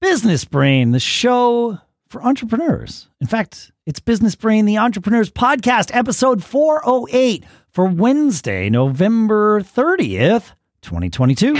Business 0.00 0.44
Brain, 0.44 0.92
the 0.92 1.00
show 1.00 1.78
for 2.06 2.22
entrepreneurs. 2.22 3.08
In 3.20 3.26
fact, 3.26 3.72
it's 3.84 3.98
Business 3.98 4.36
Brain, 4.36 4.64
the 4.64 4.78
Entrepreneurs 4.78 5.28
Podcast, 5.28 5.90
episode 5.92 6.44
408 6.44 7.44
for 7.70 7.84
Wednesday, 7.86 8.70
November 8.70 9.60
30th, 9.60 10.52
2022. 10.82 11.54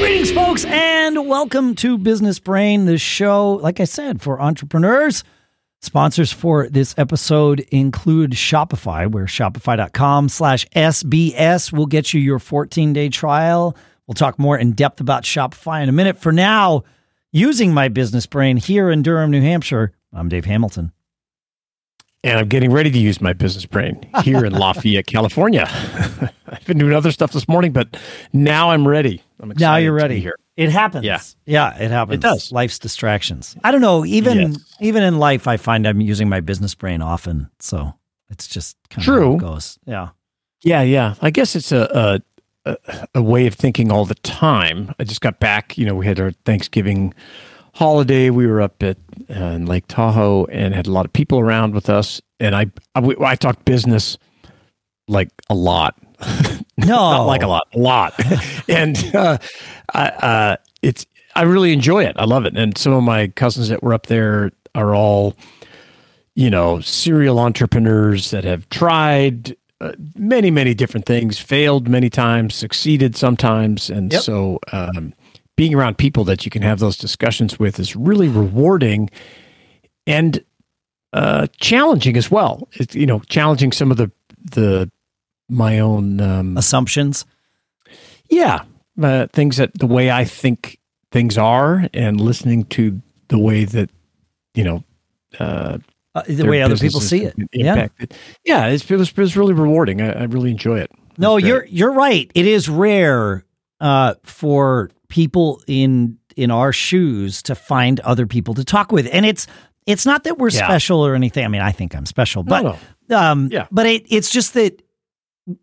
Greetings, 0.00 0.30
folks, 0.32 0.64
and 0.66 1.28
welcome 1.28 1.74
to 1.76 1.96
Business 1.96 2.38
Brain, 2.38 2.84
the 2.84 2.98
show, 2.98 3.54
like 3.54 3.80
I 3.80 3.84
said, 3.84 4.20
for 4.20 4.40
entrepreneurs. 4.40 5.24
Sponsors 5.84 6.30
for 6.30 6.68
this 6.68 6.94
episode 6.96 7.58
include 7.72 8.30
Shopify, 8.32 9.10
where 9.10 9.24
shopify.com 9.26 10.28
slash 10.28 10.64
SBS 10.76 11.72
will 11.72 11.86
get 11.86 12.14
you 12.14 12.20
your 12.20 12.38
14-day 12.38 13.08
trial. 13.08 13.76
We'll 14.06 14.14
talk 14.14 14.38
more 14.38 14.56
in 14.56 14.72
depth 14.74 15.00
about 15.00 15.24
Shopify 15.24 15.82
in 15.82 15.88
a 15.88 15.92
minute. 15.92 16.18
For 16.18 16.30
now, 16.30 16.84
using 17.32 17.74
my 17.74 17.88
business 17.88 18.26
brain 18.26 18.58
here 18.58 18.92
in 18.92 19.02
Durham, 19.02 19.32
New 19.32 19.40
Hampshire, 19.40 19.92
I'm 20.12 20.28
Dave 20.28 20.44
Hamilton. 20.44 20.92
And 22.22 22.38
I'm 22.38 22.46
getting 22.48 22.70
ready 22.70 22.92
to 22.92 22.98
use 22.98 23.20
my 23.20 23.32
business 23.32 23.66
brain 23.66 24.08
here 24.22 24.44
in 24.44 24.52
Lafayette, 24.56 25.08
California. 25.08 25.66
I've 26.46 26.64
been 26.64 26.78
doing 26.78 26.92
other 26.92 27.10
stuff 27.10 27.32
this 27.32 27.48
morning, 27.48 27.72
but 27.72 27.96
now 28.32 28.70
I'm 28.70 28.86
ready. 28.86 29.20
I'm 29.40 29.50
excited 29.50 29.64
now 29.64 29.76
you're 29.78 29.98
to 29.98 30.02
ready. 30.04 30.14
be 30.16 30.20
here. 30.20 30.36
It 30.56 30.70
happens. 30.70 31.04
Yeah. 31.04 31.20
Yeah, 31.46 31.76
it 31.82 31.90
happens. 31.90 32.16
It 32.16 32.20
does. 32.20 32.52
Life's 32.52 32.78
distractions. 32.78 33.56
I 33.64 33.70
don't 33.72 33.80
know. 33.80 34.04
Even 34.04 34.52
Yes. 34.52 34.74
even 34.80 35.02
in 35.02 35.18
life, 35.18 35.46
I 35.48 35.56
find 35.56 35.86
I'm 35.86 36.00
using 36.00 36.28
my 36.28 36.40
business 36.40 36.74
brain 36.74 37.00
often. 37.02 37.48
So 37.58 37.94
it's 38.28 38.46
just 38.46 38.76
kind 38.90 39.02
of 39.02 39.06
how 39.06 39.18
True. 39.20 39.34
it 39.36 39.40
goes. 39.40 39.78
Yeah. 39.86 40.10
Yeah, 40.62 40.82
yeah. 40.82 41.14
I 41.22 41.30
guess 41.30 41.56
it's 41.56 41.72
a, 41.72 42.20
a 42.64 42.76
a 43.14 43.22
way 43.22 43.46
of 43.48 43.54
thinking 43.54 43.90
all 43.90 44.04
the 44.04 44.14
time. 44.16 44.94
I 44.98 45.04
just 45.04 45.20
got 45.20 45.40
back. 45.40 45.76
You 45.78 45.86
know, 45.86 45.94
we 45.96 46.06
had 46.06 46.20
our 46.20 46.30
Thanksgiving 46.44 47.12
holiday. 47.74 48.30
We 48.30 48.46
were 48.46 48.60
up 48.60 48.82
at 48.82 48.98
uh, 49.30 49.34
in 49.34 49.66
Lake 49.66 49.86
Tahoe 49.88 50.44
and 50.46 50.74
had 50.74 50.86
a 50.86 50.92
lot 50.92 51.04
of 51.06 51.12
people 51.12 51.40
around 51.40 51.74
with 51.74 51.88
us. 51.90 52.20
And 52.38 52.54
I 52.54 52.66
I, 52.94 53.00
we- 53.00 53.16
I 53.20 53.34
talked 53.36 53.64
business 53.64 54.18
like 55.08 55.30
a 55.50 55.54
lot. 55.54 55.96
No. 56.78 56.86
not 56.96 57.24
like 57.26 57.42
a 57.42 57.46
lot, 57.46 57.68
a 57.74 57.78
lot. 57.78 58.14
and 58.68 58.96
uh, 59.14 59.38
I, 59.94 60.08
uh, 60.08 60.56
it's 60.80 61.06
I 61.36 61.42
really 61.42 61.72
enjoy 61.72 62.04
it. 62.04 62.16
I 62.18 62.24
love 62.24 62.44
it. 62.44 62.56
And 62.56 62.76
some 62.76 62.92
of 62.92 63.04
my 63.04 63.28
cousins 63.28 63.68
that 63.68 63.82
were 63.82 63.94
up 63.94 64.06
there 64.06 64.50
are 64.74 64.94
all, 64.94 65.36
you 66.34 66.50
know, 66.50 66.80
serial 66.80 67.38
entrepreneurs 67.38 68.30
that 68.32 68.42
have 68.44 68.68
tried 68.70 69.54
uh, 69.80 69.92
many, 70.16 70.50
many 70.50 70.74
different 70.74 71.06
things, 71.06 71.38
failed 71.38 71.88
many 71.88 72.10
times, 72.10 72.54
succeeded 72.54 73.16
sometimes, 73.16 73.88
and 73.90 74.12
Yep. 74.12 74.22
so 74.22 74.58
um, 74.72 75.12
being 75.56 75.74
around 75.74 75.98
people 75.98 76.24
that 76.24 76.44
you 76.44 76.50
can 76.50 76.62
have 76.62 76.78
those 76.80 76.96
discussions 76.96 77.58
with 77.60 77.78
is 77.78 77.94
really 77.94 78.28
rewarding 78.28 79.08
and 80.06 80.42
uh, 81.12 81.46
challenging 81.60 82.16
as 82.16 82.30
well. 82.30 82.66
It's, 82.72 82.94
you 82.94 83.06
know, 83.06 83.20
challenging 83.28 83.70
some 83.72 83.90
of 83.90 83.98
the 83.98 84.10
the 84.42 84.90
my 85.48 85.78
own 85.80 86.20
um, 86.20 86.56
Assumptions. 86.56 87.24
yeah, 88.30 88.64
uh, 89.02 89.26
things 89.32 89.56
that 89.56 89.74
the 89.78 89.86
way 89.86 90.10
I 90.10 90.24
think 90.24 90.78
things 91.10 91.36
are, 91.38 91.86
and 91.94 92.20
listening 92.20 92.64
to 92.66 93.00
the 93.28 93.38
way 93.38 93.64
that 93.64 93.90
you 94.54 94.64
know 94.64 94.84
uh, 95.38 95.78
Uh, 96.14 96.22
the 96.28 96.46
way 96.46 96.62
other 96.62 96.76
people 96.76 97.00
see 97.00 97.24
it. 97.24 97.34
can 97.34 97.48
Yeah. 97.52 97.88
Yeah, 98.44 98.66
it's, 98.66 98.90
it, 98.90 98.96
was, 98.96 99.08
it 99.10 99.16
was 99.18 99.36
really 99.36 99.54
rewarding. 99.54 100.02
I, 100.02 100.12
I 100.12 100.22
really 100.24 100.50
enjoy 100.50 100.78
it. 100.80 100.90
No, 101.18 101.34
great. 101.38 101.46
you're 101.48 101.64
you're 101.66 101.92
right. 101.92 102.30
It 102.34 102.46
is 102.46 102.68
rare 102.68 103.44
uh, 103.80 104.14
for 104.22 104.90
people 105.08 105.62
in 105.66 106.18
in 106.36 106.50
our 106.50 106.72
shoes 106.72 107.42
to 107.42 107.54
find 107.54 108.00
other 108.00 108.26
people 108.26 108.54
to 108.54 108.64
talk 108.64 108.92
with, 108.92 109.06
and 109.12 109.26
it's 109.26 109.46
it's 109.86 110.06
not 110.06 110.24
that 110.24 110.38
we're 110.38 110.50
Yeah. 110.50 110.64
special 110.66 111.04
or 111.06 111.14
anything. 111.14 111.44
I 111.44 111.48
mean, 111.48 111.60
I 111.62 111.72
think 111.72 111.94
I'm 111.94 112.06
special, 112.06 112.44
No, 112.44 112.62
but 112.62 112.78
no. 113.08 113.18
um, 113.18 113.48
Yeah. 113.50 113.66
but 113.70 113.84
it, 113.86 114.04
it's 114.08 114.30
just 114.30 114.54
that 114.54 114.80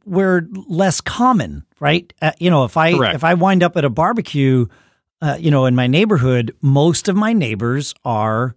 we're 0.06 0.48
less 0.68 1.02
common, 1.02 1.66
right? 1.80 2.12
Uh, 2.22 2.32
you 2.40 2.50
know, 2.50 2.66
if 2.66 2.78
I 2.78 2.94
Correct. 2.94 3.16
if 3.16 3.24
I 3.24 3.34
wind 3.34 3.64
up 3.64 3.78
at 3.78 3.86
a 3.86 3.90
barbecue, 3.90 4.66
uh, 5.22 5.38
you 5.40 5.52
know, 5.52 5.66
in 5.66 5.76
my 5.76 5.88
neighborhood, 5.88 6.56
most 6.62 7.08
of 7.08 7.16
my 7.16 7.34
neighbors 7.34 7.94
are, 8.04 8.56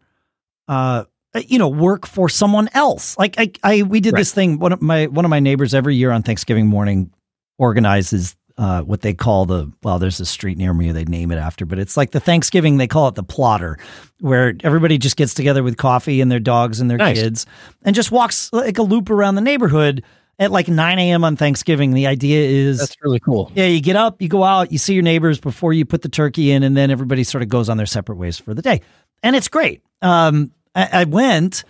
uh, 0.68 1.04
you 1.46 1.58
know, 1.58 1.68
work 1.68 2.06
for 2.06 2.28
someone 2.28 2.68
else. 2.74 3.16
Like 3.18 3.36
I, 3.38 3.52
I 3.62 3.82
we 3.82 4.00
did 4.00 4.14
this 4.14 4.32
thing. 4.32 4.58
One 4.58 4.72
of 4.72 4.82
my 4.82 5.06
one 5.06 5.24
of 5.24 5.30
my 5.30 5.40
neighbors 5.40 5.74
every 5.74 5.96
year 5.96 6.10
on 6.10 6.22
Thanksgiving 6.22 6.66
morning 6.66 7.10
organizes 7.58 8.36
uh, 8.58 8.82
what 8.82 9.00
they 9.00 9.14
call 9.14 9.46
the 9.46 9.72
well, 9.82 9.98
there's 9.98 10.20
a 10.20 10.26
street 10.26 10.58
near 10.58 10.74
me 10.74 10.92
they 10.92 11.04
name 11.04 11.30
it 11.30 11.36
after, 11.36 11.64
but 11.64 11.78
it's 11.78 11.96
like 11.96 12.10
the 12.10 12.20
Thanksgiving 12.20 12.76
they 12.76 12.86
call 12.86 13.08
it 13.08 13.14
the 13.14 13.22
plotter, 13.22 13.78
where 14.20 14.54
everybody 14.62 14.98
just 14.98 15.16
gets 15.16 15.34
together 15.34 15.62
with 15.62 15.76
coffee 15.76 16.20
and 16.20 16.30
their 16.30 16.40
dogs 16.40 16.80
and 16.80 16.90
their 16.90 16.98
Nice. 16.98 17.18
kids 17.18 17.46
and 17.82 17.94
just 17.94 18.10
walks 18.10 18.52
like 18.52 18.78
a 18.78 18.82
loop 18.82 19.08
around 19.08 19.36
the 19.36 19.40
neighborhood 19.40 20.04
at 20.38 20.50
like 20.50 20.68
9 20.68 20.98
a.m. 20.98 21.24
on 21.24 21.36
Thanksgiving. 21.36 21.92
The 21.94 22.06
idea 22.06 22.48
is 22.48 22.78
That's 22.78 22.96
really 23.02 23.20
cool. 23.20 23.52
yeah, 23.54 23.66
you 23.66 23.80
get 23.80 23.96
up, 23.96 24.20
you 24.22 24.28
go 24.28 24.42
out, 24.44 24.72
you 24.72 24.78
see 24.78 24.94
your 24.94 25.02
neighbors 25.02 25.38
before 25.38 25.72
you 25.72 25.84
put 25.84 26.02
the 26.02 26.08
turkey 26.08 26.50
in, 26.50 26.62
and 26.62 26.76
then 26.76 26.90
everybody 26.90 27.24
sort 27.24 27.42
of 27.42 27.48
goes 27.48 27.68
on 27.68 27.76
their 27.76 27.86
separate 27.86 28.16
ways 28.16 28.38
for 28.38 28.54
the 28.54 28.62
day, 28.62 28.80
and 29.22 29.36
it's 29.36 29.48
great. 29.48 29.82
Um, 30.00 30.50
I, 30.74 30.88
I 30.92 31.04
went, 31.04 31.64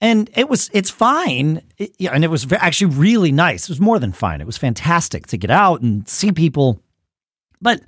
and 0.00 0.28
it 0.34 0.48
was 0.48 0.70
it's 0.72 0.90
fine, 0.90 1.62
It- 1.78 1.94
yeah, 1.98 2.10
and 2.12 2.24
it 2.24 2.28
was 2.28 2.50
actually 2.52 2.94
really 2.96 3.32
nice. 3.32 3.64
It 3.64 3.68
was 3.68 3.80
more 3.80 3.98
than 3.98 4.12
fine. 4.12 4.40
It 4.40 4.46
was 4.46 4.56
fantastic 4.56 5.26
to 5.28 5.36
get 5.36 5.50
out 5.50 5.82
and 5.82 6.08
see 6.08 6.32
people, 6.32 6.80
but 7.60 7.80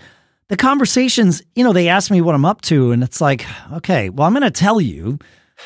the 0.49 0.57
conversations, 0.57 1.43
you 1.55 1.65
know, 1.65 1.73
they 1.75 1.89
ask 1.89 2.11
me 2.11 2.21
what 2.21 2.35
I'm 2.35 2.45
up 2.45 2.61
to, 2.63 2.93
and 2.93 3.03
it's 3.03 3.21
like, 3.21 3.45
okay, 3.73 4.09
well, 4.09 4.27
I'm 4.27 4.33
going 4.33 4.43
to 4.45 4.51
tell 4.51 4.81
you. 4.81 5.19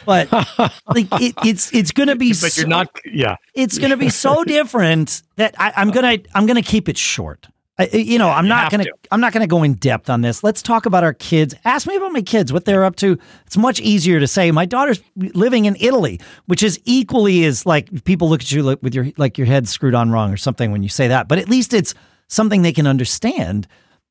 But 0.06 0.30
like 0.86 1.08
it, 1.20 1.34
it's 1.44 1.72
it's 1.72 1.91
gonna 1.92 2.16
be 2.16 2.30
But 2.30 2.56
you're 2.56 2.64
so- 2.64 2.69
not. 2.69 2.88
Yeah. 3.04 3.36
it's 3.54 3.78
going 3.78 3.91
to 3.91 3.97
be 3.97 4.08
so 4.08 4.44
different 4.47 5.22
that 5.36 5.54
I, 5.58 5.72
I'm 5.76 5.91
gonna 5.91 6.19
I'm 6.34 6.47
gonna 6.47 6.62
keep 6.62 6.88
it 6.88 6.97
short. 6.98 7.48
I, 7.78 7.86
you 7.86 8.19
know, 8.19 8.28
I'm 8.28 8.44
you 8.44 8.50
not 8.50 8.70
gonna 8.70 8.84
to. 8.84 8.92
I'm 9.10 9.20
not 9.20 9.32
gonna 9.32 9.47
go 9.47 9.62
in 9.62 9.75
depth 9.75 10.10
on 10.10 10.20
this. 10.20 10.44
Let's 10.44 10.60
talk 10.60 10.84
about 10.84 11.04
our 11.04 11.14
kids. 11.14 11.54
Ask 11.64 11.86
me 11.86 11.97
about 11.97 12.12
my 12.12 12.20
kids, 12.20 12.53
what 12.53 12.66
they're 12.66 12.84
up 12.84 12.97
to. 12.97 13.19
It's 13.47 13.56
much 13.56 13.80
easier 13.80 14.20
to 14.20 14.26
say 14.26 14.50
my 14.50 14.66
daughter's 14.66 15.00
living 15.16 15.64
in 15.64 15.76
Italy, 15.80 16.20
which 16.47 16.62
is 16.62 16.78
equally 16.84 17.44
as 17.44 17.64
like 17.64 18.04
people 18.04 18.28
look 18.28 18.42
at 18.42 18.53
you 18.53 18.62
like, 18.62 18.82
with 18.82 18.94
your 18.94 19.06
like 19.16 19.38
your 19.38 19.47
head 19.47 19.69
screwed 19.69 19.94
on 19.94 20.10
wrong 20.10 20.30
or 20.32 20.36
something 20.36 20.70
when 20.70 20.82
you 20.82 20.91
say 20.91 21.09
that. 21.09 21.28
But 21.28 21.38
at 21.38 21.48
least 21.48 21.72
it's 21.72 21.94
something 22.28 22.60
they 22.60 22.72
can 22.74 22.86
understand. 22.86 23.66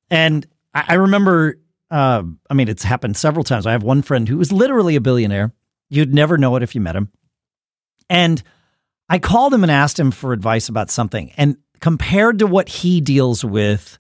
And 0.10 0.46
I, 0.74 0.86
I 0.90 0.94
remember, 0.96 1.60
uh, 1.92 2.24
I 2.50 2.54
mean, 2.56 2.68
it's 2.68 2.84
happened 2.84 3.16
several 3.16 3.44
times. 3.44 3.68
I 3.68 3.74
have 3.74 3.84
one 3.84 4.02
friend 4.02 4.28
who 4.28 4.38
was 4.38 4.52
literally 4.52 4.96
a 4.96 5.02
billionaire. 5.02 5.54
You'd 5.92 6.16
never 6.16 6.38
know 6.38 6.56
it 6.56 6.64
if 6.64 6.74
you 6.74 6.82
met 6.82 6.96
him. 6.96 7.12
And 8.10 8.42
I 9.10 9.20
called 9.20 9.54
him 9.54 9.64
and 9.64 9.72
asked 9.72 10.00
him 10.00 10.10
for 10.10 10.32
advice 10.32 10.70
about 10.70 10.90
something. 10.90 11.32
And 11.36 11.58
compared 11.82 12.40
to 12.40 12.48
what 12.48 12.70
he 12.70 13.02
deals 13.02 13.44
with 13.44 14.00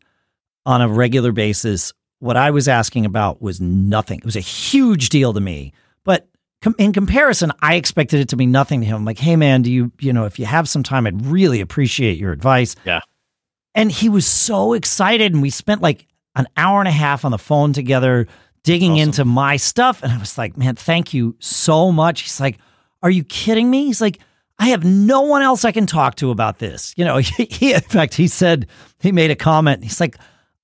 on 0.65 0.81
a 0.81 0.87
regular 0.87 1.33
basis, 1.33 1.91
what 2.19 2.37
I 2.37 2.51
was 2.51 2.69
asking 2.69 3.05
about 3.05 3.41
was 3.41 3.59
nothing. 3.59 4.19
It 4.19 4.25
was 4.25 4.37
a 4.37 4.41
huge 4.41 5.09
deal 5.09 5.33
to 5.33 5.41
me. 5.41 5.73
But 6.05 6.29
com- 6.61 6.75
in 6.77 6.93
comparison, 6.93 7.51
I 7.61 7.75
expected 7.75 8.21
it 8.21 8.29
to 8.29 8.37
be 8.37 8.45
nothing 8.45 8.79
to 8.79 8.87
him. 8.87 8.95
I'm 8.95 9.05
like, 9.05 9.19
hey, 9.19 9.35
man, 9.35 9.61
do 9.61 9.71
you, 9.71 9.91
you 9.99 10.13
know, 10.13 10.23
if 10.23 10.39
you 10.39 10.45
have 10.45 10.69
some 10.69 10.83
time, 10.83 11.05
I'd 11.05 11.25
really 11.25 11.59
appreciate 11.59 12.17
your 12.17 12.31
advice. 12.31 12.77
Yeah. 12.85 13.01
And 13.75 13.91
he 13.91 14.07
was 14.07 14.25
so 14.25 14.71
excited. 14.71 15.33
And 15.33 15.41
we 15.41 15.49
spent 15.49 15.81
like 15.81 16.07
an 16.35 16.47
hour 16.55 16.79
and 16.79 16.87
a 16.87 16.91
half 16.91 17.25
on 17.25 17.31
the 17.31 17.37
phone 17.37 17.73
together 17.73 18.27
digging 18.63 18.93
Awesome. 18.93 19.01
into 19.09 19.25
my 19.25 19.57
stuff. 19.57 20.03
And 20.03 20.11
I 20.11 20.17
was 20.17 20.37
like, 20.37 20.57
man, 20.57 20.75
thank 20.75 21.13
you 21.13 21.35
so 21.39 21.91
much. 21.91 22.21
He's 22.21 22.39
like, 22.39 22.59
are 23.03 23.09
you 23.09 23.23
kidding 23.23 23.69
me? 23.69 23.85
He's 23.85 24.01
like, 24.01 24.19
I 24.59 24.67
have 24.67 24.83
no 24.83 25.21
one 25.21 25.41
else 25.41 25.65
I 25.65 25.71
can 25.71 25.87
talk 25.87 26.15
to 26.15 26.29
about 26.29 26.59
this. 26.59 26.93
You 26.95 27.05
know, 27.05 27.17
he, 27.17 27.45
he- 27.45 27.73
in 27.73 27.81
fact, 27.81 28.13
he 28.13 28.27
said, 28.27 28.67
he 28.99 29.11
made 29.11 29.31
a 29.31 29.35
comment. 29.35 29.83
He's 29.83 29.99
like, 29.99 30.15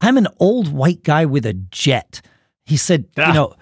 I'm 0.02 0.18
an 0.18 0.28
old 0.40 0.72
white 0.72 1.04
guy 1.04 1.26
with 1.26 1.46
a 1.46 1.54
jet. 1.54 2.22
He 2.66 2.78
said, 2.78 3.06
you 3.18 3.24
Ah. 3.24 3.32
know, 3.34 3.56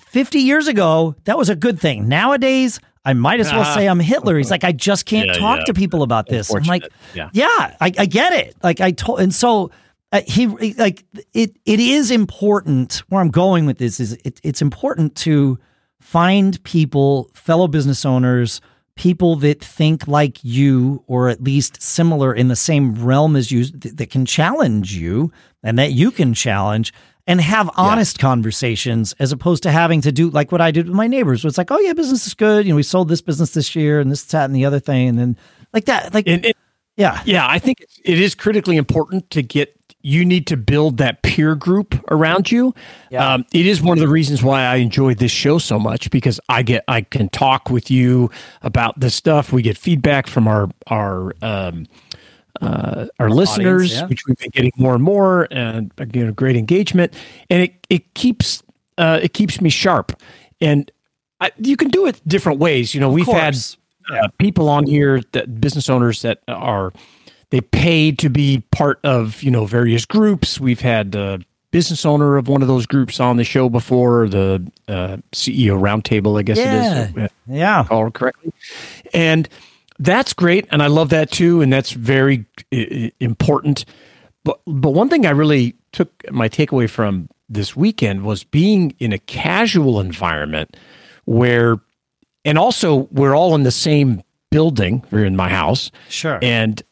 50 0.00 0.38
years 0.38 0.66
ago, 0.66 1.14
that 1.24 1.36
was 1.36 1.50
a 1.50 1.54
good 1.56 1.78
thing. 1.78 2.08
Nowadays, 2.08 2.80
I 3.04 3.12
might 3.12 3.40
as 3.40 3.52
well 3.52 3.60
Ah. 3.66 3.74
say 3.74 3.86
I'm 3.86 4.00
Hitler. 4.00 4.38
He's 4.38 4.50
like, 4.50 4.64
I 4.64 4.72
just 4.72 5.04
can't 5.04 5.26
Yeah, 5.26 5.34
talk 5.34 5.58
yeah. 5.58 5.64
to 5.64 5.74
people 5.74 6.02
about 6.02 6.26
this. 6.28 6.50
I'm 6.54 6.62
like, 6.62 6.88
yeah. 7.14 7.28
yeah, 7.34 7.76
I, 7.78 7.92
I 7.98 8.06
get 8.06 8.32
it. 8.32 8.56
Like 8.62 8.80
I 8.80 8.92
told, 8.92 9.20
and 9.20 9.34
so 9.34 9.70
uh, 10.14 10.22
he 10.26 10.46
like 10.74 11.04
it. 11.34 11.56
It 11.66 11.80
is 11.80 12.10
important. 12.10 13.02
Where 13.08 13.20
I'm 13.20 13.30
going 13.30 13.66
with 13.66 13.78
this 13.78 14.00
is 14.00 14.12
it, 14.24 14.40
it's 14.42 14.62
important 14.62 15.14
to 15.16 15.58
find 16.00 16.62
people, 16.64 17.30
fellow 17.34 17.66
business 17.66 18.04
owners, 18.04 18.60
people 18.94 19.36
that 19.36 19.62
think 19.64 20.06
like 20.06 20.38
you, 20.44 21.02
or 21.06 21.28
at 21.28 21.42
least 21.42 21.82
similar 21.82 22.32
in 22.32 22.48
the 22.48 22.56
same 22.56 22.94
realm 22.94 23.34
as 23.36 23.50
you, 23.50 23.64
th- 23.64 23.96
that 23.96 24.10
can 24.10 24.24
challenge 24.24 24.94
you 24.94 25.32
and 25.62 25.78
that 25.78 25.92
you 25.92 26.10
can 26.10 26.32
challenge 26.32 26.92
and 27.26 27.40
have 27.40 27.70
honest 27.74 28.18
conversations 28.18 29.14
as 29.18 29.32
opposed 29.32 29.62
to 29.62 29.70
having 29.70 30.00
to 30.02 30.12
do 30.12 30.28
like 30.30 30.52
what 30.52 30.60
I 30.60 30.70
did 30.70 30.86
with 30.86 30.94
my 30.94 31.06
neighbors. 31.06 31.42
Where 31.42 31.48
it's 31.48 31.58
like, 31.58 31.70
oh 31.70 31.78
yeah, 31.78 31.94
business 31.94 32.26
is 32.26 32.34
good. 32.34 32.66
You 32.66 32.72
know, 32.72 32.76
we 32.76 32.82
sold 32.82 33.08
this 33.08 33.22
business 33.22 33.54
this 33.54 33.74
year 33.74 33.98
and 33.98 34.12
this, 34.12 34.22
that, 34.26 34.44
and 34.44 34.54
the 34.54 34.66
other 34.66 34.78
thing. 34.78 35.08
And 35.08 35.18
then 35.18 35.36
like 35.72 35.86
that, 35.86 36.14
like, 36.14 36.28
And, 36.28 36.44
and 36.44 36.54
yeah. 36.96 37.22
yeah, 37.24 37.48
I 37.48 37.58
think 37.58 37.84
it 38.04 38.20
is 38.20 38.34
critically 38.34 38.76
important 38.76 39.30
to 39.30 39.42
get. 39.42 39.74
You 40.04 40.24
need 40.24 40.46
to 40.48 40.56
build 40.56 40.98
that 40.98 41.22
peer 41.22 41.54
group 41.54 41.98
around 42.10 42.52
you. 42.52 42.74
Yeah. 43.10 43.34
Um, 43.34 43.46
it 43.52 43.66
is 43.66 43.80
one 43.80 43.96
of 43.96 44.02
the 44.02 44.08
reasons 44.08 44.42
why 44.42 44.62
I 44.62 44.76
enjoy 44.76 45.14
this 45.14 45.32
show 45.32 45.56
so 45.58 45.78
much 45.78 46.10
because 46.10 46.38
I 46.50 46.62
get 46.62 46.84
I 46.88 47.00
can 47.00 47.30
talk 47.30 47.70
with 47.70 47.90
you 47.90 48.30
about 48.60 49.00
this 49.00 49.14
stuff. 49.14 49.50
We 49.50 49.62
get 49.62 49.78
feedback 49.78 50.26
from 50.26 50.46
our 50.46 50.68
our 50.88 51.32
um, 51.40 51.86
uh, 52.60 53.06
our 53.18 53.30
listeners, 53.30 53.94
yeah. 53.94 54.06
which 54.06 54.26
we've 54.26 54.36
been 54.36 54.50
getting 54.50 54.72
more 54.76 54.94
and 54.94 55.02
more, 55.02 55.48
and 55.50 55.90
again, 55.98 56.30
great 56.32 56.56
engagement, 56.56 57.14
and 57.50 57.62
it 57.62 57.86
it 57.88 58.14
keeps 58.14 58.62
uh, 58.98 59.20
it 59.22 59.32
keeps 59.32 59.60
me 59.60 59.70
sharp. 59.70 60.12
And 60.60 60.90
I, 61.40 61.50
you 61.58 61.76
can 61.76 61.88
do 61.88 62.06
it 62.06 62.20
different 62.26 62.58
ways. 62.58 62.94
You 62.94 63.00
know, 63.00 63.10
we've 63.10 63.26
had 63.26 63.56
uh, 64.10 64.28
people 64.38 64.68
on 64.68 64.86
here 64.86 65.22
that 65.32 65.60
business 65.60 65.88
owners 65.88 66.22
that 66.22 66.42
are 66.46 66.92
they 67.50 67.60
pay 67.60 68.12
to 68.12 68.28
be 68.28 68.62
part 68.70 68.98
of 69.04 69.42
you 69.42 69.50
know 69.50 69.66
various 69.66 70.04
groups. 70.06 70.58
We've 70.60 70.80
had 70.80 71.14
uh, 71.16 71.38
business 71.70 72.04
owner 72.06 72.36
of 72.36 72.48
one 72.48 72.62
of 72.62 72.68
those 72.68 72.86
groups 72.86 73.18
on 73.20 73.36
the 73.36 73.44
show 73.44 73.68
before, 73.68 74.28
the 74.28 74.70
uh, 74.88 75.16
CEO 75.32 75.78
roundtable, 75.80 76.38
I 76.38 76.42
guess 76.42 76.58
Yeah. 76.58 77.08
it 77.08 77.16
is. 77.16 77.30
Yeah. 77.48 77.84
Call 77.88 78.06
it 78.06 78.14
correctly, 78.14 78.52
and 79.12 79.48
that's 79.98 80.32
great, 80.32 80.66
and 80.70 80.82
I 80.82 80.86
love 80.88 81.10
that 81.10 81.30
too, 81.30 81.60
and 81.60 81.72
that's 81.72 81.92
very 81.92 82.46
i- 82.72 83.12
important. 83.20 83.84
But 84.44 84.60
but 84.66 84.90
one 84.90 85.08
thing 85.08 85.26
I 85.26 85.30
really 85.30 85.74
took 85.92 86.10
my 86.30 86.48
takeaway 86.48 86.88
from 86.90 87.28
this 87.48 87.76
weekend 87.76 88.22
was 88.24 88.42
being 88.44 88.94
in 88.98 89.12
a 89.12 89.18
casual 89.18 90.00
environment 90.00 90.76
where, 91.26 91.76
and 92.44 92.58
also 92.58 93.08
we're 93.12 93.34
all 93.36 93.54
in 93.54 93.62
the 93.62 93.70
same 93.70 94.22
building. 94.50 95.04
We're 95.10 95.24
in 95.24 95.36
my 95.36 95.48
house, 95.48 95.90
Sure. 96.08 96.38
and 96.42 96.82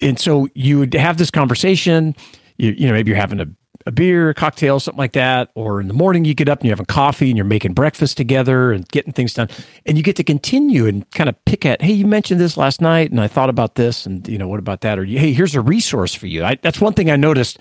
and 0.00 0.18
so 0.18 0.48
you 0.54 0.78
would 0.78 0.94
have 0.94 1.18
this 1.18 1.30
conversation. 1.30 2.14
You 2.56 2.72
you 2.72 2.86
know 2.86 2.92
maybe 2.92 3.10
you're 3.10 3.20
having 3.20 3.40
a, 3.40 3.46
a 3.86 3.92
beer, 3.92 4.30
a 4.30 4.34
cocktail, 4.34 4.80
something 4.80 4.98
like 4.98 5.12
that, 5.12 5.50
or 5.54 5.80
in 5.80 5.88
the 5.88 5.94
morning 5.94 6.24
you 6.24 6.34
get 6.34 6.48
up 6.48 6.60
and 6.60 6.66
you're 6.66 6.74
having 6.74 6.86
coffee 6.86 7.28
and 7.30 7.36
you're 7.36 7.44
making 7.44 7.72
breakfast 7.72 8.16
together 8.16 8.72
and 8.72 8.88
getting 8.88 9.12
things 9.12 9.34
done, 9.34 9.48
and 9.86 9.96
you 9.96 10.02
get 10.02 10.16
to 10.16 10.24
continue 10.24 10.86
and 10.86 11.08
kind 11.12 11.28
of 11.28 11.44
pick 11.44 11.64
at, 11.64 11.80
hey, 11.80 11.92
you 11.92 12.06
mentioned 12.06 12.40
this 12.40 12.56
last 12.56 12.80
night, 12.80 13.10
and 13.10 13.20
I 13.20 13.28
thought 13.28 13.48
about 13.48 13.76
this, 13.76 14.06
and 14.06 14.26
you 14.28 14.38
know 14.38 14.48
what 14.48 14.58
about 14.58 14.80
that, 14.80 14.98
or 14.98 15.04
hey, 15.04 15.32
here's 15.32 15.54
a 15.54 15.60
resource 15.60 16.14
for 16.14 16.26
you. 16.26 16.44
I, 16.44 16.56
that's 16.56 16.80
one 16.80 16.94
thing 16.94 17.10
I 17.10 17.16
noticed. 17.16 17.58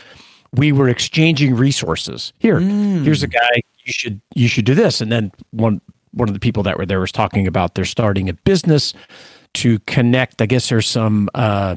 We 0.54 0.72
were 0.72 0.90
exchanging 0.90 1.56
resources. 1.56 2.34
Here, 2.40 2.60
here's 2.60 3.22
a 3.22 3.28
guy. 3.28 3.62
You 3.86 3.94
should 3.94 4.22
you 4.34 4.48
should 4.48 4.66
do 4.66 4.74
this, 4.74 5.02
and 5.02 5.12
then 5.12 5.31
one 5.52 5.81
one 6.12 6.30
of 6.30 6.34
the 6.34 6.40
people 6.40 6.64
that 6.64 6.78
were 6.78 6.86
there 6.86 7.00
was 7.00 7.12
talking 7.12 7.46
about 7.46 7.75
they're 7.75 7.86
starting 7.86 8.30
a 8.30 8.34
business 8.34 8.94
to 9.54 9.80
connect. 9.80 10.42
I 10.42 10.46
guess 10.48 10.69
there's 10.69 10.88
some. 10.88 11.30
Uh, 11.36 11.75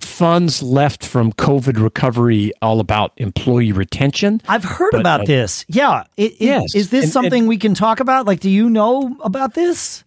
funds 0.00 0.62
left 0.62 1.04
from 1.04 1.32
COVID 1.32 1.82
recovery 1.82 2.52
all 2.62 2.80
about 2.80 3.12
employee 3.16 3.72
retention. 3.72 4.40
I've 4.48 4.64
heard 4.64 4.90
But, 4.92 5.00
about 5.00 5.20
uh, 5.22 5.24
this. 5.24 5.64
Yeah. 5.68 6.04
It, 6.16 6.32
it- 6.32 6.40
Yes. 6.40 6.74
Is 6.74 6.90
this 6.90 7.04
And- 7.04 7.12
something 7.12 7.46
we 7.46 7.56
can 7.58 7.74
talk 7.74 8.00
about? 8.00 8.26
Like, 8.26 8.40
do 8.40 8.50
you 8.50 8.70
know 8.70 9.16
about 9.22 9.54
this? 9.54 10.04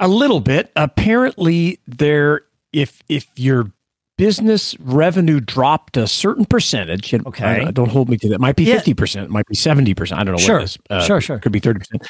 A 0.00 0.08
little 0.08 0.40
bit. 0.40 0.70
Apparently, 0.76 1.78
there 1.86 2.42
if 2.72 3.02
if 3.08 3.26
your 3.36 3.70
business 4.18 4.74
revenue 4.80 5.40
dropped 5.40 5.96
a 5.96 6.06
certain 6.06 6.44
percentage, 6.44 7.12
and 7.14 7.26
Okay. 7.26 7.64
uh, 7.64 7.70
don't 7.70 7.90
hold 7.90 8.08
me 8.10 8.16
to 8.18 8.28
that. 8.28 8.34
It 8.34 8.40
might 8.40 8.56
be 8.56 8.64
Yeah. 8.64 8.74
fifty 8.74 8.92
percent, 8.92 9.30
might 9.30 9.46
be 9.46 9.54
seventy 9.54 9.94
percent. 9.94 10.20
I 10.20 10.24
don't 10.24 10.32
know 10.32 10.38
Sure. 10.38 10.56
what 10.56 10.62
it 10.62 10.64
is. 10.64 10.78
Uh, 10.90 11.00
Sure, 11.02 11.20
sure. 11.22 11.38
Could 11.38 11.52
be 11.52 11.60
thirty 11.60 11.78
percent. 11.78 12.06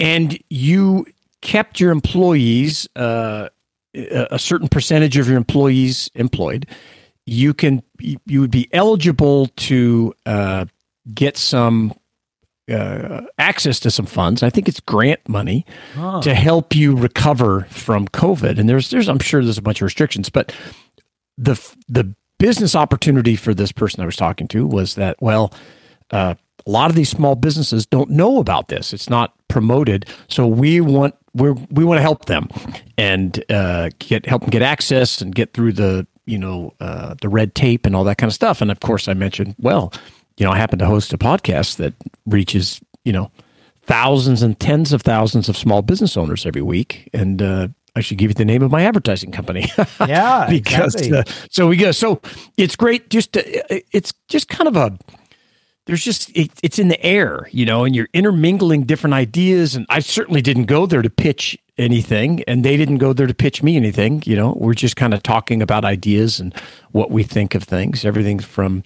And 0.00 0.38
you 0.50 1.06
kept 1.40 1.78
your 1.78 1.92
employees, 1.92 2.88
uh, 2.96 3.48
a 3.94 4.38
certain 4.38 4.68
percentage 4.68 5.16
of 5.16 5.28
your 5.28 5.36
employees 5.36 6.10
employed. 6.14 6.66
You 7.26 7.54
can 7.54 7.82
you 7.98 8.40
would 8.40 8.50
be 8.50 8.68
eligible 8.72 9.46
to 9.46 10.14
uh, 10.26 10.64
get 11.14 11.36
some 11.36 11.92
uh, 12.70 13.22
access 13.38 13.80
to 13.80 13.90
some 13.90 14.06
funds. 14.06 14.42
I 14.42 14.50
think 14.50 14.68
it's 14.68 14.80
grant 14.80 15.28
money 15.28 15.66
to 16.22 16.34
help 16.34 16.74
you 16.74 16.96
recover 16.96 17.66
from 17.70 18.06
COVID. 18.08 18.58
And 18.58 18.68
there's 18.68 18.90
there's 18.90 19.08
I'm 19.08 19.18
sure 19.18 19.42
there's 19.42 19.58
a 19.58 19.62
bunch 19.62 19.80
of 19.80 19.84
restrictions, 19.86 20.30
but 20.30 20.54
the 21.36 21.60
the 21.88 22.14
business 22.38 22.74
opportunity 22.74 23.36
for 23.36 23.54
this 23.54 23.72
person 23.72 24.02
I 24.02 24.06
was 24.06 24.16
talking 24.16 24.48
to 24.48 24.66
was 24.66 24.94
that 24.94 25.16
well, 25.20 25.52
uh, 26.10 26.34
a 26.66 26.70
lot 26.70 26.90
of 26.90 26.96
these 26.96 27.08
small 27.08 27.34
businesses 27.34 27.86
don't 27.86 28.10
know 28.10 28.38
about 28.38 28.68
this. 28.68 28.92
It's 28.92 29.10
not 29.10 29.34
promoted, 29.48 30.06
so 30.28 30.46
we 30.46 30.80
want 30.80 31.14
we 31.34 31.50
we 31.70 31.84
want 31.84 31.98
to 31.98 32.02
help 32.02 32.26
them 32.26 32.48
and 32.98 33.44
uh, 33.50 33.90
get 33.98 34.26
help 34.26 34.42
them 34.42 34.50
get 34.50 34.62
access 34.62 35.20
and 35.20 35.34
get 35.34 35.52
through 35.52 35.72
the 35.72 36.06
you 36.26 36.38
know 36.38 36.72
uh, 36.80 37.14
the 37.20 37.28
red 37.28 37.54
tape 37.54 37.86
and 37.86 37.94
all 37.94 38.04
that 38.04 38.18
kind 38.18 38.28
of 38.28 38.34
stuff. 38.34 38.60
And 38.60 38.70
of 38.70 38.80
course, 38.80 39.08
I 39.08 39.14
mentioned 39.14 39.54
well, 39.58 39.92
you 40.36 40.46
know, 40.46 40.52
I 40.52 40.58
happen 40.58 40.78
to 40.80 40.86
host 40.86 41.12
a 41.12 41.18
podcast 41.18 41.76
that 41.76 41.94
reaches 42.26 42.80
you 43.04 43.12
know 43.12 43.30
thousands 43.82 44.42
and 44.42 44.58
tens 44.58 44.92
of 44.92 45.02
thousands 45.02 45.48
of 45.48 45.56
small 45.56 45.82
business 45.82 46.16
owners 46.16 46.46
every 46.46 46.62
week, 46.62 47.08
and 47.12 47.42
uh, 47.42 47.68
I 47.96 48.00
should 48.00 48.18
give 48.18 48.30
you 48.30 48.34
the 48.34 48.44
name 48.44 48.62
of 48.62 48.70
my 48.70 48.82
advertising 48.82 49.32
company. 49.32 49.70
Yeah, 50.06 50.46
because 50.48 50.94
exactly. 50.94 51.18
uh, 51.18 51.46
so 51.50 51.68
we 51.68 51.76
go. 51.76 51.92
So 51.92 52.20
it's 52.56 52.74
great. 52.74 53.10
Just 53.10 53.34
to, 53.34 53.84
it's 53.96 54.12
just 54.28 54.48
kind 54.48 54.66
of 54.66 54.76
a 54.76 54.98
there's 55.86 56.04
just 56.04 56.30
it, 56.36 56.50
it's 56.62 56.78
in 56.78 56.88
the 56.88 57.02
air, 57.04 57.48
you 57.50 57.64
know, 57.64 57.84
and 57.84 57.96
you're 57.96 58.08
intermingling 58.12 58.84
different 58.84 59.14
ideas. 59.14 59.74
And 59.74 59.86
I 59.88 60.00
certainly 60.00 60.42
didn't 60.42 60.66
go 60.66 60.86
there 60.86 61.02
to 61.02 61.10
pitch 61.10 61.58
anything, 61.78 62.42
and 62.46 62.64
they 62.64 62.76
didn't 62.76 62.98
go 62.98 63.12
there 63.12 63.26
to 63.26 63.34
pitch 63.34 63.62
me 63.62 63.76
anything. 63.76 64.22
You 64.26 64.36
know, 64.36 64.54
we're 64.58 64.74
just 64.74 64.96
kind 64.96 65.14
of 65.14 65.22
talking 65.22 65.62
about 65.62 65.84
ideas 65.84 66.38
and 66.38 66.54
what 66.92 67.10
we 67.10 67.22
think 67.22 67.54
of 67.54 67.64
things. 67.64 68.04
Everything 68.04 68.38
from 68.38 68.84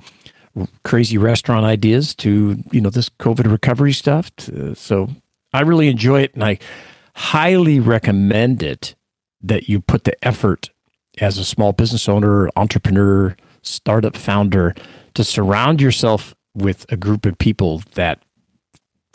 crazy 0.85 1.19
restaurant 1.19 1.67
ideas 1.67 2.15
to 2.15 2.63
you 2.71 2.81
know 2.81 2.91
this 2.91 3.09
COVID 3.09 3.51
recovery 3.51 3.93
stuff. 3.93 4.35
To, 4.37 4.75
so 4.75 5.11
I 5.53 5.63
really 5.63 5.89
enjoy 5.89 6.23
it, 6.23 6.35
and 6.35 6.45
I 6.45 6.59
highly 7.15 7.81
recommend 7.81 8.63
it 8.63 8.95
that 9.43 9.69
you 9.69 9.81
put 9.81 10.05
the 10.05 10.25
effort 10.25 10.71
as 11.19 11.39
a 11.39 11.45
small 11.45 11.73
business 11.73 12.09
owner, 12.09 12.49
entrepreneur, 12.57 13.37
startup 13.63 14.17
founder 14.17 14.75
to 15.15 15.23
surround 15.23 15.81
yourself 15.81 16.35
with 16.55 16.87
a 16.93 16.97
group 16.97 17.27
of 17.27 17.37
people 17.39 17.83
that 17.95 18.23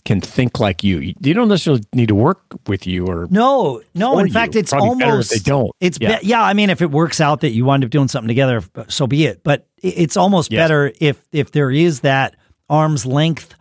can 0.05 0.21
think 0.21 0.59
like 0.59 0.83
you. 0.83 1.13
You 1.21 1.33
don't 1.33 1.49
necessarily 1.49 1.83
need 1.93 2.07
to 2.07 2.15
work 2.15 2.41
with 2.67 2.87
you 2.87 3.05
or 3.05 3.27
No, 3.29 3.81
no. 3.93 4.17
In 4.19 4.27
you. 4.27 4.33
fact, 4.33 4.55
it's 4.55 4.71
Probably 4.71 4.89
almost 5.05 5.31
they 5.31 5.39
don't. 5.39 5.71
It's 5.79 5.97
Yeah. 6.01 6.11
yeah. 6.11 6.19
yeah. 6.23 6.41
I 6.41 6.53
mean, 6.53 6.69
if 6.69 6.81
it 6.81 6.89
works 6.89 7.19
out 7.21 7.41
that 7.41 7.51
you 7.51 7.65
wind 7.65 7.83
up 7.83 7.89
doing 7.89 8.07
something 8.07 8.27
together, 8.27 8.61
so 8.87 9.07
be 9.07 9.25
it. 9.25 9.43
But 9.43 9.67
it's 9.77 10.15
almost 10.17 10.51
Yes. 10.51 10.63
better 10.63 10.91
if 10.99 11.21
if 11.31 11.51
there 11.51 11.69
is 11.69 11.99
that 12.01 12.35
arm's 12.69 13.05
length 13.05 13.53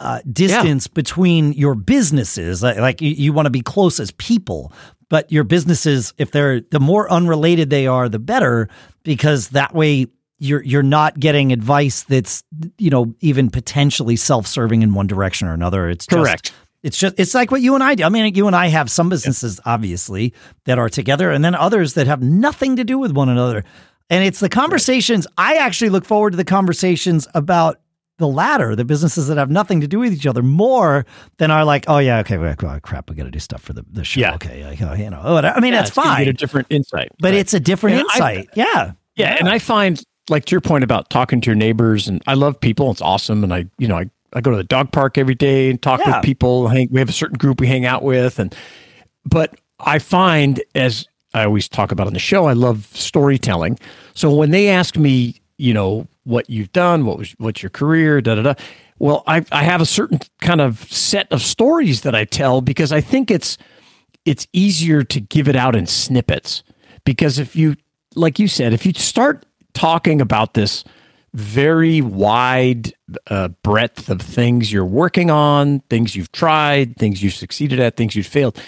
uh, 0.00 0.20
distance 0.32 0.86
between 0.86 1.52
your 1.52 1.74
businesses. 1.74 2.62
Like, 2.62 2.78
like 2.78 3.00
you, 3.02 3.10
you 3.10 3.32
want 3.32 3.46
to 3.46 3.50
be 3.50 3.62
close 3.62 3.98
as 4.00 4.10
people, 4.12 4.72
but 5.08 5.30
your 5.32 5.42
businesses, 5.44 6.14
if 6.18 6.30
they're 6.30 6.60
the 6.60 6.78
more 6.80 7.10
unrelated 7.10 7.68
they 7.68 7.86
are, 7.88 8.08
the 8.08 8.20
better, 8.20 8.68
because 9.02 9.48
that 9.50 9.74
way 9.74 10.06
you're 10.38 10.62
you're 10.62 10.82
not 10.82 11.18
getting 11.18 11.52
advice 11.52 12.04
that's 12.04 12.42
you 12.78 12.90
know 12.90 13.14
even 13.20 13.50
potentially 13.50 14.16
self-serving 14.16 14.82
in 14.82 14.94
one 14.94 15.06
direction 15.06 15.48
or 15.48 15.52
another. 15.54 15.88
It's 15.88 16.06
just, 16.06 16.16
Correct. 16.24 16.52
It's 16.82 16.96
just 16.96 17.14
it's 17.18 17.34
like 17.34 17.50
what 17.50 17.60
you 17.60 17.74
and 17.74 17.82
I 17.82 17.94
do. 17.96 18.04
I 18.04 18.08
mean, 18.08 18.34
you 18.34 18.46
and 18.46 18.54
I 18.54 18.68
have 18.68 18.90
some 18.90 19.08
businesses 19.08 19.60
obviously 19.64 20.32
that 20.64 20.78
are 20.78 20.88
together, 20.88 21.30
and 21.30 21.44
then 21.44 21.54
others 21.54 21.94
that 21.94 22.06
have 22.06 22.22
nothing 22.22 22.76
to 22.76 22.84
do 22.84 22.98
with 22.98 23.12
one 23.12 23.28
another. 23.28 23.64
And 24.10 24.24
it's 24.24 24.40
the 24.40 24.48
conversations. 24.48 25.26
I 25.36 25.56
actually 25.56 25.90
look 25.90 26.04
forward 26.04 26.30
to 26.30 26.36
the 26.36 26.44
conversations 26.44 27.26
about 27.34 27.80
the 28.18 28.26
latter, 28.26 28.74
the 28.74 28.84
businesses 28.84 29.28
that 29.28 29.36
have 29.36 29.50
nothing 29.50 29.80
to 29.80 29.86
do 29.86 29.98
with 29.98 30.12
each 30.12 30.26
other, 30.26 30.42
more 30.42 31.04
than 31.36 31.50
are 31.50 31.64
like, 31.64 31.84
oh 31.88 31.98
yeah, 31.98 32.18
okay, 32.20 32.38
well, 32.38 32.54
crap, 32.80 33.08
we 33.10 33.14
got 33.16 33.24
to 33.24 33.30
do 33.30 33.38
stuff 33.38 33.60
for 33.62 33.72
the, 33.72 33.84
the 33.92 34.02
show. 34.04 34.20
Yeah. 34.20 34.34
Okay, 34.34 34.64
like, 34.64 34.80
oh, 34.82 34.92
you 34.94 35.10
know, 35.10 35.20
oh, 35.22 35.36
I 35.36 35.60
mean, 35.60 35.72
Yeah, 35.72 35.80
that's 35.82 35.90
fine, 35.90 36.24
Get 36.24 36.28
a 36.30 36.32
different 36.32 36.66
insight, 36.70 37.10
but 37.20 37.28
Right. 37.32 37.34
it's 37.38 37.54
a 37.54 37.60
different 37.60 37.98
And 38.00 38.06
I- 38.10 38.14
insight. 38.34 38.48
yeah, 38.54 38.92
Yeah, 39.14 39.36
and 39.38 39.48
I 39.48 39.58
find 39.60 40.02
like 40.30 40.44
to 40.46 40.52
your 40.52 40.60
point 40.60 40.84
about 40.84 41.10
talking 41.10 41.40
to 41.40 41.46
your 41.46 41.54
neighbors, 41.56 42.08
and 42.08 42.22
I 42.26 42.34
love 42.34 42.58
people. 42.60 42.90
It's 42.90 43.00
awesome, 43.02 43.44
and 43.44 43.52
I, 43.52 43.66
you 43.78 43.88
know, 43.88 43.96
I, 43.98 44.10
I 44.32 44.40
go 44.40 44.50
to 44.50 44.56
the 44.56 44.64
dog 44.64 44.92
park 44.92 45.16
every 45.18 45.34
day 45.34 45.70
and 45.70 45.80
talk 45.80 46.00
Yeah. 46.04 46.16
with 46.16 46.24
people. 46.24 46.68
Hang, 46.68 46.88
we 46.90 47.00
have 47.00 47.08
a 47.08 47.12
certain 47.12 47.38
group 47.38 47.60
we 47.60 47.66
hang 47.66 47.84
out 47.86 48.02
with, 48.02 48.38
and 48.38 48.54
but 49.24 49.54
I 49.80 49.98
find 49.98 50.62
as 50.74 51.06
I 51.34 51.44
always 51.44 51.68
talk 51.68 51.92
about 51.92 52.06
on 52.06 52.12
the 52.14 52.18
show, 52.18 52.46
I 52.46 52.52
love 52.54 52.88
storytelling. 52.92 53.78
So 54.14 54.32
when 54.34 54.50
they 54.50 54.68
ask 54.68 54.96
me, 54.96 55.40
you 55.58 55.74
know, 55.74 56.06
what 56.24 56.48
you've 56.50 56.72
done, 56.72 57.04
what 57.06 57.18
was 57.18 57.34
what's 57.38 57.62
your 57.62 57.70
career, 57.70 58.20
da 58.20 58.34
da 58.36 58.42
da. 58.42 58.54
Well, 58.98 59.22
I 59.26 59.44
I 59.52 59.62
have 59.62 59.80
a 59.80 59.86
certain 59.86 60.18
kind 60.40 60.60
of 60.60 60.80
set 60.92 61.30
of 61.32 61.40
stories 61.42 62.02
that 62.02 62.14
I 62.14 62.24
tell 62.24 62.60
because 62.60 62.92
I 62.92 63.00
think 63.00 63.30
it's 63.30 63.56
it's 64.24 64.46
easier 64.52 65.02
to 65.04 65.20
give 65.20 65.48
it 65.48 65.56
out 65.56 65.74
in 65.76 65.86
snippets 65.86 66.62
because 67.04 67.38
if 67.38 67.54
you 67.56 67.76
like 68.14 68.38
you 68.38 68.48
said 68.48 68.72
if 68.72 68.84
you 68.84 68.92
start 68.94 69.46
talking 69.78 70.20
about 70.20 70.54
this 70.54 70.82
very 71.34 72.00
wide 72.00 72.92
uh, 73.28 73.48
breadth 73.62 74.08
of 74.08 74.20
things 74.20 74.72
you're 74.72 74.84
working 74.84 75.30
on, 75.30 75.80
things 75.90 76.16
you've 76.16 76.32
tried, 76.32 76.96
things 76.96 77.22
you've 77.22 77.34
succeeded 77.34 77.78
at, 77.78 77.96
things 77.96 78.16
you've 78.16 78.26
failed. 78.26 78.60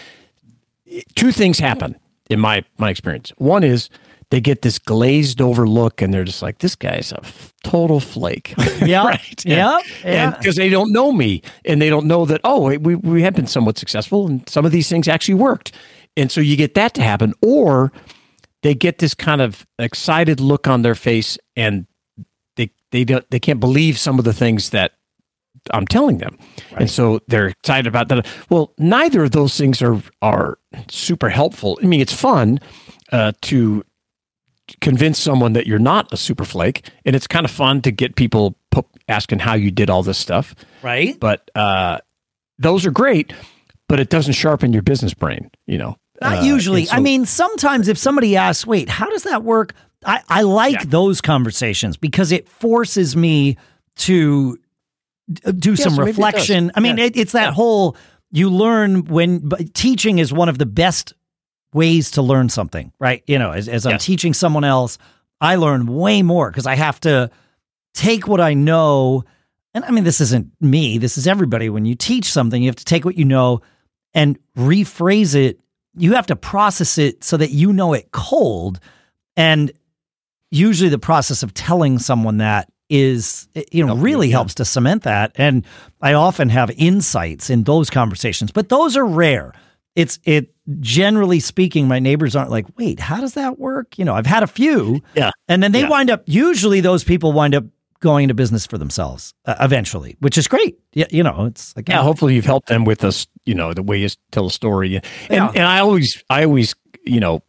Two 1.15 1.33
things 1.33 1.59
happen 1.59 1.97
in 2.29 2.39
my 2.41 2.65
my 2.79 2.91
experience. 2.91 3.33
One 3.39 3.65
is 3.65 3.89
they 4.31 4.41
get 4.41 4.63
this 4.63 4.79
glazed 4.79 5.41
over 5.41 5.67
look 5.67 6.01
and 6.01 6.15
they're 6.15 6.23
just 6.25 6.43
like, 6.43 6.59
this 6.59 6.77
guy's 6.77 7.11
a 7.13 7.19
f- 7.19 7.53
total 7.65 7.99
flake. 7.99 8.55
Yeah. 8.81 9.05
right. 9.05 9.45
Yeah. 9.45 9.79
And 10.05 10.15
Yeah. 10.15 10.31
because 10.39 10.55
they 10.57 10.69
don't 10.69 10.93
know 10.93 11.11
me 11.13 11.43
and 11.65 11.83
they 11.83 11.91
don't 11.91 12.07
know 12.07 12.25
that, 12.27 12.41
oh, 12.45 12.77
we, 12.79 12.95
we 12.95 13.23
have 13.23 13.35
been 13.35 13.49
somewhat 13.49 13.77
successful 13.79 14.29
and 14.29 14.49
some 14.49 14.65
of 14.65 14.71
these 14.71 14.89
things 14.89 15.09
actually 15.09 15.35
worked. 15.35 15.73
And 16.17 16.31
so 16.31 16.41
you 16.41 16.57
get 16.57 16.75
that 16.75 16.95
to 16.95 17.03
happen. 17.03 17.35
Or 17.43 17.91
they 18.63 18.75
get 18.75 18.99
this 18.99 19.15
kind 19.15 19.41
of 19.41 19.67
excited 19.79 20.41
look 20.41 20.69
on 20.69 20.83
their 20.83 20.95
face 20.95 21.39
and 21.57 21.87
they, 22.57 22.71
they 22.91 23.05
don't, 23.05 23.29
they 23.31 23.41
can't 23.41 23.61
believe 23.61 23.99
some 23.99 24.19
of 24.19 24.25
the 24.25 24.33
things 24.33 24.71
that 24.71 24.93
I'm 25.73 25.87
telling 25.87 26.19
them. 26.19 26.39
And 26.77 26.91
so 26.91 27.21
they're 27.29 27.49
excited 27.49 27.87
about 27.87 28.09
that. 28.09 28.27
Well, 28.49 28.73
neither 28.79 29.25
of 29.25 29.31
those 29.33 29.57
things 29.57 29.83
are, 29.83 30.01
are 30.23 30.59
super 30.91 31.29
helpful. 31.29 31.79
I 31.83 31.87
mean, 31.87 32.01
it's 32.01 32.13
fun 32.13 32.61
uh, 33.13 33.33
to 33.43 33.85
convince 34.81 35.19
someone 35.19 35.53
that 35.55 35.67
you're 35.67 35.79
not 35.81 36.13
a 36.13 36.17
super 36.17 36.45
flake 36.45 36.89
and 37.05 37.17
it's 37.17 37.27
kind 37.27 37.45
of 37.45 37.51
fun 37.51 37.83
to 37.83 37.91
get 37.91 38.15
people 38.15 38.57
po- 38.71 38.87
asking 39.09 39.41
how 39.41 39.55
you 39.55 39.71
did 39.71 39.91
all 39.91 40.03
this 40.05 40.17
stuff 40.19 40.55
Right. 40.83 41.19
but 41.19 41.51
uh, 41.57 41.99
those 42.59 42.87
are 42.87 42.93
great 42.93 43.33
but 43.89 43.99
it 43.99 44.11
doesn't 44.11 44.35
sharpen 44.35 44.73
your 44.73 44.83
business 44.83 45.13
brain 45.13 45.51
you 45.67 45.77
know 45.77 45.97
Not 46.21 46.39
Uh, 46.39 46.43
usually. 46.43 46.85
so- 46.87 46.97
I 46.97 47.01
mean, 47.01 47.25
sometimes 47.27 47.89
if 47.89 47.97
somebody 47.99 48.37
asks, 48.37 48.67
wait, 48.67 48.89
how 48.89 49.09
does 49.11 49.23
that 49.25 49.43
work? 49.43 49.75
I, 50.05 50.21
I 50.29 50.43
like 50.43 50.73
Yeah. 50.75 50.85
those 50.87 51.21
conversations 51.21 51.97
because 51.97 52.33
it 52.33 52.49
forces 52.49 53.17
me 53.17 53.57
to 53.97 54.59
d- 55.33 55.53
do 55.53 55.77
some 55.77 55.95
so 55.95 55.99
maybe 56.01 56.11
it 56.11 56.13
does. 56.15 56.17
reflection. 56.17 56.73
I 56.75 56.81
mean, 56.81 56.99
Yeah. 56.99 57.05
it, 57.05 57.17
it's 57.17 57.33
that 57.33 57.53
whole 57.55 57.97
you 58.33 58.49
learn 58.51 59.05
when 59.07 59.41
but 59.41 59.75
teaching 59.75 60.19
is 60.19 60.33
one 60.33 60.49
of 60.49 60.59
the 60.59 60.67
best 60.67 61.13
ways 61.75 62.11
to 62.13 62.23
learn 62.23 62.49
something, 62.49 62.93
right? 62.99 63.23
You 63.27 63.39
know, 63.39 63.53
as, 63.53 63.69
as 63.69 63.87
I'm 63.87 63.93
Yes. 63.93 64.05
teaching 64.05 64.35
someone 64.35 64.65
else, 64.65 64.99
I 65.41 65.57
learn 65.57 65.87
way 65.87 66.23
more 66.23 66.51
because 66.51 66.67
I 66.67 66.75
have 66.77 67.01
to 67.01 67.31
take 67.95 68.27
what 68.29 68.41
I 68.41 68.55
know. 68.55 69.25
And 69.75 69.85
I 69.85 69.91
mean, 69.91 70.05
this 70.05 70.21
isn't 70.21 70.51
me, 70.61 70.99
this 70.99 71.17
is 71.19 71.27
everybody. 71.27 71.69
When 71.69 71.85
you 71.85 71.95
teach 71.95 72.27
something, 72.33 72.63
you 72.63 72.69
have 72.69 72.77
to 72.77 72.85
take 72.85 73.05
what 73.05 73.17
you 73.17 73.25
know 73.25 73.61
and 74.15 74.39
rephrase 74.57 75.35
it. 75.35 75.61
You 75.97 76.13
have 76.15 76.27
to 76.27 76.37
process 76.37 76.99
it 76.99 77.25
so 77.25 77.37
that 77.37 77.51
you 77.51 77.73
know 77.73 77.93
it 77.93 78.11
cold. 78.13 78.79
And 79.37 79.73
usually 80.51 80.91
the 80.91 80.99
process 80.99 81.43
of 81.43 81.55
telling 81.55 81.99
someone 81.99 82.39
that 82.39 82.71
is, 82.89 83.49
you 83.71 83.83
know, 83.83 83.89
Help 83.89 83.99
you, 83.99 84.05
really 84.05 84.29
yeah. 84.29 84.33
helps 84.37 84.55
to 84.55 84.65
cement 84.65 85.05
that. 85.05 85.33
And 85.37 85.65
I 86.01 86.13
often 86.15 86.49
have 86.49 86.71
insights 86.73 87.49
in 87.51 87.63
those 87.65 87.89
conversations, 87.91 88.51
but 88.51 88.69
those 88.69 88.97
are 88.97 89.07
rare. 89.07 89.53
It's 89.95 90.19
it 90.25 90.53
generally 90.81 91.41
speaking, 91.41 91.87
my 91.89 91.99
neighbors 91.99 92.35
aren't 92.37 92.51
like, 92.51 92.67
wait, 92.79 92.99
how 93.01 93.21
does 93.21 93.35
that 93.35 93.59
work? 93.59 93.99
You 93.99 94.05
know, 94.05 94.15
I've 94.15 94.27
had 94.27 94.43
a 94.43 94.47
few. 94.49 95.01
Yeah. 95.15 95.31
And 95.49 95.63
then 95.63 95.73
they 95.73 95.83
Yeah. 95.83 95.89
wind 95.89 96.11
up, 96.11 96.23
usually 96.27 96.81
those 96.81 97.05
people 97.05 97.33
wind 97.33 97.55
up 97.55 97.65
going 98.01 98.25
into 98.25 98.35
business 98.35 98.67
for 98.67 98.79
themselves 98.79 99.35
uh, 99.45 99.55
eventually, 99.61 100.17
which 100.21 100.39
is 100.39 100.49
great. 100.49 100.79
Yeah, 100.95 101.07
you 101.11 101.23
know, 101.23 101.45
it's 101.45 101.77
like, 101.77 101.89
yeah 101.89 102.03
hopefully 102.03 102.35
you've 102.35 102.47
helped 102.47 102.69
them 102.69 102.85
with 102.85 103.05
us 103.05 103.27
you 103.47 103.55
know 103.55 103.73
the 103.75 103.83
way 103.83 103.97
you 103.99 104.09
tell 104.33 104.47
a 104.47 104.51
story 104.51 104.97
and 104.97 105.05
Yeah. 105.31 105.49
and 105.55 105.65
i 105.65 105.79
always 105.81 106.23
i 106.31 106.45
always 106.45 106.75
you 107.05 107.21
know 107.21 107.43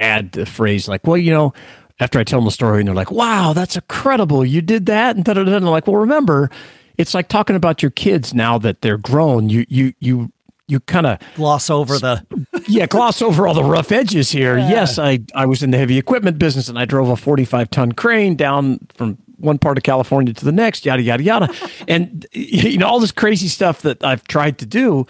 add 0.00 0.32
the 0.32 0.46
phrase 0.46 0.88
like 0.88 1.06
well 1.06 1.16
you 1.16 1.30
know 1.30 1.52
after 2.00 2.18
i 2.18 2.24
tell 2.24 2.38
them 2.40 2.44
the 2.46 2.50
story 2.50 2.80
and 2.80 2.88
they're 2.88 2.94
like 2.94 3.10
wow 3.10 3.52
that's 3.52 3.76
incredible 3.76 4.44
you 4.44 4.60
did 4.62 4.86
that 4.86 5.16
and 5.16 5.24
da, 5.24 5.34
da, 5.34 5.44
da. 5.44 5.56
and 5.56 5.64
i'm 5.64 5.70
like 5.70 5.86
well 5.86 5.96
remember 5.96 6.50
it's 6.98 7.12
like 7.14 7.28
talking 7.28 7.56
about 7.56 7.82
your 7.82 7.90
kids 7.90 8.32
now 8.34 8.58
that 8.58 8.80
they're 8.82 8.98
grown 8.98 9.48
you 9.48 9.64
you 9.68 9.92
you 10.00 10.32
you 10.68 10.80
kind 10.80 11.06
of 11.06 11.18
gloss 11.36 11.70
over 11.70 11.96
the, 11.98 12.26
yeah 12.66 12.86
gloss 12.86 13.22
over 13.22 13.46
all 13.46 13.54
the 13.54 13.62
rough 13.62 13.92
edges 13.92 14.30
here 14.30 14.58
yes 14.58 14.98
i 14.98 15.18
i 15.34 15.46
was 15.46 15.62
in 15.62 15.70
the 15.70 15.78
heavy 15.78 15.96
equipment 15.98 16.38
business 16.38 16.68
and 16.68 16.78
i 16.78 16.84
drove 16.84 17.08
a 17.08 17.16
45 17.16 17.70
ton 17.70 17.92
crane 17.92 18.34
down 18.36 18.80
from 18.94 19.16
one 19.38 19.58
part 19.58 19.76
of 19.76 19.84
california 19.84 20.32
to 20.32 20.44
the 20.44 20.52
next 20.52 20.84
yada 20.86 21.02
yada 21.02 21.22
yada 21.22 21.54
and 21.88 22.26
you 22.32 22.78
know 22.78 22.86
all 22.86 23.00
this 23.00 23.12
crazy 23.12 23.48
stuff 23.48 23.82
that 23.82 24.02
i've 24.04 24.24
tried 24.24 24.58
to 24.58 24.66
do 24.66 25.06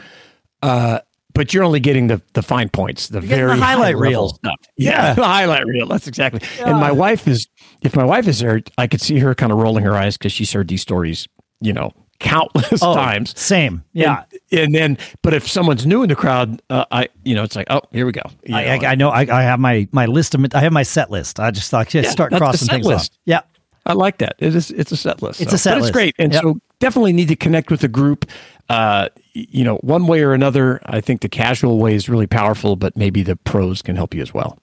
uh 0.62 0.99
but 1.35 1.52
you're 1.52 1.64
only 1.64 1.80
getting 1.80 2.06
the 2.06 2.21
the 2.33 2.42
fine 2.42 2.68
points 2.68 3.09
the 3.09 3.21
getting 3.21 3.28
the 3.30 3.37
very 3.47 3.59
highlight 3.59 3.97
reel. 3.97 4.30
stuff 4.30 4.54
Yeah. 4.76 4.90
yeah, 5.09 5.14
the 5.14 5.25
highlight 5.25 5.66
reel 5.66 5.87
that's 5.87 6.06
exactly 6.06 6.40
and 6.64 6.78
my 6.78 6.92
wife 6.92 7.28
is 7.28 7.49
if 7.83 7.95
my 7.95 8.04
wife 8.04 8.26
is 8.26 8.38
there 8.40 8.62
i 8.78 8.87
could 8.87 9.00
see 9.00 9.18
her 9.18 9.35
kind 9.35 9.52
of 9.52 9.59
rolling 9.59 9.85
her 9.85 9.95
eyes 9.95 10.16
because 10.16 10.33
she's 10.33 10.52
heard 10.52 10.68
these 10.68 10.83
stories 10.83 11.28
you 11.61 11.73
know 11.73 11.92
countless 12.18 12.83
oh, 12.83 12.95
times 12.95 13.38
Same. 13.38 13.85
Yeah. 13.92 14.25
and, 14.50 14.61
and 14.61 14.75
then, 14.75 14.99
but 15.23 15.35
if 15.35 15.47
someone's 15.47 15.85
new 15.87 16.02
in 16.02 16.09
the 16.09 16.16
crowd, 16.16 16.62
uh, 16.71 16.87
I, 16.90 17.09
you 17.25 17.35
know, 17.35 17.42
it's 17.42 17.54
like, 17.54 17.66
oh, 17.68 17.83
here 17.92 18.06
we 18.06 18.12
go. 18.12 18.23
I, 18.50 18.50
know, 18.50 18.87
I, 18.87 18.90
I 18.90 18.95
know. 18.95 19.11
I, 19.11 19.21
I 19.30 19.42
have 19.42 19.61
my 19.61 19.87
my 19.92 20.06
list 20.06 20.35
of. 20.35 20.42
I 20.54 20.61
have 20.61 20.73
my 20.73 20.83
set 20.83 21.11
list. 21.11 21.38
I 21.38 21.50
just 21.50 21.71
thought 21.71 21.88
just 21.88 22.06
Yeah, 22.06 22.11
start 22.11 22.33
crossing 22.33 22.68
things 22.68 22.87
list. 22.87 23.12
off. 23.12 23.18
Yeah. 23.26 23.40
I 23.87 23.93
like 23.95 24.19
that. 24.19 24.35
It 24.38 24.55
is, 24.55 24.71
it's 24.73 24.93
a 24.93 24.97
set 24.97 25.23
list. 25.23 25.40
It's 25.40 25.50
so. 25.52 25.55
a 25.55 25.59
set 25.59 25.71
but 25.75 25.76
list. 25.83 25.88
It's 25.90 25.95
great. 25.97 26.14
And 26.19 26.33
Yep. 26.33 26.43
so 26.43 26.61
definitely 26.81 27.12
need 27.12 27.28
to 27.28 27.37
connect 27.37 27.71
with 27.71 27.81
the 27.81 27.88
group. 27.88 28.26
Uh, 28.69 29.09
you 29.33 29.64
know, 29.64 29.76
one 29.76 30.07
way 30.09 30.23
or 30.23 30.33
another, 30.33 30.81
I 30.87 31.00
think 31.00 31.21
the 31.21 31.28
casual 31.28 31.78
way 31.78 31.95
is 31.95 32.09
really 32.09 32.26
powerful, 32.26 32.75
but 32.76 32.97
maybe 32.97 33.23
the 33.23 33.37
pros 33.37 33.81
can 33.83 33.95
help 33.97 34.12
you 34.12 34.23
as 34.23 34.35
well. 34.35 34.59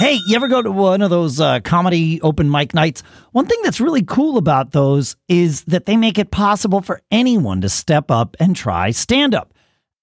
Hey, 0.00 0.18
you 0.26 0.34
ever 0.34 0.48
go 0.48 0.60
to 0.60 0.70
one 0.70 1.00
of 1.00 1.10
those 1.10 1.38
uh, 1.40 1.60
comedy 1.60 2.20
open 2.22 2.50
mic 2.50 2.74
nights? 2.74 3.02
One 3.30 3.46
thing 3.46 3.60
that's 3.62 3.80
really 3.80 4.02
cool 4.02 4.36
about 4.36 4.72
those 4.72 5.14
is 5.28 5.62
that 5.64 5.86
they 5.86 5.96
make 5.96 6.18
it 6.18 6.32
possible 6.32 6.80
for 6.80 7.00
anyone 7.12 7.60
to 7.60 7.68
step 7.68 8.10
up 8.10 8.36
and 8.40 8.56
try 8.56 8.90
stand 8.90 9.32
up. 9.34 9.54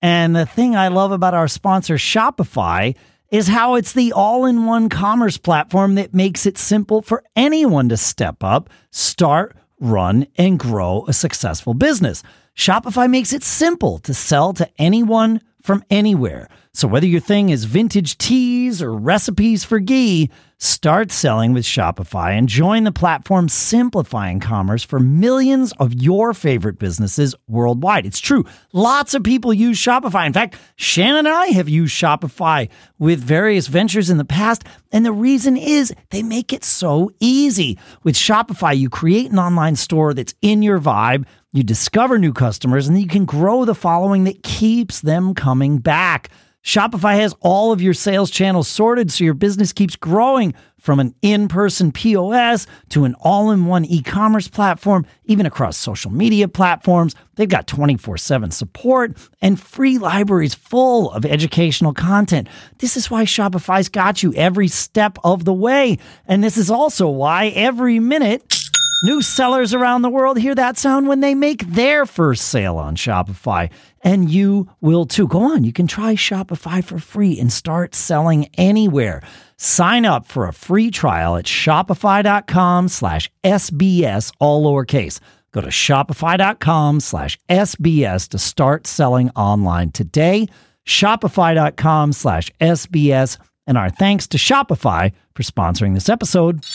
And 0.01 0.33
the 0.33 0.45
thing 0.45 0.77
I 0.77 0.87
love 0.87 1.11
about 1.11 1.33
our 1.33 1.49
sponsor, 1.49 1.95
Shopify, 1.95 2.95
is 3.31 3.47
how 3.47 3.75
it's 3.75 3.93
the 3.93 4.11
all 4.11 4.45
in 4.45 4.65
one 4.65 4.89
commerce 4.89 5.37
platform 5.37 5.95
that 5.95 6.13
makes 6.13 6.45
it 6.45 6.57
simple 6.57 7.01
for 7.01 7.23
anyone 7.35 7.89
to 7.89 7.97
step 7.97 8.43
up, 8.43 8.69
start, 8.91 9.55
run, 9.79 10.25
and 10.37 10.59
grow 10.59 11.05
a 11.07 11.13
successful 11.13 11.73
business. 11.73 12.23
Shopify 12.55 13.09
makes 13.09 13.31
it 13.31 13.43
simple 13.43 13.99
to 13.99 14.13
sell 14.13 14.53
to 14.53 14.67
anyone 14.77 15.41
from 15.61 15.83
anywhere. 15.89 16.49
So 16.73 16.87
whether 16.87 17.05
your 17.05 17.21
thing 17.21 17.49
is 17.49 17.65
vintage 17.65 18.17
teas 18.17 18.81
or 18.81 18.93
recipes 18.93 19.63
for 19.63 19.79
ghee, 19.79 20.29
start 20.61 21.09
selling 21.09 21.53
with 21.53 21.63
Shopify 21.63 22.37
and 22.37 22.49
join 22.49 22.83
the 22.83 22.91
platform 22.91 23.47
simplifying 23.47 24.41
commerce 24.41 24.83
for 24.83 24.99
millions 24.99 25.71
of 25.79 25.93
your 25.93 26.33
favorite 26.33 26.77
businesses 26.77 27.33
worldwide. 27.47 28.05
It's 28.05 28.19
true. 28.19 28.43
Lots 28.73 29.13
of 29.13 29.23
people 29.23 29.53
use 29.53 29.77
Shopify. 29.77 30.25
In 30.25 30.33
fact, 30.33 30.57
Shannon 30.75 31.25
and 31.25 31.29
I 31.29 31.47
have 31.47 31.69
used 31.69 31.95
Shopify 31.95 32.69
with 32.97 33.21
various 33.21 33.67
ventures 33.67 34.09
in 34.09 34.17
the 34.17 34.25
past, 34.25 34.65
and 34.91 35.05
the 35.05 35.13
reason 35.13 35.55
is 35.55 35.93
they 36.09 36.23
make 36.23 36.51
it 36.51 36.65
so 36.65 37.09
easy. 37.21 37.79
With 38.03 38.15
Shopify, 38.15 38.77
you 38.77 38.89
create 38.89 39.31
an 39.31 39.39
online 39.39 39.77
store 39.77 40.13
that's 40.13 40.35
in 40.41 40.61
your 40.61 40.79
vibe, 40.79 41.25
you 41.53 41.63
discover 41.63 42.19
new 42.19 42.33
customers, 42.33 42.87
and 42.87 42.99
you 42.99 43.07
can 43.07 43.23
grow 43.23 43.63
the 43.63 43.73
following 43.73 44.25
that 44.25 44.43
keeps 44.43 44.99
them 44.99 45.33
coming 45.33 45.77
back. 45.77 46.29
Shopify 46.69 47.15
has 47.15 47.33
all 47.39 47.71
of 47.71 47.81
your 47.81 47.95
sales 47.95 48.29
channels 48.29 48.67
sorted 48.67 49.11
so 49.11 49.23
your 49.23 49.33
business 49.33 49.73
keeps 49.73 49.95
growing 49.95 50.53
from 50.77 50.99
an 50.99 51.15
in 51.23 51.47
person 51.47 51.91
POS 51.91 52.67
to 52.89 53.05
an 53.05 53.15
all 53.21 53.49
in 53.49 53.65
one 53.65 53.85
e 53.85 54.03
commerce 54.03 54.47
platform, 54.47 55.03
even 55.25 55.47
across 55.47 55.77
social 55.77 56.11
media 56.11 56.47
platforms. 56.47 57.15
They've 57.37 57.49
got 57.49 57.65
24 57.65 58.19
7 58.19 58.51
support 58.51 59.17
and 59.41 59.59
free 59.59 59.97
libraries 59.97 60.53
full 60.53 61.09
of 61.11 61.25
educational 61.25 61.95
content. 61.95 62.47
This 62.77 62.95
is 62.95 63.09
why 63.09 63.23
Shopify's 63.23 63.89
got 63.89 64.21
you 64.21 64.31
every 64.35 64.67
step 64.67 65.17
of 65.23 65.45
the 65.45 65.53
way. 65.53 65.97
And 66.27 66.43
this 66.43 66.55
is 66.55 66.69
also 66.69 67.09
why 67.09 67.47
every 67.47 67.99
minute, 67.99 68.58
New 69.01 69.21
sellers 69.21 69.73
around 69.73 70.01
the 70.01 70.09
world 70.09 70.37
hear 70.37 70.53
that 70.55 70.77
sound 70.77 71.07
when 71.07 71.21
they 71.21 71.33
make 71.33 71.65
their 71.67 72.05
first 72.05 72.49
sale 72.49 72.75
on 72.75 72.97
Shopify. 72.97 73.69
And 74.01 74.29
you 74.29 74.69
will 74.81 75.05
too. 75.05 75.25
Go 75.25 75.41
on, 75.41 75.63
you 75.63 75.71
can 75.71 75.87
try 75.87 76.15
Shopify 76.15 76.83
for 76.83 76.99
free 76.99 77.39
and 77.39 77.51
start 77.51 77.95
selling 77.95 78.49
anywhere. 78.55 79.21
Sign 79.55 80.05
up 80.05 80.25
for 80.25 80.49
a 80.49 80.53
free 80.53 80.91
trial 80.91 81.37
at 81.37 81.45
shopify.com 81.45 82.89
slash 82.89 83.31
SBS, 83.41 84.33
all 84.39 84.65
lowercase. 84.65 85.21
Go 85.53 85.61
to 85.61 85.67
shopify.com 85.67 86.99
slash 86.99 87.39
SBS 87.49 88.27
to 88.29 88.37
start 88.37 88.85
selling 88.85 89.29
online 89.31 89.91
today. 89.91 90.47
Shopify.com 90.85 92.11
slash 92.11 92.51
SBS. 92.59 93.37
And 93.65 93.77
our 93.77 93.89
thanks 93.89 94.27
to 94.27 94.37
Shopify 94.37 95.13
for 95.35 95.43
sponsoring 95.43 95.93
this 95.93 96.09
episode. 96.09 96.65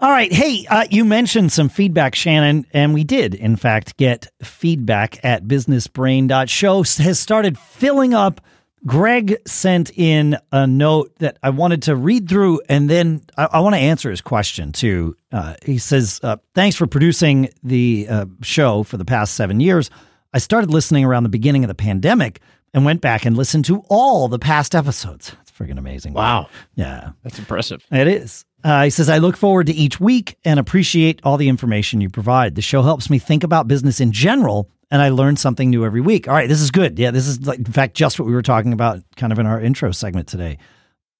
All 0.00 0.10
right. 0.10 0.32
Hey, 0.32 0.66
uh, 0.70 0.86
you 0.90 1.04
mentioned 1.04 1.52
some 1.52 1.68
feedback, 1.68 2.14
Shannon, 2.14 2.64
and 2.72 2.94
we 2.94 3.04
did, 3.04 3.34
in 3.34 3.56
fact, 3.56 3.98
get 3.98 4.28
feedback 4.42 5.22
at 5.22 5.44
businessbrain.show 5.44 6.82
has 7.02 7.18
started 7.20 7.58
filling 7.58 8.14
up 8.14 8.40
Greg 8.86 9.36
sent 9.46 9.90
in 9.98 10.38
a 10.52 10.66
note 10.66 11.14
that 11.18 11.36
I 11.42 11.50
wanted 11.50 11.82
to 11.82 11.94
read 11.94 12.30
through, 12.30 12.62
and 12.66 12.88
then 12.88 13.20
I, 13.36 13.48
I 13.52 13.60
want 13.60 13.74
to 13.74 13.78
answer 13.80 14.08
his 14.10 14.22
question 14.22 14.72
too. 14.72 15.16
Uh, 15.30 15.56
he 15.66 15.76
says, 15.76 16.18
uh, 16.22 16.36
"Thanks 16.54 16.76
for 16.76 16.86
producing 16.86 17.50
the 17.62 18.06
uh, 18.08 18.24
show 18.40 18.82
for 18.84 18.96
the 18.96 19.04
past 19.04 19.34
seven 19.34 19.60
years. 19.60 19.90
I 20.32 20.38
started 20.38 20.70
listening 20.70 21.04
around 21.04 21.24
the 21.24 21.28
beginning 21.28 21.62
of 21.62 21.68
the 21.68 21.74
pandemic 21.74 22.40
and 22.72 22.86
went 22.86 23.02
back 23.02 23.26
and 23.26 23.36
listened 23.36 23.66
to 23.66 23.84
all 23.90 24.28
the 24.28 24.38
past 24.38 24.74
episodes. 24.74 25.36
It's 25.42 25.50
freaking 25.50 25.76
amazing. 25.78 26.14
Wow. 26.14 26.48
Yeah, 26.74 27.10
That's 27.22 27.38
impressive. 27.38 27.84
it 27.92 28.08
is. 28.08 28.46
Uh, 28.62 28.84
he 28.84 28.90
says, 28.90 29.08
I 29.08 29.18
look 29.18 29.36
forward 29.36 29.66
to 29.66 29.72
each 29.72 30.00
week 30.00 30.36
and 30.44 30.60
appreciate 30.60 31.20
all 31.24 31.36
the 31.36 31.48
information 31.48 32.00
you 32.00 32.10
provide. 32.10 32.54
The 32.54 32.62
show 32.62 32.82
helps 32.82 33.08
me 33.10 33.18
think 33.18 33.44
about 33.44 33.68
business 33.68 34.00
in 34.00 34.12
general, 34.12 34.70
and 34.90 35.00
I 35.00 35.08
learn 35.08 35.36
something 35.36 35.70
new 35.70 35.84
every 35.84 36.00
week. 36.00 36.28
All 36.28 36.34
right, 36.34 36.48
this 36.48 36.60
is 36.60 36.70
good. 36.70 36.98
Yeah, 36.98 37.10
this 37.10 37.26
is, 37.26 37.46
like, 37.46 37.58
in 37.58 37.64
fact, 37.64 37.94
just 37.94 38.18
what 38.18 38.26
we 38.26 38.32
were 38.32 38.42
talking 38.42 38.72
about 38.72 39.00
kind 39.16 39.32
of 39.32 39.38
in 39.38 39.46
our 39.46 39.60
intro 39.60 39.92
segment 39.92 40.28
today. 40.28 40.58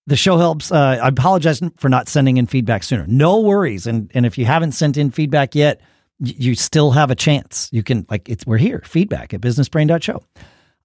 The 0.07 0.17
show 0.17 0.39
helps. 0.39 0.73
Uh, 0.73 0.99
I 1.03 1.09
apologize 1.09 1.61
for 1.79 1.89
not 1.89 2.09
sending 2.09 2.37
in 2.37 2.47
feedback 2.47 2.83
sooner. 2.83 3.07
No 3.07 3.41
worries. 3.41 3.87
And, 3.87 4.11
and 4.15 4.27
if 4.27 4.37
you 4.37 4.45
haven't 4.45 4.73
sent 4.73 4.97
in 4.97 5.11
feedback 5.11 5.55
yet, 5.55 5.81
you 6.19 6.55
still 6.55 6.91
have 6.91 7.11
a 7.11 7.15
chance. 7.15 7.69
You 7.73 7.83
can, 7.83 8.07
like, 8.11 8.29
it's, 8.29 8.45
we're 8.45 8.59
here, 8.59 8.83
feedback 8.85 9.33
at 9.33 9.41
businessbrain.show. 9.41 10.23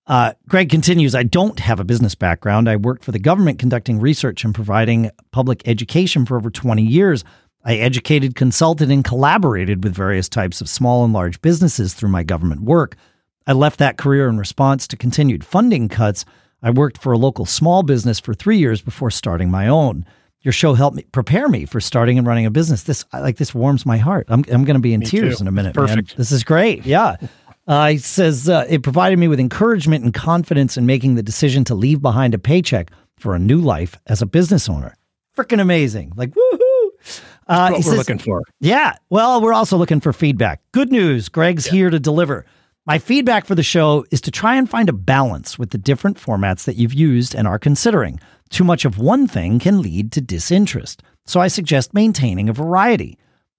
Uh, 0.08 0.34
Greg 0.48 0.70
continues, 0.70 1.16
I 1.16 1.24
don't 1.24 1.60
have 1.60 1.80
a 1.80 1.84
business 1.84 2.14
background. 2.14 2.70
I 2.70 2.76
worked 2.76 3.04
for 3.04 3.12
the 3.12 3.20
government 3.20 3.58
conducting 3.58 4.00
research 4.00 4.44
and 4.44 4.54
providing 4.54 5.10
public 5.32 5.68
education 5.68 6.26
for 6.26 6.38
over 6.38 6.52
20 6.52 6.84
years. 6.84 7.24
I 7.64 7.78
educated, 7.78 8.36
consulted, 8.36 8.92
and 8.92 9.04
collaborated 9.04 9.84
with 9.84 9.96
various 9.96 10.30
types 10.30 10.62
of 10.62 10.70
small 10.70 11.04
and 11.04 11.14
large 11.14 11.42
businesses 11.42 11.96
through 11.96 12.10
my 12.10 12.22
government 12.22 12.62
work. 12.62 12.96
I 13.48 13.54
left 13.54 13.80
that 13.80 13.98
career 13.98 14.28
in 14.28 14.38
response 14.38 14.88
to 14.90 14.98
continued 14.98 15.44
funding 15.44 15.90
cuts. 15.90 16.26
I 16.62 16.70
worked 16.70 17.00
for 17.00 17.12
a 17.12 17.18
local 17.18 17.46
small 17.46 17.82
business 17.82 18.20
for 18.20 18.36
three 18.36 18.58
years 18.58 18.82
before 18.82 19.10
starting 19.10 19.50
my 19.50 19.68
own. 19.68 20.06
Your 20.42 20.52
show 20.52 20.76
helped 20.76 20.96
me 20.96 21.04
prepare 21.12 21.48
me 21.50 21.66
for 21.66 21.82
starting 21.82 22.20
and 22.20 22.28
running 22.28 22.46
a 22.46 22.52
business. 22.52 22.84
This 22.84 23.04
like 23.12 23.38
this 23.38 23.56
warms 23.56 23.84
my 23.84 23.98
heart. 23.98 24.28
I'm 24.30 24.46
I'm 24.52 24.64
going 24.64 24.76
to 24.76 24.80
be 24.80 24.94
in 24.94 25.02
tears 25.02 25.38
too. 25.38 25.44
in 25.44 25.48
a 25.48 25.52
minute. 25.52 25.70
It's 25.70 25.78
man. 25.78 25.88
perfect. 25.88 26.18
This 26.18 26.32
is 26.32 26.44
great. 26.44 26.86
Yeah. 26.86 27.16
Uh, 27.68 27.90
he 27.90 27.98
says 27.98 28.48
uh, 28.48 28.66
it 28.70 28.84
provided 28.84 29.18
me 29.18 29.28
with 29.28 29.40
encouragement 29.40 30.04
and 30.04 30.14
confidence 30.14 30.78
in 30.78 30.86
making 30.86 31.16
the 31.16 31.24
decision 31.24 31.64
to 31.66 31.74
leave 31.76 32.02
behind 32.02 32.34
a 32.34 32.38
paycheck 32.40 32.92
for 33.18 33.34
a 33.36 33.40
new 33.40 33.60
life 33.60 33.98
as 34.08 34.22
a 34.22 34.26
business 34.26 34.70
owner. 34.70 34.96
Freaking 35.36 35.60
amazing! 35.60 36.14
Like 36.16 36.30
woohoo! 36.32 36.90
Uh, 37.48 37.70
What 37.70 37.74
we're 37.74 37.82
says- 37.82 37.98
looking 37.98 38.20
for. 38.20 38.42
yeah. 38.60 38.94
Well, 39.10 39.42
we're 39.42 39.54
also 39.54 39.78
looking 39.78 40.00
for 40.00 40.14
feedback. 40.14 40.62
Good 40.72 40.92
news. 40.92 41.30
Greg's 41.30 41.66
here 41.66 41.90
to 41.90 42.00
deliver. 42.00 42.46
My 42.88 43.00
feedback 43.00 43.46
for 43.46 43.56
the 43.56 43.64
show 43.64 44.06
is 44.12 44.22
to 44.22 44.32
try 44.32 44.56
and 44.56 44.70
find 44.70 44.90
a 44.90 44.94
balance 44.94 45.58
with 45.58 45.72
the 45.72 45.78
different 45.80 46.18
formats 46.18 46.66
that 46.66 46.76
you've 46.76 46.94
used 46.94 47.34
and 47.34 47.48
are 47.48 47.58
considering. 47.60 48.20
Too 48.50 48.64
much 48.64 48.86
of 48.86 49.00
one 49.00 49.28
thing 49.28 49.58
can 49.58 49.82
lead 49.82 50.12
to 50.12 50.22
disinterest. 50.22 51.02
So 51.26 51.40
I 51.40 51.48
suggest 51.48 51.96
maintaining 51.96 52.48
a 52.48 52.54
variety. 52.54 53.18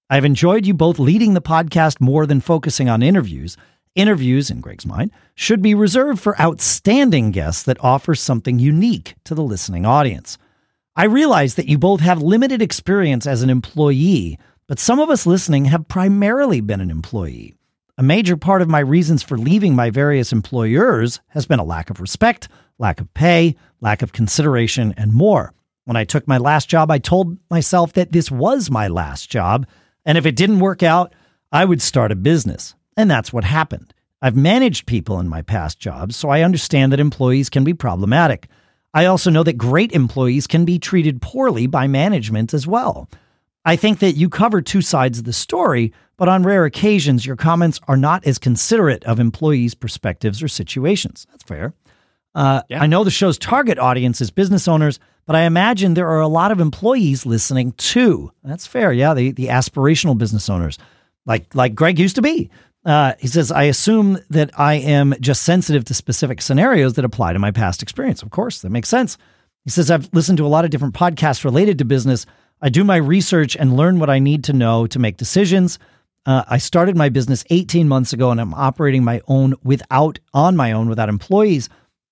I've 0.09 0.23
enjoyed 0.23 0.65
you 0.65 0.73
both 0.73 0.97
leading 0.97 1.33
the 1.33 1.41
podcast 1.41 1.99
more 1.99 2.25
than 2.25 2.39
focusing 2.39 2.87
on 2.87 3.03
interviews. 3.03 3.57
Interviews, 3.97 4.51
in 4.51 4.61
Greg's 4.61 4.85
mind, 4.85 5.09
should 5.33 5.59
be 5.59 5.73
reserved 5.73 6.19
for 6.19 6.39
outstanding 6.39 7.31
guests 7.31 7.63
that 7.63 7.83
offer 7.83 8.13
something 8.13 8.59
unique 8.59 9.15
to 9.23 9.33
the 9.33 9.41
listening 9.41 9.87
audience. 9.87 10.37
I 10.95 11.05
realize 11.05 11.55
that 11.55 11.67
you 11.67 11.79
both 11.79 12.01
have 12.01 12.21
limited 12.21 12.61
experience 12.61 13.25
as 13.25 13.41
an 13.41 13.49
employee, 13.49 14.37
but 14.67 14.77
some 14.77 14.99
of 14.99 15.09
us 15.09 15.25
listening 15.25 15.65
have 15.65 15.87
primarily 15.87 16.61
been 16.61 16.79
an 16.79 16.91
employee. 16.91 17.55
A 17.97 18.03
major 18.03 18.37
part 18.37 18.61
of 18.61 18.69
my 18.69 18.81
reasons 18.81 19.23
for 19.23 19.35
leaving 19.35 19.75
my 19.75 19.89
various 19.89 20.31
employers 20.31 21.19
has 21.29 21.47
been 21.47 21.57
a 21.57 21.63
lack 21.63 21.89
of 21.89 21.99
respect, 21.99 22.49
lack 22.77 23.01
of 23.01 23.11
pay, 23.15 23.55
lack 23.81 24.03
of 24.03 24.13
consideration, 24.13 24.93
and 24.95 25.11
more. 25.11 25.55
When 25.85 25.97
I 25.97 26.03
took 26.03 26.27
my 26.27 26.37
last 26.37 26.69
job, 26.69 26.91
I 26.91 26.99
told 26.99 27.39
myself 27.49 27.93
that 27.93 28.11
this 28.11 28.29
was 28.29 28.69
my 28.69 28.89
last 28.89 29.31
job, 29.31 29.65
and 30.05 30.19
if 30.19 30.27
it 30.27 30.35
didn't 30.35 30.59
work 30.59 30.83
out, 30.83 31.15
I 31.51 31.65
would 31.65 31.81
start 31.81 32.11
a 32.11 32.15
business. 32.15 32.75
And 32.97 33.09
that's 33.09 33.31
what 33.31 33.43
happened. 33.43 33.93
I've 34.21 34.35
managed 34.35 34.87
people 34.87 35.19
in 35.19 35.29
my 35.29 35.43
past 35.43 35.79
jobs, 35.79 36.15
so 36.15 36.29
I 36.29 36.41
understand 36.41 36.91
that 36.91 36.99
employees 36.99 37.49
can 37.49 37.63
be 37.63 37.73
problematic. 37.75 38.47
I 38.93 39.05
also 39.05 39.29
know 39.29 39.43
that 39.43 39.57
great 39.57 39.91
employees 39.91 40.47
can 40.47 40.65
be 40.65 40.79
treated 40.79 41.21
poorly 41.21 41.67
by 41.67 41.85
management 41.87 42.53
as 42.53 42.65
well. 42.65 43.09
I 43.63 43.75
think 43.75 43.99
that 43.99 44.13
you 44.13 44.27
cover 44.29 44.61
two 44.61 44.81
sides 44.81 45.19
of 45.19 45.25
the 45.25 45.33
story, 45.33 45.93
but 46.17 46.27
on 46.27 46.41
rare 46.41 46.65
occasions, 46.65 47.25
your 47.25 47.35
comments 47.35 47.79
are 47.87 47.97
not 47.97 48.25
as 48.25 48.39
considerate 48.39 49.03
of 49.03 49.19
employees' 49.19 49.75
perspectives 49.75 50.41
or 50.41 50.47
situations. 50.47 51.27
That's 51.29 51.43
fair. 51.43 51.73
Uh, 52.33 52.61
Yeah. 52.69 52.81
I 52.81 52.87
know 52.87 53.03
the 53.03 53.11
show's 53.11 53.37
target 53.37 53.77
audience 53.77 54.19
is 54.19 54.31
business 54.31 54.67
owners, 54.67 54.99
but 55.27 55.35
I 55.35 55.41
imagine 55.41 55.93
there 55.93 56.09
are 56.09 56.21
a 56.21 56.27
lot 56.27 56.51
of 56.51 56.59
employees 56.59 57.25
listening 57.25 57.73
too. 57.73 58.31
That's 58.43 58.65
fair. 58.65 58.91
Yeah, 58.93 59.13
the, 59.13 59.31
the 59.31 59.47
aspirational 59.47 60.17
business 60.17 60.49
owners, 60.49 60.79
like 61.27 61.53
like 61.53 61.75
Greg 61.75 61.99
used 61.99 62.15
to 62.15 62.21
be. 62.21 62.49
Uh, 62.87 63.15
he 63.19 63.27
says, 63.27 63.51
I 63.51 63.63
assume 63.63 64.17
that 64.29 64.49
I 64.57 64.75
am 64.75 65.13
just 65.19 65.43
sensitive 65.43 65.83
to 65.85 65.93
specific 65.93 66.41
scenarios 66.41 66.93
that 66.93 67.03
apply 67.03 67.33
to 67.33 67.39
my 67.39 67.51
past 67.51 67.83
experience. 67.83 68.23
Of 68.23 68.29
course, 68.29 68.61
that 68.61 68.69
makes 68.69 68.87
sense. 68.87 69.17
He 69.65 69.71
says, 69.71 69.91
I've 69.91 70.09
listened 70.13 70.37
to 70.37 70.45
a 70.45 70.47
lot 70.47 70.63
of 70.63 70.71
different 70.71 70.93
podcasts 70.93 71.43
related 71.43 71.79
to 71.79 71.85
business. 71.85 72.25
I 72.61 72.69
do 72.69 72.85
my 72.85 72.95
research 72.95 73.57
and 73.57 73.75
learn 73.75 73.99
what 73.99 74.09
I 74.09 74.19
need 74.19 74.45
to 74.45 74.53
know 74.53 74.87
to 74.87 74.99
make 74.99 75.17
decisions. 75.17 75.79
Uh, 76.25 76.45
I 76.47 76.59
started 76.59 76.95
my 76.95 77.09
business 77.09 77.43
18 77.49 77.89
months 77.89 78.13
ago 78.13 78.31
and 78.31 78.39
I'm 78.39 78.53
operating 78.53 79.03
my 79.03 79.19
own 79.27 79.55
without, 79.63 80.19
on 80.33 80.55
my 80.55 80.71
own, 80.71 80.87
without 80.87 81.09
employees. 81.09 81.67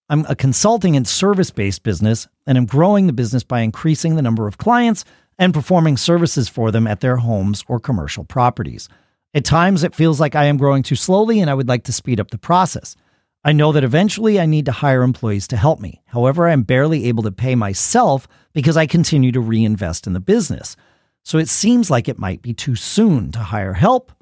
I'm 0.10 0.26
a 0.28 0.36
consulting 0.36 0.98
and 0.98 1.08
service 1.08 1.52
based 1.52 1.84
business, 1.84 2.28
and 2.46 2.58
I'm 2.58 2.66
growing 2.66 3.08
the 3.08 3.14
business 3.14 3.46
by 3.46 3.62
increasing 3.62 4.18
the 4.18 4.22
number 4.22 4.46
of 4.46 4.58
clients 4.58 5.06
and 5.40 5.54
performing 5.54 5.96
services 5.96 6.50
for 6.50 6.70
them 6.70 6.86
at 6.86 7.00
their 7.00 7.16
homes 7.16 7.64
or 7.70 7.80
commercial 7.80 8.26
properties. 8.26 8.90
At 9.36 9.44
times, 9.44 9.84
it 9.84 9.94
feels 9.94 10.20
like 10.20 10.34
I 10.34 10.46
am 10.46 10.56
growing 10.56 10.82
too 10.82 10.96
slowly, 10.96 11.42
and 11.42 11.50
I 11.50 11.54
would 11.54 11.68
like 11.68 11.84
to 11.84 11.94
speed 11.94 12.22
up 12.22 12.32
the 12.32 12.38
process. 12.38 12.96
I 13.44 13.52
know 13.52 13.74
that 13.74 13.84
eventually 13.84 14.40
I 14.40 14.46
need 14.46 14.66
to 14.66 14.72
hire 14.72 15.04
employees 15.04 15.46
to 15.50 15.58
help 15.58 15.82
me. 15.82 16.02
However, 16.06 16.48
I 16.48 16.54
am 16.54 16.64
barely 16.64 17.06
able 17.06 17.24
to 17.24 17.32
pay 17.32 17.54
myself 17.54 18.30
because 18.54 18.78
I 18.78 18.88
continue 18.88 19.34
to 19.34 19.42
reinvest 19.42 20.08
in 20.08 20.14
the 20.14 20.22
business. 20.22 20.78
So 21.24 21.38
it 21.38 21.50
seems 21.50 21.92
like 21.92 22.08
it 22.08 22.18
might 22.18 22.42
be 22.42 22.54
too 22.54 22.76
soon 22.76 23.34
to 23.34 23.40
hire 23.40 23.74
help. 23.74 24.14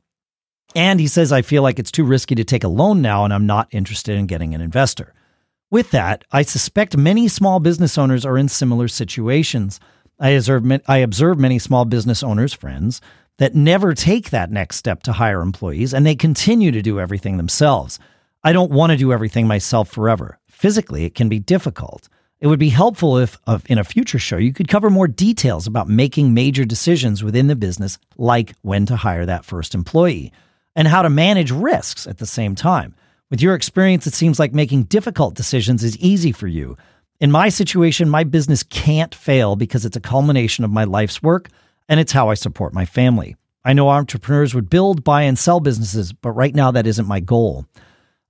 And 0.75 0.99
he 0.99 1.07
says, 1.07 1.31
I 1.31 1.43
feel 1.43 1.61
like 1.61 1.77
it's 1.77 1.91
too 1.91 2.05
risky 2.05 2.33
to 2.33 2.43
take 2.43 2.63
a 2.63 2.67
loan 2.67 3.03
now, 3.03 3.23
and 3.23 3.31
I'm 3.31 3.45
not 3.45 3.67
interested 3.71 4.17
in 4.17 4.25
getting 4.25 4.55
an 4.55 4.61
investor. 4.61 5.13
With 5.69 5.91
that, 5.91 6.25
I 6.31 6.41
suspect 6.41 6.97
many 6.97 7.27
small 7.27 7.59
business 7.59 7.99
owners 7.99 8.25
are 8.25 8.37
in 8.37 8.49
similar 8.49 8.87
situations. 8.87 9.79
I 10.19 10.29
observe, 10.29 10.63
I 10.87 10.97
observe 10.97 11.37
many 11.37 11.59
small 11.59 11.85
business 11.85 12.23
owners, 12.23 12.53
friends, 12.53 12.99
that 13.37 13.55
never 13.55 13.93
take 13.93 14.29
that 14.29 14.51
next 14.51 14.77
step 14.77 15.03
to 15.03 15.13
hire 15.13 15.41
employees 15.41 15.93
and 15.93 16.05
they 16.05 16.15
continue 16.15 16.71
to 16.71 16.81
do 16.81 16.99
everything 16.99 17.37
themselves. 17.37 17.99
I 18.43 18.53
don't 18.53 18.71
want 18.71 18.91
to 18.91 18.97
do 18.97 19.13
everything 19.13 19.47
myself 19.47 19.89
forever. 19.89 20.39
Physically, 20.49 21.05
it 21.05 21.15
can 21.15 21.29
be 21.29 21.39
difficult. 21.39 22.09
It 22.39 22.47
would 22.47 22.59
be 22.59 22.69
helpful 22.69 23.17
if, 23.17 23.37
of, 23.47 23.63
in 23.69 23.77
a 23.77 23.85
future 23.85 24.19
show, 24.19 24.37
you 24.37 24.51
could 24.51 24.67
cover 24.67 24.89
more 24.89 25.07
details 25.07 25.65
about 25.65 25.87
making 25.87 26.33
major 26.33 26.65
decisions 26.65 27.23
within 27.23 27.47
the 27.47 27.55
business, 27.55 27.97
like 28.17 28.53
when 28.63 28.85
to 28.87 28.97
hire 28.97 29.25
that 29.25 29.45
first 29.45 29.73
employee 29.73 30.31
and 30.75 30.87
how 30.87 31.01
to 31.01 31.09
manage 31.09 31.51
risks 31.51 32.05
at 32.05 32.17
the 32.17 32.25
same 32.25 32.55
time. 32.55 32.95
With 33.29 33.41
your 33.41 33.55
experience, 33.55 34.05
it 34.07 34.13
seems 34.13 34.39
like 34.39 34.53
making 34.53 34.83
difficult 34.83 35.35
decisions 35.35 35.83
is 35.83 35.97
easy 35.97 36.31
for 36.31 36.47
you. 36.47 36.77
In 37.19 37.31
my 37.31 37.49
situation, 37.49 38.09
my 38.09 38.23
business 38.25 38.63
can't 38.63 39.15
fail 39.15 39.55
because 39.55 39.85
it's 39.85 39.97
a 39.97 40.01
culmination 40.01 40.65
of 40.65 40.71
my 40.71 40.83
life's 40.83 41.23
work 41.23 41.47
and 41.89 41.99
it's 41.99 42.11
how 42.11 42.29
I 42.29 42.33
support 42.33 42.73
my 42.73 42.85
family. 42.85 43.35
I 43.65 43.73
know 43.73 43.89
entrepreneurs 43.89 44.53
would 44.53 44.69
build, 44.69 45.03
buy, 45.03 45.23
and 45.23 45.39
sell 45.39 45.59
businesses, 45.59 46.11
but 46.11 46.31
right 46.31 46.53
now 46.53 46.71
that 46.71 46.85
isn't 46.85 47.07
my 47.07 47.19
goal. 47.19 47.65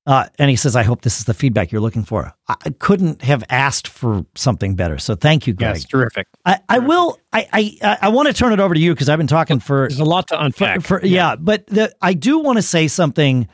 Uh, 0.05 0.25
and 0.37 0.49
he 0.49 0.55
says, 0.57 0.75
I 0.75 0.83
hope 0.83 1.01
this 1.01 1.19
is 1.19 1.25
the 1.25 1.33
feedback 1.33 1.71
you're 1.71 1.81
looking 1.81 2.03
for. 2.03 2.33
I 2.49 2.71
couldn't 2.77 3.21
have 3.21 3.43
asked 3.49 3.87
for 3.87 4.25
something 4.35 4.75
better. 4.75 4.97
So 4.97 5.15
thank 5.15 5.47
you, 5.47 5.53
Greg. 5.53 5.75
Yes, 5.75 5.85
terrific. 5.85 6.27
I, 6.45 6.59
I 6.67 6.79
will. 6.79 7.17
I 7.31 7.47
I, 7.81 7.97
I 8.01 8.09
want 8.09 8.27
to 8.27 8.33
turn 8.33 8.51
it 8.51 8.59
over 8.59 8.73
to 8.73 8.79
you 8.79 8.93
because 8.93 9.07
I've 9.07 9.17
been 9.17 9.27
talking 9.27 9.61
for 9.61 9.87
There's 9.87 9.99
a 10.01 10.05
lot 10.05 10.27
to 10.27 10.43
unpack. 10.43 10.81
for, 10.81 11.03
yeah. 11.05 11.37
but 11.37 11.65
the, 11.67 11.95
I 12.01 12.15
do 12.15 12.39
want 12.39 12.57
to 12.57 12.61
say 12.61 12.89
something 12.89 13.47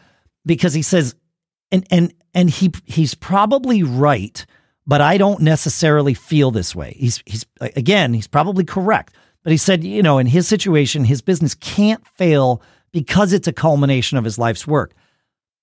because 0.44 0.74
he 0.74 0.82
says, 0.82 1.14
and 1.72 1.86
and 1.92 2.14
and 2.34 2.50
he 2.50 2.72
he's 2.86 3.14
probably 3.14 3.84
right, 3.84 4.44
but 4.88 5.02
I 5.02 5.20
don't 5.20 5.42
necessarily 5.42 6.16
feel 6.16 6.50
this 6.50 6.76
way. 6.76 6.96
He's 6.98 7.22
he's 7.28 7.46
again, 7.62 8.16
he's 8.16 8.28
probably 8.28 8.64
correct, 8.64 9.14
but 9.44 9.52
he 9.52 9.58
said, 9.58 9.84
you 9.84 10.04
know, 10.04 10.18
in 10.18 10.28
his 10.28 10.48
situation, 10.48 11.04
his 11.06 11.22
business 11.22 11.56
can't 11.56 12.06
fail 12.16 12.62
because 12.92 13.34
it's 13.34 13.48
a 13.48 13.54
culmination 13.54 14.18
of 14.18 14.24
his 14.24 14.38
life's 14.38 14.68
work. 14.68 14.94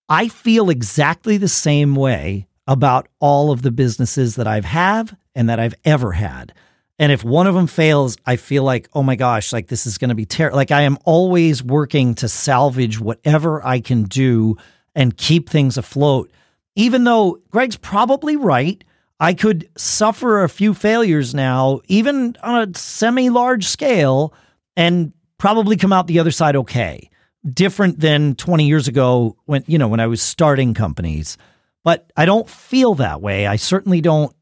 I 0.08 0.28
feel 0.28 0.70
exactly 0.70 1.36
the 1.36 1.48
same 1.48 1.94
way 1.94 2.46
about 2.66 3.08
all 3.20 3.50
of 3.50 3.62
the 3.62 3.70
businesses 3.70 4.36
that 4.36 4.46
I've 4.46 4.64
have 4.64 5.16
and 5.34 5.48
that 5.48 5.60
I've 5.60 5.74
ever 5.84 6.12
had. 6.12 6.52
And 6.98 7.12
if 7.12 7.22
one 7.22 7.46
of 7.46 7.54
them 7.54 7.66
fails, 7.66 8.16
I 8.24 8.36
feel 8.36 8.62
like, 8.62 8.88
oh 8.94 9.02
my 9.02 9.16
gosh, 9.16 9.52
like 9.52 9.68
this 9.68 9.86
is 9.86 9.98
going 9.98 10.08
to 10.08 10.14
be 10.14 10.24
terrible. 10.24 10.56
Like 10.56 10.70
I 10.70 10.82
am 10.82 10.96
always 11.04 11.62
working 11.62 12.14
to 12.16 12.28
salvage 12.28 12.98
whatever 12.98 13.64
I 13.64 13.80
can 13.80 14.04
do 14.04 14.56
and 14.94 15.16
keep 15.16 15.50
things 15.50 15.76
afloat. 15.76 16.30
Even 16.74 17.04
though 17.04 17.38
Greg's 17.50 17.76
probably 17.76 18.36
right, 18.36 18.82
I 19.18 19.34
could 19.34 19.68
suffer 19.76 20.42
a 20.42 20.48
few 20.48 20.74
failures 20.74 21.34
now, 21.34 21.80
even 21.88 22.36
on 22.42 22.68
a 22.68 22.78
semi 22.78 23.30
large 23.30 23.66
scale, 23.66 24.34
and 24.76 25.12
probably 25.38 25.76
come 25.76 25.92
out 25.92 26.06
the 26.06 26.18
other 26.18 26.30
side 26.30 26.56
okay. 26.56 27.10
Different 27.50 28.00
than 28.00 28.34
20 28.34 28.66
years 28.66 28.88
ago 28.88 29.36
when, 29.44 29.64
you 29.66 29.78
know, 29.78 29.88
when 29.88 30.00
I 30.00 30.06
was 30.06 30.20
starting 30.20 30.74
companies. 30.74 31.38
But 31.84 32.10
I 32.16 32.26
don't 32.26 32.50
feel 32.50 32.96
that 32.96 33.22
way. 33.22 33.46
I 33.46 33.56
certainly 33.56 34.00
don't 34.00 34.34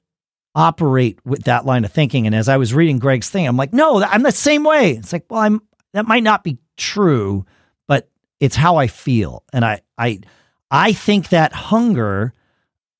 operate 0.54 1.18
with 1.24 1.44
that 1.44 1.66
line 1.66 1.84
of 1.84 1.92
thinking. 1.92 2.26
And 2.26 2.34
as 2.34 2.48
I 2.48 2.56
was 2.56 2.72
reading 2.72 2.98
Greg's 2.98 3.28
thing, 3.28 3.46
I'm 3.46 3.56
like, 3.56 3.72
no, 3.72 4.02
I'm 4.02 4.22
the 4.22 4.32
same 4.32 4.64
way. 4.64 4.92
It's 4.92 5.12
like, 5.12 5.26
well, 5.28 5.40
I'm 5.40 5.60
that 5.92 6.06
might 6.06 6.22
not 6.22 6.42
be 6.42 6.58
true, 6.76 7.44
but 7.86 8.08
it's 8.40 8.56
how 8.56 8.76
I 8.76 8.86
feel. 8.86 9.44
And 9.52 9.64
I 9.64 9.82
I 9.98 10.20
I 10.70 10.92
think 10.92 11.28
that 11.28 11.52
hunger 11.52 12.32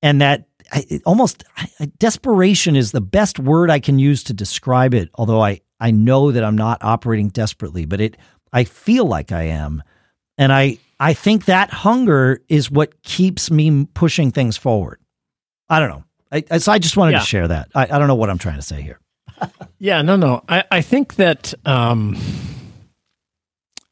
and 0.01 0.21
that 0.21 0.47
I, 0.71 0.99
almost 1.05 1.43
I, 1.57 1.91
desperation 1.99 2.75
is 2.75 2.91
the 2.91 3.01
best 3.01 3.39
word 3.39 3.69
I 3.69 3.79
can 3.79 3.99
use 3.99 4.23
to 4.25 4.33
describe 4.33 4.93
it. 4.93 5.09
Although 5.15 5.41
I 5.41 5.61
I 5.79 5.91
know 5.91 6.31
that 6.31 6.43
I'm 6.43 6.55
not 6.55 6.83
operating 6.83 7.29
desperately, 7.29 7.85
but 7.85 8.01
it 8.01 8.17
I 8.53 8.63
feel 8.63 9.05
like 9.05 9.31
I 9.31 9.43
am, 9.43 9.83
and 10.37 10.51
I 10.53 10.79
I 10.99 11.13
think 11.13 11.45
that 11.45 11.69
hunger 11.71 12.41
is 12.47 12.71
what 12.71 13.01
keeps 13.03 13.51
me 13.51 13.85
pushing 13.93 14.31
things 14.31 14.57
forward. 14.57 14.99
I 15.69 15.79
don't 15.79 15.89
know. 15.89 16.03
I, 16.31 16.57
so 16.57 16.71
I 16.71 16.79
just 16.79 16.97
wanted 16.97 17.13
yeah. 17.13 17.19
to 17.19 17.25
share 17.25 17.47
that. 17.47 17.69
I, 17.75 17.83
I 17.83 17.99
don't 17.99 18.07
know 18.07 18.15
what 18.15 18.29
I'm 18.29 18.37
trying 18.37 18.57
to 18.57 18.61
say 18.61 18.81
here. 18.81 18.99
yeah, 19.79 20.01
no, 20.01 20.15
no. 20.15 20.43
I, 20.49 20.63
I 20.71 20.81
think 20.81 21.15
that, 21.15 21.53
um, 21.65 22.17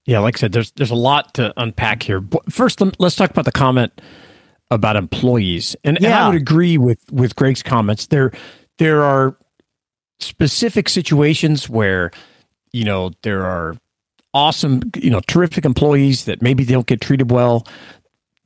yeah, 0.06 0.20
like 0.20 0.38
I 0.38 0.40
said, 0.40 0.52
there's 0.52 0.72
there's 0.72 0.92
a 0.92 0.96
lot 0.96 1.34
to 1.36 1.54
unpack 1.58 2.04
here. 2.04 2.24
First, 2.50 2.82
let's 3.00 3.16
talk 3.16 3.30
about 3.30 3.46
the 3.46 3.52
comment 3.52 4.02
about 4.72 4.96
employees, 4.96 5.76
and, 5.84 5.98
yeah. 6.02 6.08
and 6.08 6.16
I 6.16 6.28
would 6.28 6.38
agree 6.38 6.78
with 6.78 7.00
with 7.12 7.36
Greg's 7.36 7.64
comments. 7.64 8.08
There 8.08 8.32
there 8.78 9.04
are 9.04 9.38
specific 10.20 10.90
situations 10.90 11.70
where 11.70 12.12
you 12.72 12.84
know 12.84 13.12
there 13.22 13.46
are 13.46 13.76
awesome, 14.34 14.82
you 14.98 15.10
know, 15.10 15.22
terrific 15.28 15.66
employees 15.66 16.26
that 16.26 16.42
maybe 16.42 16.64
they 16.64 16.74
don't 16.74 16.88
get 16.88 17.02
treated 17.02 17.32
well, 17.32 17.66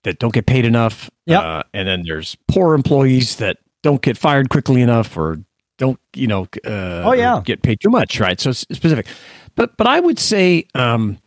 that 0.03 0.19
don't 0.19 0.33
get 0.33 0.45
paid 0.45 0.65
enough. 0.65 1.09
Yeah. 1.25 1.39
Uh, 1.39 1.63
and 1.73 1.87
then 1.87 2.03
there's 2.05 2.35
poor 2.47 2.73
employees 2.73 3.37
that 3.37 3.57
don't 3.83 4.01
get 4.01 4.17
fired 4.17 4.49
quickly 4.49 4.81
enough 4.81 5.17
or 5.17 5.37
don't, 5.77 5.99
you 6.13 6.27
know, 6.27 6.47
uh, 6.65 7.03
oh, 7.05 7.13
yeah. 7.13 7.41
get 7.43 7.61
paid 7.61 7.79
too 7.79 7.89
much. 7.89 8.19
Right. 8.19 8.39
So 8.39 8.51
specific. 8.51 9.07
But, 9.55 9.77
but 9.77 9.87
I 9.87 9.99
would 9.99 10.19
say, 10.19 10.65
um, 10.75 11.19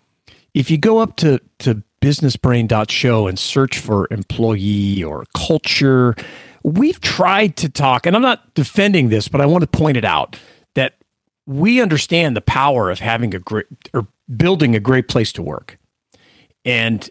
if 0.54 0.70
you 0.70 0.78
go 0.78 0.98
up 0.98 1.16
to, 1.16 1.40
to 1.60 1.82
businessbrain.show 2.00 3.26
and 3.26 3.38
search 3.38 3.78
for 3.78 4.08
employee 4.10 5.02
or 5.02 5.24
culture, 5.34 6.14
we've 6.62 7.00
tried 7.00 7.56
to 7.58 7.68
talk, 7.68 8.06
and 8.06 8.16
I'm 8.16 8.22
not 8.22 8.54
defending 8.54 9.08
this, 9.08 9.28
but 9.28 9.40
I 9.40 9.46
want 9.46 9.62
to 9.62 9.66
point 9.68 9.96
it 9.96 10.04
out 10.04 10.36
that 10.74 10.94
we 11.46 11.80
understand 11.80 12.36
the 12.36 12.40
power 12.40 12.90
of 12.90 13.00
having 13.00 13.34
a 13.34 13.38
great 13.38 13.66
or 13.92 14.06
building 14.36 14.74
a 14.74 14.80
great 14.80 15.08
place 15.08 15.32
to 15.32 15.42
work. 15.42 15.76
And 16.64 17.08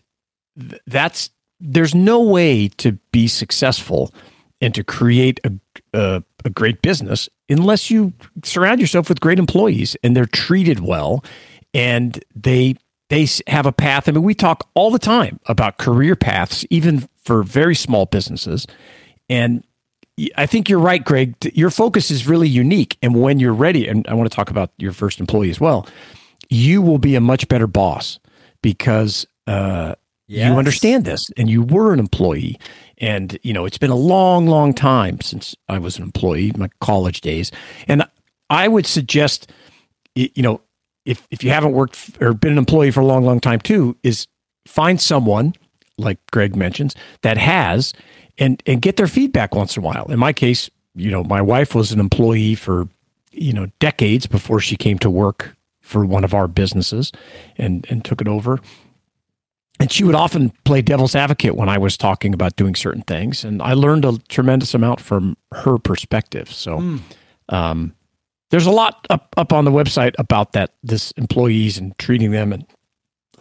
th- 0.59 0.81
that's 0.87 1.29
there's 1.59 1.93
no 1.93 2.21
way 2.21 2.69
to 2.69 2.93
be 3.11 3.27
successful 3.27 4.13
and 4.61 4.73
to 4.75 4.83
create 4.83 5.39
a, 5.43 5.51
a, 5.93 6.23
a 6.45 6.49
great 6.49 6.81
business 6.81 7.27
unless 7.49 7.89
you 7.89 8.13
surround 8.43 8.79
yourself 8.79 9.09
with 9.09 9.19
great 9.19 9.39
employees 9.39 9.97
and 10.03 10.15
they're 10.15 10.25
treated 10.25 10.79
well 10.79 11.23
and 11.73 12.23
they 12.35 12.75
they 13.09 13.27
have 13.47 13.65
a 13.65 13.71
path. 13.71 14.07
I 14.07 14.11
mean, 14.11 14.23
we 14.23 14.33
talk 14.33 14.69
all 14.75 14.91
the 14.91 14.99
time 14.99 15.39
about 15.47 15.77
career 15.77 16.15
paths, 16.15 16.65
even 16.69 17.09
for 17.17 17.43
very 17.43 17.75
small 17.75 18.05
businesses. 18.05 18.65
And 19.29 19.63
I 20.37 20.45
think 20.45 20.69
you're 20.69 20.79
right, 20.79 21.03
Greg. 21.03 21.35
Your 21.55 21.69
focus 21.69 22.11
is 22.11 22.27
really 22.27 22.47
unique. 22.47 22.97
And 23.01 23.21
when 23.21 23.39
you're 23.39 23.53
ready, 23.53 23.87
and 23.87 24.07
I 24.07 24.13
want 24.13 24.29
to 24.29 24.35
talk 24.35 24.49
about 24.49 24.71
your 24.77 24.91
first 24.91 25.19
employee 25.19 25.49
as 25.49 25.59
well, 25.59 25.87
you 26.49 26.81
will 26.81 26.97
be 26.97 27.15
a 27.15 27.21
much 27.21 27.47
better 27.47 27.67
boss 27.67 28.19
because 28.61 29.25
uh, 29.47 29.95
yes. 30.27 30.49
you 30.49 30.57
understand 30.57 31.05
this 31.05 31.29
and 31.37 31.49
you 31.49 31.63
were 31.63 31.93
an 31.93 31.99
employee. 31.99 32.59
And, 32.97 33.39
you 33.43 33.53
know, 33.53 33.65
it's 33.65 33.77
been 33.77 33.91
a 33.91 33.95
long, 33.95 34.47
long 34.47 34.73
time 34.73 35.21
since 35.21 35.55
I 35.67 35.79
was 35.79 35.97
an 35.97 36.03
employee, 36.03 36.51
my 36.57 36.69
college 36.81 37.21
days. 37.21 37.51
And 37.87 38.03
I 38.49 38.67
would 38.67 38.85
suggest, 38.85 39.51
you 40.15 40.43
know, 40.43 40.61
if, 41.09 41.27
if 41.31 41.43
you 41.43 41.49
haven't 41.49 41.73
worked 41.73 42.17
or 42.21 42.33
been 42.33 42.51
an 42.51 42.57
employee 42.59 42.91
for 42.91 42.99
a 42.99 43.05
long, 43.05 43.23
long 43.25 43.39
time 43.39 43.59
too, 43.59 43.97
is 44.03 44.27
find 44.67 45.01
someone 45.01 45.55
like 45.97 46.19
Greg 46.31 46.55
mentions 46.55 46.95
that 47.23 47.37
has 47.37 47.93
and 48.37 48.61
and 48.65 48.81
get 48.81 48.95
their 48.95 49.07
feedback 49.07 49.55
once 49.55 49.75
in 49.75 49.83
a 49.83 49.85
while. 49.85 50.05
In 50.09 50.19
my 50.19 50.31
case, 50.31 50.69
you 50.95 51.09
know, 51.09 51.23
my 51.23 51.41
wife 51.41 51.73
was 51.73 51.91
an 51.91 51.99
employee 51.99 52.55
for 52.55 52.87
you 53.31 53.51
know 53.51 53.67
decades 53.79 54.27
before 54.27 54.59
she 54.59 54.77
came 54.77 54.99
to 54.99 55.09
work 55.09 55.57
for 55.81 56.05
one 56.05 56.23
of 56.23 56.33
our 56.35 56.47
businesses 56.47 57.11
and 57.57 57.87
and 57.89 58.05
took 58.05 58.21
it 58.21 58.27
over. 58.27 58.59
And 59.81 59.91
she 59.91 60.03
would 60.03 60.15
often 60.15 60.51
play 60.65 60.81
devil's 60.81 61.15
advocate 61.15 61.55
when 61.55 61.69
I 61.69 61.77
was 61.77 61.97
talking 61.97 62.33
about 62.33 62.55
doing 62.55 62.75
certain 62.75 63.01
things, 63.03 63.43
and 63.43 63.61
I 63.61 63.73
learned 63.73 64.05
a 64.05 64.17
tremendous 64.27 64.73
amount 64.73 64.99
from 64.99 65.37
her 65.53 65.77
perspective. 65.77 66.51
So, 66.51 66.77
mm. 66.77 66.99
um, 67.47 67.95
there's 68.49 68.65
a 68.65 68.71
lot 68.71 69.05
up 69.09 69.33
up 69.37 69.53
on 69.53 69.65
the 69.65 69.71
website 69.71 70.15
about 70.17 70.53
that 70.53 70.73
this 70.83 71.11
employees 71.11 71.77
and 71.77 71.97
treating 71.97 72.31
them 72.31 72.53
and 72.53 72.65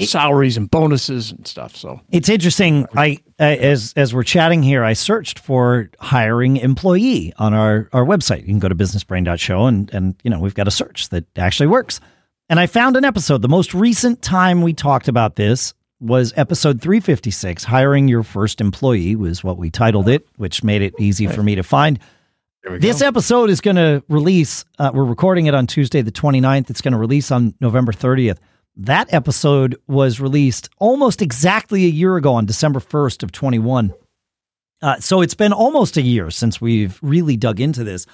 salaries 0.00 0.56
and 0.56 0.70
bonuses 0.70 1.32
and 1.32 1.46
stuff. 1.46 1.74
So 1.74 2.00
it's 2.10 2.28
interesting. 2.28 2.86
I 2.94 3.18
as 3.38 3.92
as 3.96 4.14
we're 4.14 4.22
chatting 4.22 4.62
here, 4.62 4.84
I 4.84 4.92
searched 4.92 5.38
for 5.38 5.90
hiring 5.98 6.56
employee 6.58 7.32
on 7.38 7.54
our 7.54 7.88
our 7.92 8.04
website. 8.04 8.40
You 8.40 8.46
can 8.46 8.58
go 8.58 8.68
to 8.68 8.74
businessbrain.show 8.74 9.66
and 9.66 9.92
and 9.92 10.14
you 10.22 10.30
know 10.30 10.38
we've 10.38 10.54
got 10.54 10.68
a 10.68 10.72
search 10.72 11.08
that 11.10 11.24
actually 11.36 11.68
works. 11.68 12.00
And 12.50 12.58
I 12.58 12.66
found 12.66 12.96
an 12.96 13.04
episode. 13.04 13.42
The 13.42 13.48
most 13.48 13.74
recent 13.74 14.22
time 14.22 14.62
we 14.62 14.72
talked 14.72 15.08
about 15.08 15.36
this 15.36 15.74
was 16.00 16.32
episode 16.36 16.80
356. 16.80 17.64
Hiring 17.64 18.08
your 18.08 18.22
first 18.22 18.60
employee 18.60 19.16
was 19.16 19.44
what 19.44 19.58
we 19.58 19.68
titled 19.68 20.08
it, 20.08 20.26
which 20.36 20.62
made 20.62 20.80
it 20.80 20.94
easy 20.98 21.26
for 21.26 21.42
me 21.42 21.56
to 21.56 21.62
find. 21.62 21.98
This 22.76 23.00
go. 23.00 23.08
episode 23.08 23.50
is 23.50 23.60
going 23.60 23.76
to 23.76 24.02
release. 24.08 24.64
Uh, 24.78 24.90
we're 24.92 25.04
recording 25.04 25.46
it 25.46 25.54
on 25.54 25.66
Tuesday, 25.66 26.02
the 26.02 26.12
29th. 26.12 26.70
It's 26.70 26.80
going 26.80 26.92
to 26.92 26.98
release 26.98 27.30
on 27.30 27.54
November 27.60 27.92
30th. 27.92 28.38
That 28.76 29.12
episode 29.12 29.76
was 29.86 30.20
released 30.20 30.68
almost 30.78 31.22
exactly 31.22 31.84
a 31.84 31.88
year 31.88 32.16
ago 32.16 32.34
on 32.34 32.46
December 32.46 32.80
1st 32.80 33.22
of 33.22 33.32
21. 33.32 33.92
Uh, 34.80 35.00
so 35.00 35.20
it's 35.20 35.34
been 35.34 35.52
almost 35.52 35.96
a 35.96 36.02
year 36.02 36.30
since 36.30 36.60
we've 36.60 36.98
really 37.02 37.36
dug 37.36 37.60
into 37.60 37.82
this. 37.82 38.06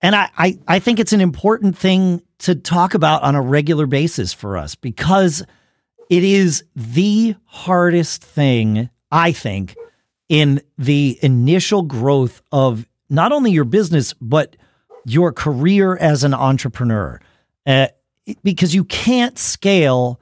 And 0.00 0.14
I, 0.14 0.30
I, 0.36 0.58
I 0.68 0.78
think 0.78 1.00
it's 1.00 1.12
an 1.12 1.20
important 1.20 1.76
thing 1.76 2.22
to 2.40 2.54
talk 2.54 2.94
about 2.94 3.22
on 3.22 3.34
a 3.34 3.42
regular 3.42 3.86
basis 3.86 4.32
for 4.32 4.56
us 4.56 4.74
because 4.74 5.42
it 6.10 6.22
is 6.22 6.62
the 6.76 7.34
hardest 7.46 8.22
thing, 8.22 8.90
I 9.10 9.32
think, 9.32 9.74
in 10.28 10.60
the 10.78 11.18
initial 11.22 11.82
growth 11.82 12.42
of 12.52 12.86
not 13.08 13.32
only 13.32 13.50
your 13.50 13.64
business, 13.64 14.12
but 14.14 14.56
your 15.04 15.32
career 15.32 15.96
as 15.96 16.24
an 16.24 16.34
entrepreneur. 16.34 17.20
Uh, 17.66 17.88
because 18.42 18.74
you 18.74 18.84
can't 18.84 19.38
scale 19.38 20.20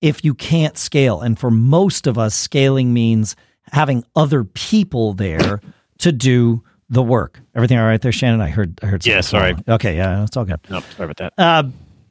if 0.00 0.24
you 0.24 0.34
can't 0.34 0.76
scale. 0.76 1.20
And 1.20 1.38
for 1.38 1.50
most 1.50 2.06
of 2.06 2.18
us, 2.18 2.34
scaling 2.34 2.92
means 2.92 3.36
having 3.72 4.04
other 4.14 4.44
people 4.44 5.14
there 5.14 5.60
to 5.98 6.12
do 6.12 6.62
the 6.88 7.02
work. 7.02 7.40
Everything 7.54 7.78
all 7.78 7.84
right 7.84 8.00
there, 8.00 8.12
Shannon? 8.12 8.40
I 8.40 8.48
heard. 8.48 8.78
I 8.82 8.86
heard. 8.86 9.04
Yeah, 9.04 9.20
sorry. 9.20 9.54
Okay, 9.68 9.96
yeah, 9.96 10.24
it's 10.24 10.36
all 10.36 10.44
good. 10.44 10.60
No, 10.70 10.80
sorry 10.96 11.10
about 11.10 11.16
that. 11.16 11.32
Uh, 11.36 11.64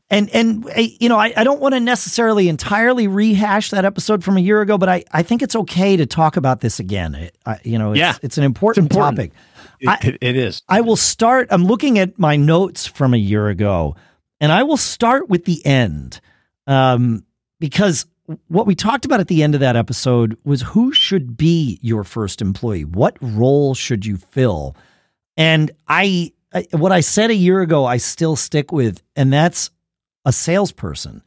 and 0.09 0.29
and 0.29 0.69
you 0.99 1.09
know, 1.09 1.17
I, 1.17 1.33
I 1.35 1.43
don't 1.43 1.59
want 1.59 1.73
to 1.73 1.79
necessarily 1.79 2.47
entirely 2.47 3.07
rehash 3.07 3.71
that 3.71 3.85
episode 3.85 4.23
from 4.23 4.37
a 4.37 4.39
year 4.39 4.61
ago, 4.61 4.77
but 4.77 4.87
I, 4.87 5.03
I 5.11 5.23
think 5.23 5.41
it's 5.41 5.55
okay 5.55 5.97
to 5.97 6.05
talk 6.05 6.37
about 6.37 6.61
this 6.61 6.79
again. 6.79 7.15
It, 7.15 7.37
I, 7.45 7.59
you 7.63 7.77
know, 7.77 7.91
it's, 7.91 7.99
yeah, 7.99 8.15
it's 8.21 8.37
an 8.37 8.43
important, 8.43 8.85
it's 8.85 8.95
important. 8.95 9.17
topic. 9.17 9.31
It, 9.79 9.87
I, 9.87 10.17
it 10.21 10.35
is. 10.35 10.61
I 10.67 10.81
will 10.81 10.95
start. 10.95 11.47
I'm 11.51 11.65
looking 11.65 11.99
at 11.99 12.17
my 12.17 12.35
notes 12.35 12.85
from 12.85 13.13
a 13.13 13.17
year 13.17 13.47
ago, 13.47 13.95
and 14.39 14.51
I 14.51 14.63
will 14.63 14.77
start 14.77 15.29
with 15.29 15.45
the 15.45 15.65
end 15.65 16.19
um, 16.65 17.23
because 17.59 18.05
what 18.47 18.67
we 18.67 18.75
talked 18.75 19.05
about 19.05 19.19
at 19.19 19.27
the 19.27 19.43
end 19.43 19.53
of 19.55 19.61
that 19.61 19.75
episode 19.75 20.37
was 20.43 20.61
who 20.61 20.91
should 20.91 21.37
be 21.37 21.79
your 21.81 22.03
first 22.03 22.41
employee? 22.41 22.85
What 22.85 23.17
role 23.21 23.73
should 23.73 24.05
you 24.05 24.17
fill? 24.17 24.75
And 25.37 25.71
I, 25.87 26.33
I 26.53 26.67
what 26.71 26.91
I 26.91 26.99
said 26.99 27.29
a 27.29 27.35
year 27.35 27.61
ago, 27.61 27.85
I 27.85 27.97
still 27.97 28.35
stick 28.35 28.71
with, 28.71 29.01
and 29.15 29.31
that's 29.31 29.69
a 30.25 30.33
salesperson. 30.33 31.23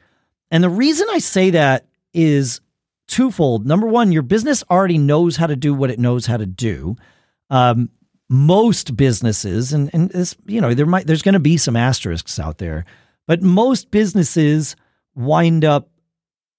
And 0.51 0.63
the 0.63 0.69
reason 0.69 1.07
I 1.11 1.19
say 1.19 1.51
that 1.51 1.87
is 2.13 2.61
twofold. 3.07 3.67
Number 3.67 3.87
one, 3.87 4.13
your 4.13 4.23
business 4.23 4.63
already 4.71 4.99
knows 4.99 5.37
how 5.37 5.47
to 5.47 5.57
do 5.57 5.75
what 5.75 5.91
it 5.91 5.99
knows 5.99 6.27
how 6.27 6.37
to 6.37 6.47
do. 6.47 6.97
Um, 7.49 7.91
most 8.31 8.97
businesses, 8.97 9.73
and 9.73 9.91
and 9.93 10.09
this, 10.11 10.37
you 10.47 10.61
know, 10.61 10.73
there 10.73 10.87
might 10.87 11.07
there's 11.07 11.21
going 11.21 11.35
to 11.35 11.41
be 11.41 11.57
some 11.57 11.77
asterisks 11.77 12.39
out 12.39 12.59
there, 12.59 12.85
but 13.27 13.43
most 13.43 13.91
businesses 13.91 14.77
wind 15.15 15.65
up. 15.65 15.91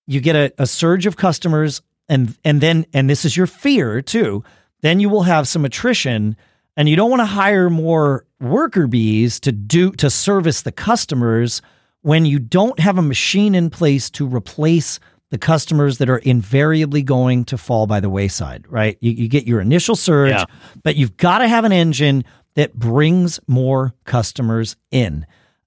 You 0.06 0.20
get 0.20 0.36
a, 0.36 0.54
a 0.60 0.68
surge 0.68 1.06
of 1.06 1.16
customers, 1.16 1.82
and 2.10 2.38
and 2.44 2.60
then 2.60 2.86
and 2.94 3.10
this 3.10 3.24
is 3.24 3.38
your 3.38 3.48
fear 3.48 4.02
too. 4.02 4.44
Then 4.82 5.00
you 5.00 5.10
will 5.10 5.24
have 5.24 5.48
some 5.48 5.64
attrition, 5.64 6.36
and 6.76 6.90
you 6.90 6.98
don't 6.98 7.10
want 7.10 7.22
to 7.22 7.26
hire 7.26 7.70
more 7.70 8.26
worker 8.42 8.86
bees 8.86 9.40
to 9.40 9.54
do 9.54 9.92
to 9.94 10.10
service 10.10 10.64
the 10.64 10.74
customers 10.74 11.62
when 12.02 12.26
you 12.26 12.38
don't 12.40 12.80
have 12.82 12.98
a 12.98 13.04
machine 13.04 13.56
in 13.56 13.70
place 13.70 14.10
to 14.10 14.28
replace 14.28 15.00
the 15.32 15.38
customers 15.38 15.98
that 15.98 16.10
are 16.10 16.17
invariably 16.20 17.02
going 17.02 17.46
to 17.46 17.58
fall 17.58 17.88
by 17.88 18.00
the 18.00 18.10
wayside, 18.10 18.65
right? 18.70 18.98
You, 19.02 19.12
you 19.12 19.28
get 19.28 19.48
your 19.48 19.60
initial 19.60 19.96
surge, 19.96 20.32
Yeah. 20.32 20.46
but 20.84 20.96
you've 20.96 21.17
got 21.17 21.39
to 21.39 21.48
have 21.48 21.65
an 21.65 21.72
engine 21.72 22.24
that 22.56 22.76
brings 22.76 23.39
more 23.48 23.94
customers 24.06 24.76
in. 24.91 25.26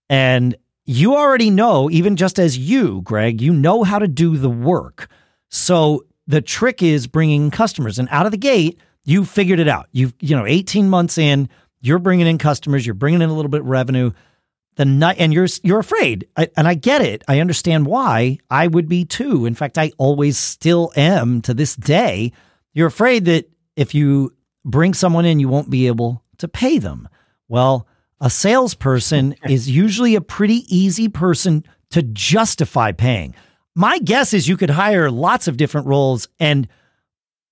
And 0.09 0.55
you 0.85 1.16
already 1.16 1.48
know, 1.50 1.90
even 1.90 2.14
just 2.16 2.38
as 2.38 2.57
you, 2.59 3.00
Greg, 3.03 3.40
you 3.40 3.53
know 3.55 3.85
how 3.85 3.98
to 3.98 4.07
do 4.07 4.37
the 4.37 4.50
work. 4.50 5.09
So 5.48 6.05
the 6.27 6.42
trick 6.42 6.83
is 6.83 7.07
bringing 7.07 7.50
customers. 7.50 7.98
And 7.98 8.07
out 8.11 8.27
of 8.27 8.33
the 8.33 8.38
gate, 8.38 8.79
you 9.05 9.24
figured 9.24 9.61
it 9.61 9.68
out. 9.68 9.88
You've, 9.92 10.12
you 10.20 10.37
know, 10.37 10.46
18 10.46 10.88
months 10.90 11.16
in, 11.16 11.48
you're 11.81 11.98
bringing 11.98 12.27
in 12.27 12.37
customers, 12.38 12.85
you're 12.87 12.94
bringing 12.94 13.22
in 13.22 13.31
a 13.31 13.35
little 13.35 13.50
bit 13.50 13.61
of 13.62 13.66
revenue. 13.66 14.11
The 14.76 14.84
night, 14.84 15.16
and 15.18 15.32
you're 15.32 15.46
you're 15.62 15.78
afraid, 15.78 16.26
I, 16.37 16.48
and 16.56 16.66
I 16.66 16.74
get 16.74 17.00
it. 17.00 17.22
I 17.28 17.40
understand 17.40 17.87
why. 17.87 18.38
I 18.50 18.66
would 18.66 18.88
be 18.88 19.04
too. 19.04 19.46
In 19.46 19.54
fact, 19.54 19.78
I 19.78 19.92
always 19.98 20.37
still 20.37 20.90
am 20.96 21.42
to 21.42 21.54
this 21.54 21.76
day. 21.76 22.32
You're 22.72 22.88
afraid 22.88 23.26
that 23.26 23.48
if 23.76 23.94
you 23.94 24.34
bring 24.64 24.94
someone 24.94 25.26
in, 25.26 25.38
you 25.38 25.48
won't 25.48 25.70
be 25.70 25.87
able 25.87 26.24
to 26.38 26.48
pay 26.48 26.78
them. 26.78 27.08
Well, 27.48 27.87
a 28.20 28.30
salesperson 28.30 29.37
is 29.48 29.70
usually 29.70 30.16
a 30.16 30.20
pretty 30.20 30.64
easy 30.74 31.08
person 31.08 31.64
to 31.90 32.02
justify 32.02 32.90
paying. 32.92 33.34
My 33.76 33.98
guess 33.98 34.34
is 34.34 34.48
you 34.48 34.56
could 34.56 34.70
hire 34.70 35.10
lots 35.10 35.46
of 35.46 35.56
different 35.56 35.87
roles 35.87 36.28
and 36.40 36.66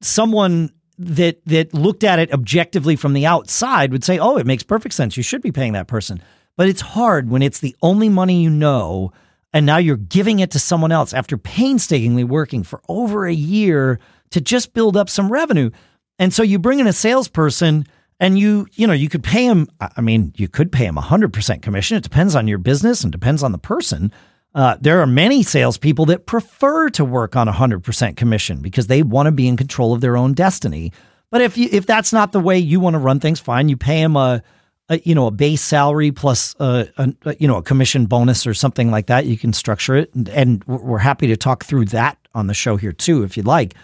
someone 0.01 0.73
that 0.99 1.45
that 1.47 1.75
looked 1.75 2.05
at 2.05 2.19
it 2.19 2.33
objectively 2.33 2.97
from 2.97 3.13
the 3.13 3.27
outside 3.27 3.93
would 3.93 4.05
say, 4.05 4.19
"Oh, 4.19 4.37
it 4.37 4.47
makes 4.47 4.63
perfect 4.63 4.95
sense. 4.95 5.17
You 5.17 5.23
should 5.23 5.43
be 5.43 5.53
paying 5.53 5.73
that 5.73 5.89
person." 5.89 6.23
But 6.57 6.69
it's 6.69 6.81
hard 6.81 7.31
when 7.31 7.43
it's 7.43 7.61
the 7.61 7.77
only 7.83 8.09
money 8.09 8.43
you 8.43 8.51
know 8.51 9.13
and 9.53 9.67
now 9.67 9.77
you're 9.77 9.97
giving 9.97 10.39
it 10.39 10.51
to 10.53 10.59
someone 10.59 10.93
else 10.93 11.13
after 11.13 11.37
painstakingly 11.37 12.25
working 12.25 12.63
for 12.63 12.81
over 12.89 13.27
a 13.27 13.35
year 13.35 14.01
to 14.31 14.41
just 14.41 14.73
build 14.73 14.97
up 14.97 15.11
some 15.11 15.31
revenue. 15.31 15.71
And 16.19 16.33
so 16.33 16.43
you 16.43 16.59
bring 16.59 16.81
in 16.81 16.87
a 16.87 16.93
salesperson 16.93 17.87
and 18.19 18.39
you, 18.39 18.67
you 18.73 18.87
know, 18.87 18.93
you 18.93 19.09
could 19.09 19.23
pay 19.23 19.45
him. 19.45 19.69
I 19.81 20.01
mean, 20.01 20.33
you 20.37 20.49
could 20.49 20.73
pay 20.73 20.87
him 20.87 20.97
100% 20.97 21.63
commission. 21.63 21.97
It 21.97 22.03
depends 22.03 22.35
on 22.35 22.49
your 22.49 22.59
business 22.59 23.03
and 23.03 23.13
depends 23.13 23.43
on 23.43 23.53
the 23.53 23.59
person. 23.59 24.13
Uh, 24.55 24.77
there 24.81 25.01
are 25.01 25.07
many 25.07 25.43
salespeople 25.43 26.07
that 26.07 26.27
prefer 26.27 26.89
to 26.91 27.05
work 27.05 27.37
on 27.37 27.47
100% 27.47 28.17
commission 28.17 28.61
because 28.61 28.87
they 28.87 29.03
want 29.03 29.27
to 29.27 29.33
be 29.33 29.49
in 29.49 29.57
control 29.57 29.93
of 29.93 30.01
their 30.01 30.17
own 30.17 30.35
destiny. 30.35 30.93
But 31.31 31.41
if 31.41 31.57
you, 31.57 31.69
if 31.73 31.87
that's 31.87 32.13
not 32.13 32.33
the 32.33 32.41
way 32.41 32.59
you 32.59 32.79
want 32.79 32.95
to 32.95 32.99
run 32.99 33.19
things, 33.19 33.41
fine. 33.41 33.69
You 33.69 33.77
pay 33.77 34.01
him 34.01 34.17
a, 34.17 34.43
a 34.89 34.99
you 35.01 35.15
know 35.15 35.27
a 35.27 35.31
base 35.31 35.63
salary 35.63 36.13
plus 36.13 36.55
uh, 36.59 36.87
a, 36.97 37.15
a, 37.25 37.31
uh, 37.31 37.35
you 37.39 37.49
know 37.49 37.57
a 37.57 37.63
commission 37.63 38.07
bonus 38.07 38.47
or 38.47 38.55
something 38.55 38.91
like 38.91 39.07
that. 39.07 39.27
You 39.27 39.39
can 39.39 39.53
structure 39.53 39.97
it, 39.97 40.15
and, 40.15 40.29
and 40.29 40.65
we're 40.65 40.99
happy 40.99 41.27
to 41.29 41.37
talk 41.37 41.65
through 41.65 41.87
that 41.87 42.19
on 42.35 42.47
the 42.47 42.55
show 42.55 42.77
here 42.77 42.93
too 42.93 43.23
if 43.23 43.37
you'd 43.37 43.47
like. 43.47 43.75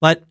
But 0.00 0.24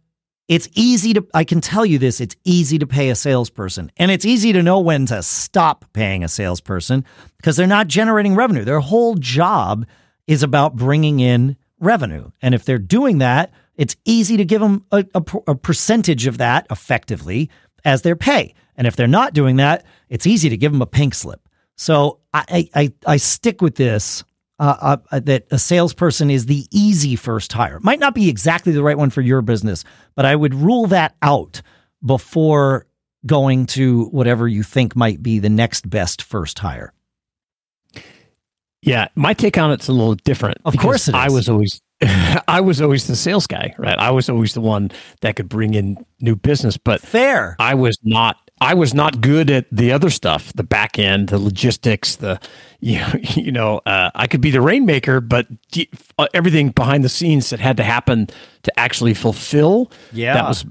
it's 0.48 0.70
easy 0.74 1.14
to 1.14 1.26
I 1.34 1.44
can 1.44 1.62
tell 1.62 1.86
you 1.86 1.98
this, 1.98 2.20
it's 2.20 2.36
easy 2.44 2.78
to 2.80 2.88
pay 2.88 3.10
a 3.10 3.16
salesperson. 3.16 3.92
And 3.98 4.12
it's 4.12 4.26
easy 4.26 4.54
to 4.54 4.64
know 4.64 4.80
when 4.80 5.06
to 5.08 5.24
stop 5.24 5.86
paying 5.94 6.24
a 6.24 6.28
salesperson 6.28 7.06
because 7.38 7.56
they're 7.56 7.68
not 7.68 7.88
generating 7.88 8.36
revenue. 8.36 8.64
Their 8.64 8.82
whole 8.82 9.16
job 9.16 9.86
is 10.28 10.44
about 10.44 10.76
bringing 10.76 11.20
in 11.20 11.58
revenue. 11.80 12.32
And 12.42 12.54
if 12.54 12.66
they're 12.66 12.78
doing 12.78 13.20
that, 13.20 13.52
it's 13.76 13.96
easy 14.06 14.38
to 14.38 14.46
give 14.46 14.62
them 14.62 14.86
a, 14.92 15.06
a, 15.16 15.24
a 15.48 15.56
percentage 15.56 16.28
of 16.28 16.38
that 16.38 16.68
effectively 16.70 17.50
as 17.84 18.02
their 18.02 18.16
pay. 18.16 18.54
And 18.78 18.88
if 18.88 18.96
they're 18.96 19.08
not 19.08 19.34
doing 19.34 19.58
that, 19.58 19.86
it's 20.10 20.28
easy 20.28 20.50
to 20.50 20.58
give 20.58 20.72
them 20.72 20.82
a 20.82 20.88
pink 20.88 21.14
slip. 21.14 21.42
So 21.76 22.20
I 22.34 22.70
I, 22.76 22.94
I 23.06 23.18
stick 23.18 23.62
with 23.62 23.76
this 23.76 24.24
uh, 24.60 24.98
uh, 25.12 25.20
that 25.20 25.46
a 25.52 25.60
salesperson 25.60 26.30
is 26.30 26.46
the 26.46 26.68
easy 26.72 27.16
first 27.16 27.52
hire. 27.54 27.80
Might 27.82 28.00
not 28.00 28.16
be 28.16 28.30
exactly 28.30 28.72
the 28.72 28.84
right 28.84 28.98
one 28.98 29.10
for 29.10 29.22
your 29.22 29.42
business, 29.42 29.84
but 30.16 30.26
I 30.26 30.36
would 30.36 30.54
rule 30.54 30.88
that 30.88 31.16
out 31.22 31.62
before 32.06 32.86
going 33.26 33.66
to 33.66 34.06
whatever 34.06 34.48
you 34.48 34.64
think 34.64 34.96
might 34.96 35.24
be 35.24 35.40
the 35.40 35.50
next 35.50 35.90
best 35.90 36.22
first 36.22 36.60
hire. 36.60 36.94
Yeah, 38.82 39.08
my 39.16 39.34
take 39.34 39.58
on 39.58 39.72
it's 39.72 39.88
a 39.88 39.94
little 39.94 40.16
different. 40.16 40.58
Of 40.66 40.78
course 40.78 41.08
I 41.10 41.30
was 41.30 41.48
always 41.48 41.82
I 42.48 42.62
was 42.62 42.82
always 42.82 43.08
the 43.08 43.16
sales 43.16 43.48
guy, 43.48 43.74
right? 43.78 43.98
I 43.98 44.12
was 44.12 44.30
always 44.30 44.54
the 44.54 44.62
one 44.62 44.92
that 45.22 45.36
could 45.36 45.48
bring 45.48 45.74
in 45.74 46.06
new 46.20 46.36
business, 46.36 46.76
but 46.78 47.02
Fair. 47.02 47.56
I 47.60 47.76
was 47.76 47.98
not 48.04 48.43
I 48.63 48.73
was 48.76 48.93
not 48.93 49.19
good 49.21 49.49
at 49.52 49.65
the 49.71 49.91
other 49.91 50.10
stuff, 50.10 50.54
the 50.54 50.63
back 50.63 50.97
end, 50.97 51.30
the 51.30 51.38
logistics, 51.39 52.15
the 52.15 52.39
you 52.80 52.99
know, 52.99 53.13
you 53.36 53.52
know 53.52 53.82
uh, 53.86 54.12
I 54.15 54.28
could 54.28 54.41
be 54.41 54.52
the 54.52 54.62
rainmaker, 54.62 55.21
but 55.21 55.47
d- 55.71 55.89
uh, 56.17 56.28
everything 56.34 56.69
behind 56.69 57.04
the 57.04 57.10
scenes 57.10 57.49
that 57.49 57.60
had 57.60 57.78
to 57.78 57.84
happen 57.84 58.28
to 58.63 58.80
actually 58.80 59.13
fulfill, 59.13 59.91
Yeah. 60.12 60.34
that 60.34 60.47
was 60.47 60.65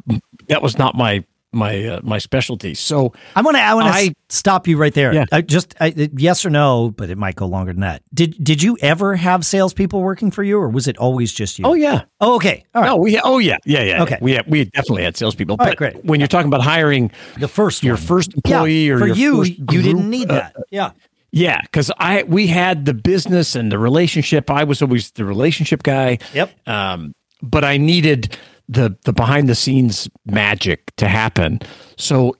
that 0.48 0.62
was 0.62 0.78
not 0.78 0.94
my 0.94 1.24
my 1.52 1.84
uh, 1.84 2.00
my 2.02 2.18
specialty. 2.18 2.74
So 2.74 3.12
I'm 3.36 3.44
gonna 3.44 3.58
I 3.58 3.74
want 3.74 3.94
to 3.94 4.14
stop 4.28 4.66
you 4.66 4.76
right 4.76 4.92
there. 4.94 5.12
Yeah. 5.12 5.24
I 5.30 5.42
just 5.42 5.74
I, 5.80 5.92
yes 6.16 6.44
or 6.44 6.50
no, 6.50 6.90
but 6.96 7.10
it 7.10 7.18
might 7.18 7.36
go 7.36 7.46
longer 7.46 7.72
than 7.72 7.82
that. 7.82 8.02
Did 8.12 8.42
did 8.42 8.62
you 8.62 8.76
ever 8.80 9.14
have 9.16 9.44
salespeople 9.44 10.00
working 10.00 10.30
for 10.30 10.42
you, 10.42 10.58
or 10.58 10.68
was 10.68 10.88
it 10.88 10.96
always 10.98 11.32
just 11.32 11.58
you? 11.58 11.64
oh 11.66 11.74
yeah, 11.74 12.02
Oh, 12.20 12.36
okay. 12.36 12.64
All 12.74 12.82
right. 12.82 12.88
no, 12.88 12.96
we 12.96 13.20
oh 13.20 13.38
yeah, 13.38 13.58
yeah, 13.64 13.82
yeah. 13.82 14.02
Okay. 14.02 14.18
we 14.20 14.40
we 14.46 14.64
definitely 14.64 15.04
had 15.04 15.16
salespeople. 15.16 15.56
All 15.58 15.66
right, 15.66 15.78
but 15.78 15.92
great. 15.92 16.04
when 16.04 16.20
you're 16.20 16.28
talking 16.28 16.48
about 16.48 16.62
hiring 16.62 17.10
the 17.38 17.48
first 17.48 17.82
your 17.82 17.96
one. 17.96 18.02
first 18.04 18.32
yeah, 18.32 18.56
employee 18.56 18.88
or 18.90 18.98
for 18.98 19.06
your 19.08 19.44
you, 19.44 19.44
you 19.70 19.82
didn't 19.82 20.08
need 20.08 20.30
uh, 20.30 20.34
that. 20.34 20.56
yeah. 20.70 20.90
Yeah, 21.34 21.62
because 21.62 21.90
I 21.98 22.24
we 22.24 22.46
had 22.46 22.84
the 22.84 22.92
business 22.92 23.54
and 23.56 23.72
the 23.72 23.78
relationship. 23.78 24.50
I 24.50 24.64
was 24.64 24.82
always 24.82 25.12
the 25.12 25.24
relationship 25.24 25.82
guy. 25.82 26.18
Yep. 26.34 26.68
Um, 26.68 27.14
but 27.42 27.64
I 27.64 27.78
needed 27.78 28.36
the 28.68 28.96
the 29.04 29.12
behind 29.12 29.48
the 29.48 29.54
scenes 29.54 30.08
magic 30.26 30.94
to 30.96 31.08
happen. 31.08 31.60
So 31.96 32.36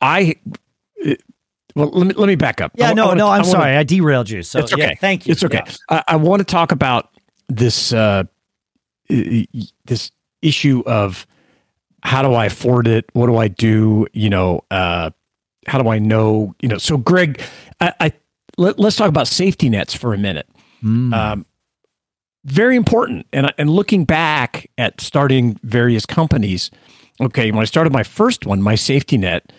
I 0.00 0.34
well 1.74 1.90
let 1.90 2.06
me 2.08 2.14
let 2.14 2.26
me 2.26 2.34
back 2.36 2.60
up. 2.60 2.72
Yeah. 2.74 2.88
I- 2.88 2.90
I 2.90 2.94
no, 2.94 3.06
wanna- 3.06 3.18
no. 3.18 3.26
I 3.28 3.36
I'm 3.36 3.40
wanna- 3.42 3.50
sorry. 3.52 3.76
I 3.76 3.82
derailed 3.84 4.30
you. 4.30 4.42
So 4.42 4.60
It's 4.60 4.72
okay. 4.72 4.82
yeah, 4.82 4.94
thank 5.00 5.26
you. 5.26 5.32
It's 5.32 5.44
okay. 5.44 5.62
Yeah. 5.66 5.72
I, 5.90 6.04
I 6.14 6.16
want 6.16 6.40
to 6.40 6.44
talk 6.44 6.72
about 6.72 7.10
this 7.48 7.92
uh, 7.92 8.24
i- 9.10 9.46
i- 9.54 9.62
this 9.84 10.10
issue 10.42 10.82
of 10.86 11.26
how 12.02 12.22
do 12.22 12.32
I 12.34 12.46
afford 12.46 12.86
it? 12.86 13.06
What 13.12 13.26
do 13.26 13.36
I 13.36 13.48
do? 13.48 14.06
You 14.12 14.30
know, 14.30 14.60
uh, 14.70 15.10
how 15.66 15.82
do 15.82 15.88
I 15.88 15.98
know? 15.98 16.54
You 16.62 16.68
know, 16.68 16.78
so 16.78 16.96
Greg, 16.96 17.40
I, 17.80 17.92
I 18.00 18.12
let, 18.56 18.78
let's 18.78 18.96
talk 18.96 19.08
about 19.08 19.26
safety 19.28 19.68
nets 19.68 19.94
for 19.94 20.14
a 20.14 20.18
minute. 20.18 20.48
Mm. 20.82 21.12
Um, 21.12 21.46
very 22.48 22.76
important. 22.76 23.26
And 23.32 23.52
and 23.58 23.70
looking 23.70 24.04
back 24.04 24.70
at 24.78 25.00
starting 25.00 25.58
various 25.62 26.06
companies, 26.06 26.70
okay, 27.20 27.50
when 27.50 27.60
I 27.60 27.64
started 27.64 27.92
my 27.92 28.02
first 28.02 28.46
one, 28.46 28.62
my 28.62 28.74
safety 28.74 29.18
net 29.18 29.52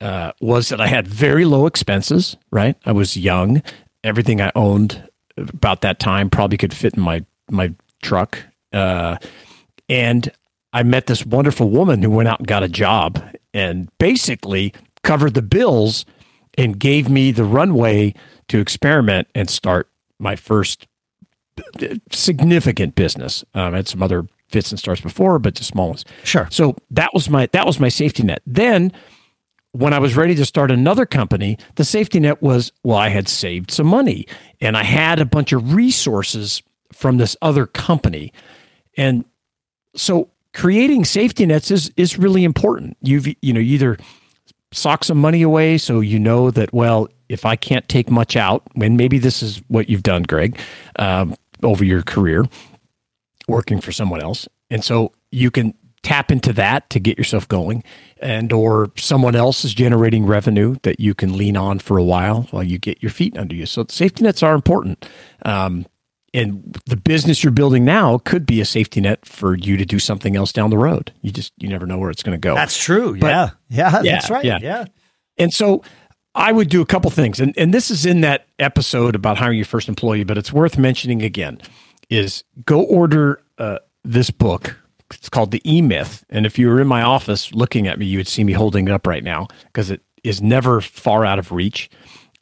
uh, 0.00 0.32
was 0.40 0.68
that 0.68 0.80
I 0.80 0.86
had 0.86 1.06
very 1.06 1.44
low 1.44 1.66
expenses. 1.66 2.36
Right, 2.50 2.76
I 2.84 2.92
was 2.92 3.16
young. 3.16 3.62
Everything 4.04 4.40
I 4.40 4.52
owned 4.54 5.08
about 5.36 5.80
that 5.82 5.98
time 5.98 6.30
probably 6.30 6.56
could 6.56 6.74
fit 6.74 6.94
in 6.94 7.02
my 7.02 7.24
my 7.50 7.74
truck. 8.02 8.38
Uh, 8.72 9.16
and 9.88 10.30
I 10.72 10.82
met 10.82 11.06
this 11.06 11.24
wonderful 11.24 11.70
woman 11.70 12.02
who 12.02 12.10
went 12.10 12.28
out 12.28 12.40
and 12.40 12.46
got 12.46 12.62
a 12.62 12.68
job 12.68 13.22
and 13.54 13.88
basically 13.98 14.74
covered 15.02 15.34
the 15.34 15.42
bills 15.42 16.04
and 16.58 16.78
gave 16.78 17.08
me 17.08 17.32
the 17.32 17.44
runway 17.44 18.14
to 18.48 18.58
experiment 18.58 19.28
and 19.34 19.48
start 19.48 19.88
my 20.18 20.36
first 20.36 20.86
significant 22.12 22.94
business. 22.94 23.44
Um, 23.54 23.74
I 23.74 23.78
had 23.78 23.88
some 23.88 24.02
other 24.02 24.26
fits 24.48 24.70
and 24.70 24.78
starts 24.78 25.00
before, 25.00 25.38
but 25.38 25.54
just 25.54 25.70
small 25.70 25.88
ones. 25.88 26.04
Sure. 26.24 26.48
So 26.50 26.76
that 26.90 27.12
was 27.14 27.28
my 27.28 27.46
that 27.52 27.66
was 27.66 27.78
my 27.78 27.88
safety 27.88 28.22
net. 28.22 28.42
Then 28.46 28.92
when 29.72 29.92
I 29.92 29.98
was 29.98 30.16
ready 30.16 30.34
to 30.34 30.44
start 30.44 30.70
another 30.70 31.06
company, 31.06 31.58
the 31.76 31.84
safety 31.84 32.20
net 32.20 32.42
was 32.42 32.72
well, 32.82 32.96
I 32.96 33.08
had 33.08 33.28
saved 33.28 33.70
some 33.70 33.86
money 33.86 34.26
and 34.60 34.76
I 34.76 34.84
had 34.84 35.20
a 35.20 35.26
bunch 35.26 35.52
of 35.52 35.74
resources 35.74 36.62
from 36.92 37.18
this 37.18 37.36
other 37.42 37.66
company. 37.66 38.32
And 38.96 39.24
so 39.94 40.30
creating 40.54 41.04
safety 41.04 41.46
nets 41.46 41.70
is 41.70 41.92
is 41.96 42.18
really 42.18 42.44
important. 42.44 42.96
You've 43.02 43.26
you 43.42 43.52
know, 43.52 43.60
you 43.60 43.74
either 43.74 43.98
sock 44.72 45.04
some 45.04 45.18
money 45.18 45.42
away 45.42 45.78
so 45.78 46.00
you 46.00 46.18
know 46.18 46.50
that 46.50 46.72
well, 46.72 47.08
if 47.28 47.44
I 47.44 47.56
can't 47.56 47.88
take 47.88 48.10
much 48.10 48.36
out, 48.36 48.62
when 48.74 48.96
maybe 48.96 49.18
this 49.18 49.42
is 49.42 49.62
what 49.68 49.88
you've 49.88 50.02
done, 50.02 50.22
Greg, 50.22 50.58
um, 50.98 51.34
over 51.62 51.84
your 51.84 52.02
career, 52.02 52.44
working 53.46 53.80
for 53.80 53.92
someone 53.92 54.22
else, 54.22 54.48
and 54.70 54.84
so 54.84 55.12
you 55.30 55.50
can 55.50 55.74
tap 56.02 56.30
into 56.30 56.52
that 56.52 56.88
to 56.90 57.00
get 57.00 57.18
yourself 57.18 57.46
going, 57.48 57.82
and 58.20 58.52
or 58.52 58.90
someone 58.96 59.34
else 59.34 59.64
is 59.64 59.74
generating 59.74 60.26
revenue 60.26 60.76
that 60.82 61.00
you 61.00 61.14
can 61.14 61.36
lean 61.36 61.56
on 61.56 61.78
for 61.78 61.98
a 61.98 62.04
while 62.04 62.42
while 62.50 62.62
you 62.62 62.78
get 62.78 63.02
your 63.02 63.10
feet 63.10 63.36
under 63.36 63.54
you. 63.54 63.66
So 63.66 63.84
safety 63.88 64.24
nets 64.24 64.42
are 64.42 64.54
important. 64.54 65.08
Um, 65.44 65.86
and 66.34 66.78
the 66.86 66.96
business 66.96 67.42
you're 67.42 67.50
building 67.50 67.84
now 67.84 68.18
could 68.18 68.44
be 68.44 68.60
a 68.60 68.64
safety 68.64 69.00
net 69.00 69.24
for 69.24 69.56
you 69.56 69.76
to 69.76 69.84
do 69.84 69.98
something 69.98 70.36
else 70.36 70.52
down 70.52 70.70
the 70.70 70.78
road. 70.78 71.12
You 71.22 71.30
just 71.30 71.52
you 71.58 71.68
never 71.68 71.86
know 71.86 71.98
where 71.98 72.10
it's 72.10 72.22
going 72.22 72.38
to 72.38 72.40
go. 72.40 72.54
That's 72.54 72.78
true. 72.78 73.14
Yeah. 73.14 73.50
yeah. 73.68 74.02
Yeah, 74.02 74.02
that's 74.02 74.30
right. 74.30 74.44
Yeah. 74.44 74.58
yeah. 74.60 74.84
And 75.38 75.52
so 75.52 75.82
I 76.38 76.52
would 76.52 76.68
do 76.68 76.80
a 76.80 76.86
couple 76.86 77.10
things. 77.10 77.40
And 77.40 77.52
and 77.58 77.74
this 77.74 77.90
is 77.90 78.06
in 78.06 78.20
that 78.20 78.46
episode 78.60 79.16
about 79.16 79.38
hiring 79.38 79.58
your 79.58 79.64
first 79.64 79.88
employee, 79.88 80.22
but 80.22 80.38
it's 80.38 80.52
worth 80.52 80.78
mentioning 80.78 81.20
again 81.22 81.60
is 82.08 82.44
go 82.64 82.82
order 82.82 83.42
uh, 83.58 83.80
this 84.04 84.30
book. 84.30 84.78
It's 85.12 85.28
called 85.28 85.50
The 85.50 85.60
E 85.70 85.82
Myth. 85.82 86.24
And 86.30 86.46
if 86.46 86.58
you 86.58 86.68
were 86.68 86.80
in 86.80 86.86
my 86.86 87.02
office 87.02 87.52
looking 87.52 87.88
at 87.88 87.98
me, 87.98 88.06
you 88.06 88.18
would 88.18 88.28
see 88.28 88.44
me 88.44 88.52
holding 88.52 88.86
it 88.86 88.92
up 88.92 89.06
right 89.06 89.24
now 89.24 89.48
because 89.64 89.90
it 89.90 90.00
is 90.22 90.40
never 90.40 90.80
far 90.80 91.24
out 91.24 91.38
of 91.40 91.50
reach. 91.50 91.90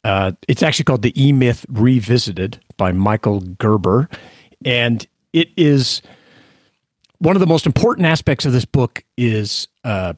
Uh, 0.03 0.33
it's 0.47 0.61
actually 0.61 0.85
called 0.85 1.01
The 1.01 1.21
E 1.21 1.31
Myth 1.31 1.65
Revisited 1.67 2.63
by 2.77 2.91
Michael 2.91 3.41
Gerber. 3.41 4.09
And 4.63 5.07
it 5.33 5.49
is 5.57 6.03
one 7.17 7.35
of 7.35 7.39
the 7.39 7.47
most 7.47 7.65
important 7.65 8.05
aspects 8.05 8.45
of 8.45 8.53
this 8.53 8.65
book 8.65 9.03
is 9.17 9.67
uh, 9.83 10.13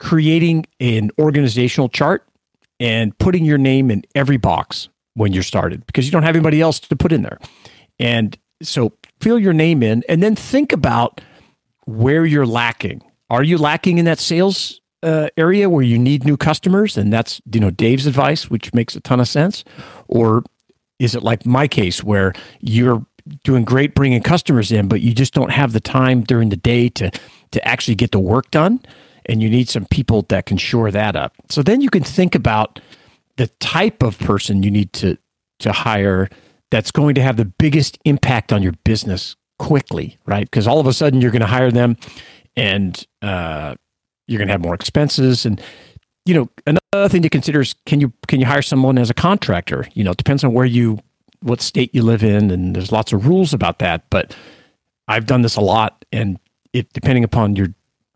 creating 0.00 0.66
an 0.80 1.10
organizational 1.18 1.88
chart 1.88 2.27
and 2.80 3.16
putting 3.18 3.44
your 3.44 3.58
name 3.58 3.90
in 3.90 4.02
every 4.14 4.36
box 4.36 4.88
when 5.14 5.32
you're 5.32 5.42
started 5.42 5.84
because 5.86 6.06
you 6.06 6.12
don't 6.12 6.22
have 6.22 6.36
anybody 6.36 6.60
else 6.60 6.78
to 6.80 6.96
put 6.96 7.12
in 7.12 7.22
there. 7.22 7.38
And 7.98 8.38
so 8.62 8.92
fill 9.20 9.38
your 9.38 9.52
name 9.52 9.82
in 9.82 10.04
and 10.08 10.22
then 10.22 10.34
think 10.34 10.72
about 10.72 11.20
where 11.86 12.24
you're 12.24 12.46
lacking. 12.46 13.02
Are 13.30 13.42
you 13.42 13.58
lacking 13.58 13.98
in 13.98 14.04
that 14.04 14.18
sales 14.18 14.80
uh, 15.02 15.28
area 15.36 15.68
where 15.68 15.82
you 15.82 15.98
need 15.98 16.24
new 16.24 16.36
customers? 16.36 16.96
And 16.96 17.12
that's, 17.12 17.40
you 17.52 17.60
know, 17.60 17.70
Dave's 17.70 18.06
advice, 18.06 18.50
which 18.50 18.72
makes 18.72 18.94
a 18.94 19.00
ton 19.00 19.20
of 19.20 19.28
sense. 19.28 19.64
Or 20.06 20.44
is 20.98 21.14
it 21.14 21.22
like 21.22 21.44
my 21.44 21.68
case 21.68 22.02
where 22.02 22.32
you're 22.60 23.04
doing 23.44 23.64
great 23.64 23.94
bringing 23.94 24.22
customers 24.22 24.72
in, 24.72 24.88
but 24.88 25.00
you 25.00 25.12
just 25.12 25.34
don't 25.34 25.50
have 25.50 25.72
the 25.72 25.80
time 25.80 26.22
during 26.22 26.48
the 26.48 26.56
day 26.56 26.88
to, 26.90 27.10
to 27.50 27.68
actually 27.68 27.94
get 27.94 28.12
the 28.12 28.18
work 28.18 28.50
done? 28.50 28.80
And 29.28 29.42
you 29.42 29.50
need 29.50 29.68
some 29.68 29.84
people 29.86 30.22
that 30.28 30.46
can 30.46 30.56
shore 30.56 30.90
that 30.90 31.14
up. 31.14 31.34
So 31.50 31.62
then 31.62 31.80
you 31.80 31.90
can 31.90 32.02
think 32.02 32.34
about 32.34 32.80
the 33.36 33.48
type 33.60 34.02
of 34.02 34.18
person 34.18 34.62
you 34.62 34.70
need 34.70 34.92
to, 34.94 35.18
to 35.60 35.72
hire 35.72 36.28
that's 36.70 36.90
going 36.90 37.14
to 37.14 37.22
have 37.22 37.36
the 37.36 37.44
biggest 37.44 37.98
impact 38.04 38.52
on 38.52 38.62
your 38.62 38.72
business 38.84 39.36
quickly, 39.58 40.18
right? 40.26 40.44
Because 40.44 40.66
all 40.66 40.80
of 40.80 40.86
a 40.86 40.92
sudden 40.92 41.20
you're 41.20 41.30
going 41.30 41.40
to 41.40 41.46
hire 41.46 41.70
them 41.70 41.96
and 42.56 43.06
uh, 43.22 43.74
you're 44.26 44.38
going 44.38 44.48
to 44.48 44.52
have 44.52 44.60
more 44.60 44.74
expenses. 44.74 45.46
And, 45.46 45.60
you 46.24 46.34
know, 46.34 46.48
another 46.66 47.08
thing 47.08 47.22
to 47.22 47.30
consider 47.30 47.60
is 47.60 47.74
can 47.86 48.00
you 48.00 48.12
can 48.26 48.40
you 48.40 48.46
hire 48.46 48.62
someone 48.62 48.98
as 48.98 49.10
a 49.10 49.14
contractor? 49.14 49.86
You 49.94 50.04
know, 50.04 50.10
it 50.10 50.18
depends 50.18 50.44
on 50.44 50.52
where 50.52 50.66
you 50.66 51.00
what 51.40 51.60
state 51.60 51.94
you 51.94 52.02
live 52.02 52.24
in 52.24 52.50
and 52.50 52.74
there's 52.74 52.92
lots 52.92 53.12
of 53.12 53.26
rules 53.26 53.52
about 53.52 53.78
that. 53.78 54.04
But 54.10 54.34
I've 55.06 55.26
done 55.26 55.42
this 55.42 55.56
a 55.56 55.60
lot 55.60 56.04
and 56.12 56.38
it 56.72 56.92
depending 56.92 57.24
upon 57.24 57.56
your 57.56 57.68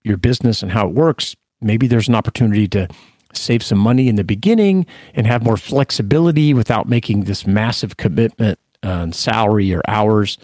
your 0.04 0.16
business 0.16 0.62
and 0.62 0.72
how 0.72 0.88
it 0.88 0.94
works, 0.94 1.36
maybe 1.60 1.86
there's 1.86 2.08
an 2.08 2.14
opportunity 2.14 2.68
to 2.68 2.88
save 3.34 3.62
some 3.62 3.78
money 3.78 4.08
in 4.08 4.16
the 4.16 4.24
beginning 4.24 4.86
and 5.14 5.26
have 5.26 5.42
more 5.42 5.56
flexibility 5.56 6.52
without 6.52 6.88
making 6.88 7.24
this 7.24 7.46
massive 7.46 7.96
commitment 7.96 8.58
on 8.82 9.12
salary 9.12 9.72
or 9.72 9.80
hours 9.88 10.38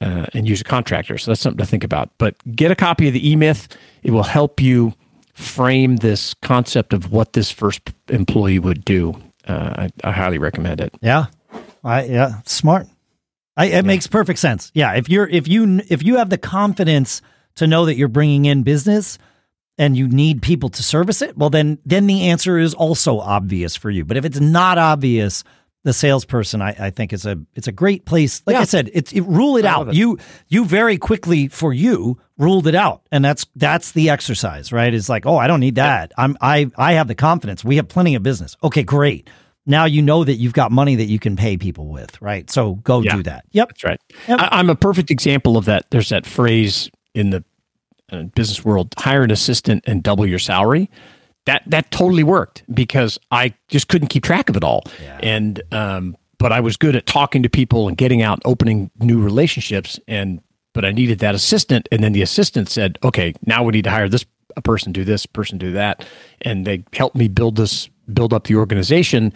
uh, 0.00 0.26
and 0.34 0.48
use 0.48 0.60
a 0.60 0.64
contractor. 0.64 1.18
So 1.18 1.30
that's 1.30 1.40
something 1.40 1.58
to 1.58 1.66
think 1.66 1.84
about. 1.84 2.10
But 2.18 2.36
get 2.54 2.70
a 2.70 2.76
copy 2.76 3.08
of 3.08 3.14
the 3.14 3.28
E 3.28 3.36
Myth. 3.36 3.68
It 4.02 4.10
will 4.10 4.22
help 4.22 4.60
you 4.60 4.94
frame 5.34 5.96
this 5.96 6.34
concept 6.34 6.92
of 6.92 7.12
what 7.12 7.32
this 7.32 7.50
first 7.50 7.92
employee 8.08 8.58
would 8.58 8.84
do. 8.84 9.20
Uh, 9.46 9.88
I, 10.04 10.08
I, 10.08 10.12
highly 10.12 10.38
recommend 10.38 10.80
it. 10.80 10.94
Yeah, 11.00 11.26
I 11.82 12.04
yeah, 12.04 12.40
smart. 12.44 12.86
I, 13.56 13.66
it 13.66 13.72
yeah. 13.72 13.80
makes 13.82 14.06
perfect 14.06 14.38
sense. 14.38 14.70
Yeah, 14.74 14.92
if 14.94 15.08
you're 15.08 15.28
if 15.28 15.48
you 15.48 15.80
if 15.88 16.02
you 16.02 16.16
have 16.16 16.30
the 16.30 16.38
confidence 16.38 17.22
to 17.56 17.66
know 17.66 17.86
that 17.86 17.96
you're 17.96 18.08
bringing 18.08 18.44
in 18.44 18.62
business, 18.62 19.18
and 19.78 19.96
you 19.96 20.06
need 20.06 20.42
people 20.42 20.68
to 20.68 20.82
service 20.82 21.22
it, 21.22 21.36
well 21.36 21.50
then 21.50 21.78
then 21.84 22.06
the 22.06 22.28
answer 22.28 22.58
is 22.58 22.74
also 22.74 23.18
obvious 23.18 23.74
for 23.74 23.90
you. 23.90 24.04
But 24.04 24.16
if 24.16 24.24
it's 24.24 24.40
not 24.40 24.78
obvious, 24.78 25.44
the 25.84 25.92
salesperson 25.92 26.62
I, 26.62 26.76
I 26.78 26.90
think 26.90 27.12
is 27.12 27.26
a 27.26 27.38
it's 27.54 27.66
a 27.66 27.72
great 27.72 28.04
place. 28.04 28.42
Like 28.46 28.54
yeah. 28.54 28.60
I 28.60 28.64
said, 28.64 28.90
it's 28.92 29.12
it, 29.12 29.22
rule 29.22 29.56
it 29.56 29.64
I 29.64 29.70
out. 29.70 29.88
It. 29.88 29.94
You 29.94 30.18
you 30.48 30.64
very 30.64 30.98
quickly 30.98 31.48
for 31.48 31.72
you 31.72 32.20
ruled 32.38 32.66
it 32.66 32.74
out, 32.74 33.02
and 33.10 33.24
that's 33.24 33.46
that's 33.56 33.92
the 33.92 34.10
exercise, 34.10 34.72
right? 34.72 34.92
It's 34.92 35.08
like, 35.08 35.26
oh, 35.26 35.36
I 35.36 35.46
don't 35.46 35.60
need 35.60 35.76
that. 35.76 36.12
I'm 36.16 36.36
I 36.40 36.70
I 36.76 36.92
have 36.94 37.08
the 37.08 37.14
confidence. 37.14 37.64
We 37.64 37.76
have 37.76 37.88
plenty 37.88 38.14
of 38.14 38.22
business. 38.22 38.56
Okay, 38.62 38.82
great. 38.82 39.28
Now 39.64 39.84
you 39.84 40.02
know 40.02 40.24
that 40.24 40.34
you've 40.34 40.54
got 40.54 40.72
money 40.72 40.96
that 40.96 41.04
you 41.04 41.18
can 41.18 41.36
pay 41.36 41.56
people 41.56 41.86
with, 41.86 42.20
right? 42.20 42.50
So 42.50 42.74
go 42.76 43.00
yeah, 43.00 43.16
do 43.16 43.22
that. 43.24 43.44
Yep, 43.52 43.68
that's 43.68 43.84
right. 43.84 44.00
Yep. 44.28 44.40
I, 44.40 44.48
I'm 44.52 44.70
a 44.70 44.74
perfect 44.74 45.10
example 45.10 45.56
of 45.56 45.66
that. 45.66 45.90
There's 45.90 46.08
that 46.08 46.26
phrase 46.26 46.90
in 47.14 47.30
the 47.30 47.44
uh, 48.10 48.24
business 48.34 48.64
world, 48.64 48.94
hire 48.98 49.22
an 49.22 49.30
assistant 49.30 49.84
and 49.86 50.02
double 50.02 50.26
your 50.26 50.38
salary. 50.38 50.90
That 51.46 51.62
that 51.66 51.90
totally 51.90 52.22
worked 52.22 52.62
because 52.72 53.18
I 53.30 53.54
just 53.68 53.88
couldn't 53.88 54.08
keep 54.08 54.22
track 54.22 54.48
of 54.48 54.56
it 54.56 54.62
all, 54.62 54.84
yeah. 55.02 55.18
and 55.22 55.60
um, 55.72 56.16
but 56.38 56.52
I 56.52 56.60
was 56.60 56.76
good 56.76 56.94
at 56.94 57.06
talking 57.06 57.42
to 57.42 57.48
people 57.48 57.88
and 57.88 57.96
getting 57.96 58.22
out, 58.22 58.40
opening 58.44 58.90
new 59.00 59.20
relationships, 59.20 59.98
and 60.06 60.40
but 60.72 60.84
I 60.84 60.92
needed 60.92 61.18
that 61.18 61.34
assistant, 61.34 61.88
and 61.90 62.02
then 62.02 62.12
the 62.12 62.22
assistant 62.22 62.68
said, 62.68 62.96
"Okay, 63.02 63.34
now 63.44 63.64
we 63.64 63.72
need 63.72 63.84
to 63.84 63.90
hire 63.90 64.08
this 64.08 64.24
a 64.56 64.62
person, 64.62 64.92
do 64.92 65.04
this 65.04 65.26
person, 65.26 65.58
do 65.58 65.72
that," 65.72 66.04
and 66.42 66.64
they 66.64 66.84
helped 66.92 67.16
me 67.16 67.26
build 67.26 67.56
this, 67.56 67.88
build 68.12 68.32
up 68.32 68.44
the 68.44 68.54
organization, 68.54 69.32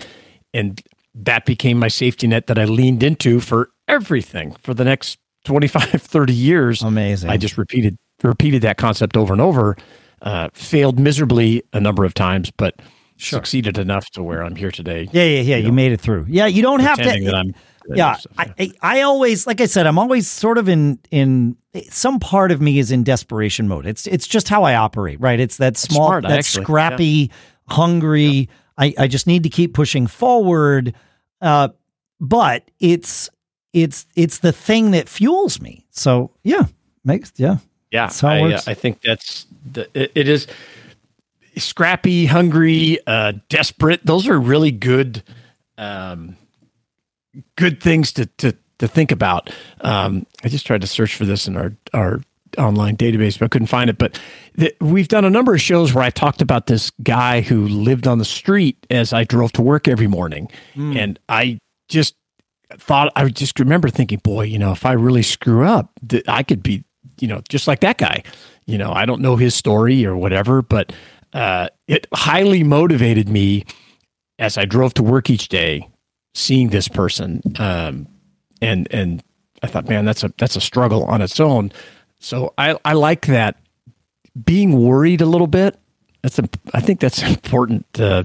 and 0.55 0.81
that 1.13 1.45
became 1.45 1.79
my 1.79 1.89
safety 1.89 2.29
net 2.29 2.47
that 2.47 2.59
I 2.59 2.67
leaned 2.67 3.03
into 3.03 3.41
for 3.41 3.71
everything 3.89 4.53
for 4.61 4.75
the 4.75 4.85
next 4.85 5.19
25, 5.47 6.03
30 6.03 6.33
years. 6.35 6.83
Amazing. 6.83 7.31
I 7.31 7.37
just 7.37 7.57
repeated 7.57 7.97
repeated 8.23 8.63
that 8.63 8.77
concept 8.77 9.17
over 9.17 9.33
and 9.33 9.41
over, 9.41 9.77
uh, 10.23 10.49
failed 10.53 10.99
miserably 10.99 11.63
a 11.73 11.81
number 11.81 12.05
of 12.05 12.15
times, 12.15 12.51
but 12.51 12.75
sure. 13.17 13.39
succeeded 13.39 13.79
enough 13.79 14.11
to 14.11 14.23
where 14.23 14.43
I'm 14.43 14.57
here 14.57 14.71
today. 14.71 15.09
Yeah, 15.13 15.25
yeah, 15.25 15.41
yeah. 15.41 15.57
You, 15.57 15.63
know, 15.63 15.67
you 15.69 15.73
made 15.73 15.93
it 15.93 16.01
through. 16.01 16.27
Yeah, 16.29 16.47
you 16.47 16.63
don't 16.63 16.81
have 16.81 16.99
to. 16.99 17.05
That 17.05 17.35
I'm, 17.35 17.55
yeah, 17.95 18.15
stuff, 18.15 18.33
yeah. 18.39 18.53
I, 18.59 18.73
I 18.83 19.01
always, 19.03 19.47
like 19.47 19.61
I 19.61 19.67
said, 19.67 19.87
I'm 19.87 19.99
always 19.99 20.29
sort 20.29 20.59
of 20.59 20.69
in 20.69 20.99
in 21.11 21.57
some 21.91 22.19
part 22.19 22.51
of 22.51 22.61
me 22.61 22.79
is 22.79 22.91
in 22.91 23.05
desperation 23.05 23.69
mode. 23.69 23.87
It's 23.87 24.07
it's 24.07 24.27
just 24.27 24.49
how 24.49 24.65
I 24.65 24.75
operate, 24.75 25.21
right? 25.21 25.39
It's 25.39 25.59
that 25.59 25.77
small, 25.77 26.09
smart, 26.09 26.23
that 26.25 26.33
actually. 26.33 26.65
scrappy, 26.65 27.05
yeah. 27.05 27.75
hungry. 27.75 28.25
Yeah. 28.25 28.45
I 28.79 28.95
I 28.99 29.07
just 29.09 29.27
need 29.27 29.43
to 29.45 29.51
keep 29.51 29.75
pushing 29.75 30.07
forward. 30.07 30.95
Uh, 31.41 31.69
but 32.19 32.71
it's 32.81 33.29
it's 33.77 34.07
it's 34.17 34.39
the 34.39 34.53
thing 34.53 34.93
that 34.93 35.09
fuels 35.09 35.61
me. 35.61 35.85
So 35.91 36.31
yeah, 36.43 36.65
makes 37.05 37.33
yeah. 37.37 37.59
Yeah, 37.93 38.11
I, 38.23 38.53
uh, 38.53 38.61
I, 38.67 38.75
think 38.75 39.01
that's 39.01 39.47
the, 39.65 39.89
it, 39.95 40.11
it 40.17 40.29
is 40.29 40.49
scrappy, 41.57 42.27
hungry, 42.27 42.99
uh, 43.07 43.35
desperate. 43.49 44.05
Those 44.05 44.27
are 44.27 44.41
really 44.41 44.73
good, 44.73 45.23
um, 45.79 46.37
good 47.55 47.81
things 47.81 48.13
to 48.15 48.27
to 48.27 48.57
to 48.79 48.89
think 48.89 49.13
about. 49.13 49.51
Um, 49.83 50.27
I 50.43 50.49
just 50.49 50.67
tried 50.67 50.81
to 50.81 50.87
search 50.87 51.15
for 51.15 51.25
this 51.25 51.47
in 51.47 51.57
our 51.57 51.77
our 51.95 52.23
online 52.59 52.97
database, 52.97 53.39
but 53.39 53.47
I 53.47 53.49
couldn't 53.49 53.69
find 53.69 53.89
it. 53.89 53.99
But 53.99 54.19
th- 54.59 54.77
we've 54.81 55.09
done 55.09 55.25
a 55.25 55.31
number 55.31 55.55
of 55.55 55.61
shows 55.61 55.95
where 55.95 56.03
I 56.03 56.11
talked 56.11 56.43
about 56.43 56.67
this 56.67 56.91
guy 57.03 57.41
who 57.41 57.69
lived 57.69 58.07
on 58.09 58.19
the 58.19 58.25
street 58.25 58.85
as 58.91 59.13
I 59.13 59.25
drove 59.25 59.53
to 59.53 59.63
work 59.63 59.87
every 59.87 60.09
morning, 60.09 60.51
mm. 60.75 60.97
and 60.97 61.19
I 61.29 61.59
just 61.89 62.17
thought 62.75 63.13
I 63.17 63.29
just 63.29 63.59
remember 63.61 63.89
thinking, 63.89 64.19
boy, 64.19 64.43
you 64.43 64.59
know, 64.59 64.73
if 64.73 64.85
I 64.85 64.93
really 64.93 65.23
screw 65.23 65.65
up, 65.65 65.91
I 66.29 66.43
could 66.43 66.63
be 66.63 66.85
you 67.21 67.29
know, 67.29 67.41
just 67.49 67.67
like 67.67 67.81
that 67.81 67.99
guy. 67.99 68.23
You 68.67 68.79
know, 68.79 68.93
I 68.93 69.07
don't 69.07 69.21
know 69.21 69.37
his 69.37 69.55
story 69.55 70.05
or 70.05 70.17
whatever, 70.17 70.63
but 70.63 70.93
uh, 71.33 71.69
it 71.87 72.07
highly 72.13 72.63
motivated 72.63 73.29
me 73.29 73.65
as 74.39 74.59
I 74.59 74.65
drove 74.65 74.95
to 74.95 75.03
work 75.03 75.31
each 75.31 75.49
day, 75.49 75.89
seeing 76.35 76.71
this 76.71 76.89
person, 76.89 77.43
um, 77.59 78.09
and 78.61 78.89
and 78.91 79.23
I 79.63 79.69
thought, 79.69 79.89
man, 79.89 80.05
that's 80.05 80.25
a 80.25 80.33
that's 80.39 80.57
a 80.57 80.61
struggle 80.61 81.05
on 81.05 81.23
its 81.23 81.41
own. 81.41 81.73
So 82.21 82.53
I 82.59 82.79
I 82.85 82.95
like 82.95 83.27
that 83.27 83.57
being 84.45 84.73
worried 84.79 85.21
a 85.21 85.27
little 85.27 85.47
bit. 85.47 85.79
That's 86.23 86.39
a 86.39 86.49
I 86.75 86.81
think 86.81 87.01
that's 87.01 87.23
important 87.23 87.87
uh, 88.01 88.25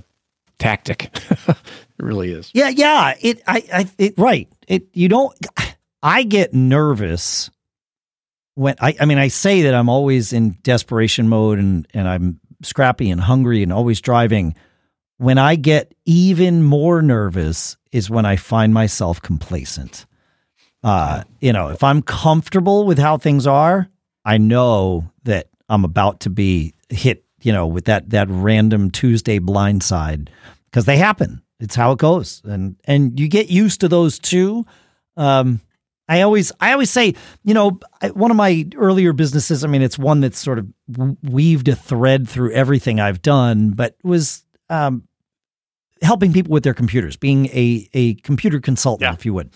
tactic. 0.61 1.09
it 1.47 1.57
really 1.99 2.31
is. 2.31 2.49
Yeah, 2.53 2.69
yeah. 2.69 3.15
It 3.19 3.41
I 3.47 3.63
I 3.73 3.89
it 3.97 4.13
right. 4.17 4.47
It 4.67 4.87
you 4.93 5.09
don't. 5.09 5.37
I 6.03 6.23
get 6.23 6.53
nervous 6.53 7.51
when 8.55 8.75
I, 8.79 8.95
I 8.99 9.05
mean, 9.05 9.17
I 9.17 9.27
say 9.29 9.63
that 9.63 9.73
I'm 9.73 9.89
always 9.89 10.33
in 10.33 10.57
desperation 10.63 11.29
mode 11.29 11.59
and, 11.59 11.87
and 11.93 12.07
I'm 12.07 12.39
scrappy 12.63 13.09
and 13.09 13.21
hungry 13.21 13.63
and 13.63 13.71
always 13.71 14.01
driving. 14.01 14.55
When 15.17 15.37
I 15.37 15.55
get 15.55 15.93
even 16.05 16.63
more 16.63 17.01
nervous 17.01 17.77
is 17.91 18.09
when 18.09 18.25
I 18.25 18.35
find 18.35 18.73
myself 18.73 19.21
complacent. 19.21 20.05
Uh, 20.83 21.23
you 21.39 21.53
know, 21.53 21.69
if 21.69 21.83
I'm 21.83 22.01
comfortable 22.01 22.85
with 22.85 22.97
how 22.97 23.17
things 23.17 23.45
are, 23.45 23.87
I 24.25 24.37
know 24.37 25.11
that 25.23 25.47
I'm 25.69 25.85
about 25.85 26.21
to 26.21 26.29
be 26.29 26.73
hit, 26.89 27.23
you 27.41 27.53
know, 27.53 27.67
with 27.67 27.85
that 27.85 28.09
that 28.09 28.27
random 28.29 28.89
Tuesday 28.89 29.39
blindside 29.39 30.29
because 30.71 30.85
they 30.85 30.97
happen. 30.97 31.41
It's 31.59 31.75
how 31.75 31.91
it 31.91 31.99
goes, 31.99 32.41
and 32.43 32.75
and 32.85 33.19
you 33.19 33.27
get 33.27 33.49
used 33.49 33.81
to 33.81 33.87
those 33.87 34.17
too. 34.17 34.65
Um, 35.15 35.61
I 36.07 36.21
always, 36.21 36.51
I 36.59 36.73
always 36.73 36.89
say, 36.89 37.13
you 37.45 37.53
know, 37.53 37.79
one 38.13 38.31
of 38.31 38.37
my 38.37 38.67
earlier 38.75 39.13
businesses. 39.13 39.63
I 39.63 39.67
mean, 39.67 39.81
it's 39.81 39.97
one 39.97 40.19
that's 40.21 40.39
sort 40.39 40.59
of 40.59 40.67
weaved 41.23 41.67
a 41.67 41.75
thread 41.75 42.27
through 42.27 42.51
everything 42.51 42.99
I've 42.99 43.21
done, 43.21 43.71
but 43.71 43.95
was 44.03 44.43
um, 44.69 45.07
helping 46.01 46.33
people 46.33 46.51
with 46.51 46.63
their 46.63 46.73
computers, 46.73 47.15
being 47.15 47.45
a 47.47 47.87
a 47.93 48.15
computer 48.15 48.59
consultant, 48.59 49.09
yeah. 49.09 49.13
if 49.13 49.25
you 49.25 49.33
would. 49.33 49.51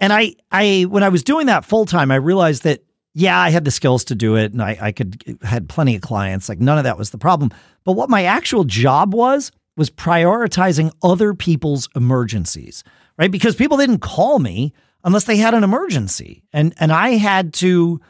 And 0.00 0.12
I, 0.12 0.34
I, 0.52 0.86
when 0.88 1.02
I 1.02 1.08
was 1.08 1.24
doing 1.24 1.46
that 1.46 1.64
full 1.64 1.84
time, 1.84 2.10
I 2.10 2.16
realized 2.16 2.62
that 2.64 2.84
yeah, 3.14 3.40
I 3.40 3.50
had 3.50 3.64
the 3.64 3.70
skills 3.72 4.04
to 4.04 4.14
do 4.14 4.36
it, 4.36 4.52
and 4.52 4.62
I, 4.62 4.78
I 4.80 4.92
could 4.92 5.38
had 5.42 5.68
plenty 5.68 5.96
of 5.96 6.02
clients. 6.02 6.48
Like 6.48 6.60
none 6.60 6.78
of 6.78 6.84
that 6.84 6.98
was 6.98 7.10
the 7.10 7.18
problem. 7.18 7.50
But 7.84 7.92
what 7.92 8.10
my 8.10 8.24
actual 8.24 8.64
job 8.64 9.14
was 9.14 9.50
was 9.78 9.88
prioritizing 9.88 10.92
other 11.02 11.32
people's 11.32 11.88
emergencies, 11.96 12.84
right? 13.16 13.30
Because 13.30 13.56
people 13.56 13.78
didn't 13.78 14.00
call 14.00 14.38
me 14.38 14.74
unless 15.04 15.24
they 15.24 15.36
had 15.36 15.54
an 15.54 15.64
emergency. 15.64 16.42
And 16.52 16.74
and 16.78 16.92
I 16.92 17.10
had 17.10 17.54
to 17.54 18.00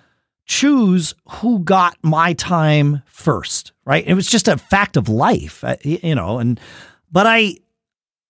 choose 0.47 1.15
who 1.29 1.61
got 1.61 1.97
my 2.03 2.33
time 2.33 3.03
first, 3.07 3.73
right? 3.85 4.05
It 4.07 4.15
was 4.15 4.27
just 4.27 4.49
a 4.49 4.57
fact 4.57 4.97
of 4.97 5.09
life, 5.09 5.63
uh, 5.63 5.77
you 5.85 6.15
know, 6.15 6.39
and 6.39 6.59
but 7.13 7.27
I 7.27 7.57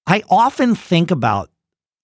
I 0.06 0.22
often 0.28 0.74
think 0.74 1.10
about 1.10 1.50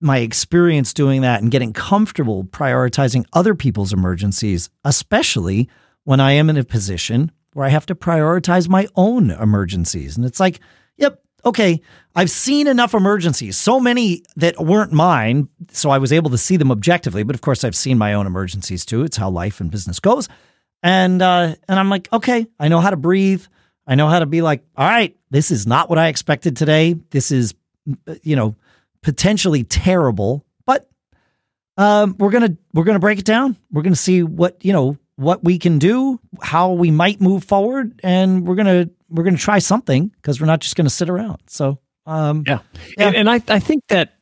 my 0.00 0.18
experience 0.18 0.92
doing 0.92 1.22
that 1.22 1.42
and 1.42 1.50
getting 1.50 1.72
comfortable 1.72 2.44
prioritizing 2.44 3.24
other 3.32 3.54
people's 3.54 3.92
emergencies, 3.92 4.68
especially 4.84 5.68
when 6.04 6.20
I 6.20 6.32
am 6.32 6.50
in 6.50 6.58
a 6.58 6.64
position 6.64 7.32
where 7.54 7.64
I 7.66 7.70
have 7.70 7.86
to 7.86 7.94
prioritize 7.94 8.68
my 8.68 8.86
own 8.94 9.30
emergencies. 9.30 10.16
And 10.16 10.26
it's 10.26 10.40
like, 10.40 10.60
yep, 10.98 11.23
okay, 11.44 11.80
I've 12.14 12.30
seen 12.30 12.66
enough 12.66 12.94
emergencies, 12.94 13.56
so 13.56 13.80
many 13.80 14.22
that 14.36 14.58
weren't 14.58 14.92
mine, 14.92 15.48
so 15.70 15.90
I 15.90 15.98
was 15.98 16.12
able 16.12 16.30
to 16.30 16.38
see 16.38 16.56
them 16.56 16.70
objectively. 16.70 17.22
But 17.22 17.34
of 17.34 17.40
course, 17.40 17.64
I've 17.64 17.76
seen 17.76 17.98
my 17.98 18.14
own 18.14 18.26
emergencies 18.26 18.84
too. 18.84 19.02
It's 19.02 19.16
how 19.16 19.30
life 19.30 19.60
and 19.60 19.70
business 19.70 20.00
goes, 20.00 20.28
and 20.82 21.20
uh, 21.20 21.54
and 21.68 21.78
I'm 21.78 21.90
like, 21.90 22.12
okay, 22.12 22.46
I 22.58 22.68
know 22.68 22.80
how 22.80 22.90
to 22.90 22.96
breathe. 22.96 23.44
I 23.86 23.96
know 23.96 24.08
how 24.08 24.20
to 24.20 24.26
be 24.26 24.42
like, 24.42 24.62
all 24.76 24.88
right, 24.88 25.16
this 25.30 25.50
is 25.50 25.66
not 25.66 25.90
what 25.90 25.98
I 25.98 26.08
expected 26.08 26.56
today. 26.56 26.94
This 27.10 27.30
is, 27.30 27.54
you 28.22 28.36
know, 28.36 28.56
potentially 29.02 29.62
terrible, 29.64 30.44
but 30.64 30.88
um, 31.76 32.16
we're 32.18 32.30
gonna 32.30 32.56
we're 32.72 32.84
gonna 32.84 32.98
break 32.98 33.18
it 33.18 33.24
down. 33.24 33.56
We're 33.70 33.82
gonna 33.82 33.96
see 33.96 34.22
what 34.22 34.64
you 34.64 34.72
know 34.72 34.96
what 35.16 35.44
we 35.44 35.58
can 35.58 35.78
do, 35.78 36.20
how 36.42 36.72
we 36.72 36.90
might 36.90 37.20
move 37.20 37.44
forward, 37.44 38.00
and 38.02 38.46
we're 38.46 38.56
gonna 38.56 38.88
we're 39.08 39.24
gonna 39.24 39.36
try 39.36 39.58
something 39.58 40.08
because 40.08 40.40
we're 40.40 40.46
not 40.46 40.60
just 40.60 40.76
gonna 40.76 40.90
sit 40.90 41.08
around. 41.08 41.40
So 41.46 41.78
um, 42.06 42.44
yeah, 42.46 42.60
yeah. 42.98 43.06
And, 43.06 43.16
and, 43.16 43.30
I 43.30 43.40
I 43.48 43.58
think 43.58 43.84
that 43.88 44.14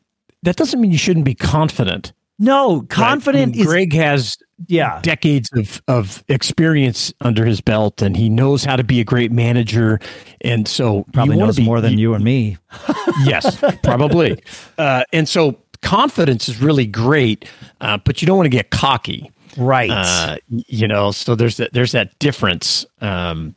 that 0.43 0.57
doesn't 0.57 0.80
mean 0.80 0.93
you 0.93 0.99
shouldn't 0.99 1.24
be 1.24 1.34
confident. 1.34 2.12
No, 2.38 2.82
confident 2.82 3.55
right? 3.55 3.55
I 3.55 3.59
mean, 3.59 3.66
Greg 3.66 3.93
has 3.95 4.36
yeah 4.68 5.01
decades 5.03 5.51
of 5.55 5.82
of 5.88 6.24
experience 6.28 7.12
under 7.20 7.45
his 7.45 7.61
belt, 7.61 8.03
and 8.03 8.16
he 8.16 8.28
knows 8.28 8.64
how 8.64 8.76
to 8.76 8.84
be 8.84 9.01
a 9.01 9.05
great 9.05 9.32
manager. 9.32 9.99
And 10.43 10.68
so 10.68 11.05
probably 11.12 11.36
knows 11.36 11.57
be, 11.57 11.64
more 11.64 11.80
than 11.80 11.93
you, 11.93 12.11
you 12.11 12.14
and 12.14 12.24
me. 12.24 12.59
yes, 13.24 13.59
probably. 13.82 14.43
Uh, 14.78 15.05
and 15.12 15.28
so 15.28 15.57
confidence 15.82 16.49
is 16.49 16.61
really 16.61 16.86
great, 16.86 17.45
uh, 17.80 17.99
but 17.99 18.20
you 18.20 18.26
don't 18.26 18.36
want 18.36 18.47
to 18.47 18.51
get 18.51 18.70
cocky 18.70 19.30
right? 19.57 19.90
Uh, 19.90 20.36
you 20.48 20.88
know, 20.88 21.11
so 21.11 21.34
there's 21.34 21.57
that 21.59 21.72
there's 21.72 21.92
that 21.92 22.18
difference, 22.18 22.86
um, 23.00 23.55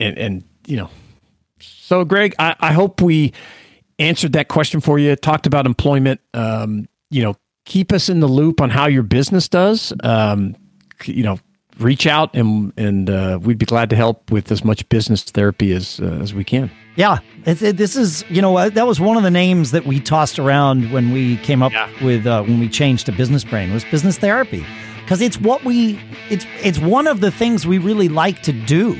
and 0.00 0.18
and 0.18 0.44
you 0.66 0.76
know, 0.76 0.90
so 1.60 2.04
Greg, 2.04 2.34
I, 2.38 2.54
I 2.60 2.72
hope 2.72 3.00
we 3.00 3.32
answered 3.98 4.32
that 4.34 4.48
question 4.48 4.80
for 4.80 4.98
you. 4.98 5.16
Talked 5.16 5.46
about 5.46 5.66
employment. 5.66 6.20
Um, 6.34 6.88
you 7.10 7.22
know, 7.22 7.36
keep 7.64 7.92
us 7.92 8.08
in 8.08 8.20
the 8.20 8.26
loop 8.26 8.60
on 8.60 8.70
how 8.70 8.86
your 8.86 9.02
business 9.02 9.48
does. 9.48 9.92
Um, 10.02 10.56
you 11.04 11.22
know, 11.22 11.38
reach 11.78 12.06
out 12.06 12.34
and 12.34 12.72
and 12.76 13.08
uh, 13.08 13.38
we'd 13.40 13.58
be 13.58 13.66
glad 13.66 13.90
to 13.90 13.96
help 13.96 14.30
with 14.30 14.50
as 14.50 14.64
much 14.64 14.88
business 14.88 15.22
therapy 15.22 15.72
as 15.72 16.00
uh, 16.00 16.18
as 16.20 16.34
we 16.34 16.44
can. 16.44 16.70
Yeah, 16.96 17.18
it, 17.44 17.62
it, 17.62 17.76
this 17.76 17.96
is 17.96 18.24
you 18.28 18.42
know 18.42 18.68
that 18.68 18.86
was 18.86 19.00
one 19.00 19.16
of 19.16 19.22
the 19.22 19.30
names 19.30 19.70
that 19.70 19.86
we 19.86 20.00
tossed 20.00 20.38
around 20.38 20.92
when 20.92 21.12
we 21.12 21.36
came 21.38 21.62
up 21.62 21.72
yeah. 21.72 21.88
with 22.04 22.26
uh, 22.26 22.42
when 22.42 22.60
we 22.60 22.68
changed 22.68 23.06
to 23.06 23.12
Business 23.12 23.44
Brain 23.44 23.72
was 23.72 23.84
business 23.84 24.18
therapy 24.18 24.66
because 25.08 25.22
it's 25.22 25.40
what 25.40 25.64
we 25.64 25.98
it's 26.28 26.44
it's 26.62 26.78
one 26.78 27.06
of 27.06 27.20
the 27.22 27.30
things 27.30 27.66
we 27.66 27.78
really 27.78 28.10
like 28.10 28.42
to 28.42 28.52
do 28.52 28.94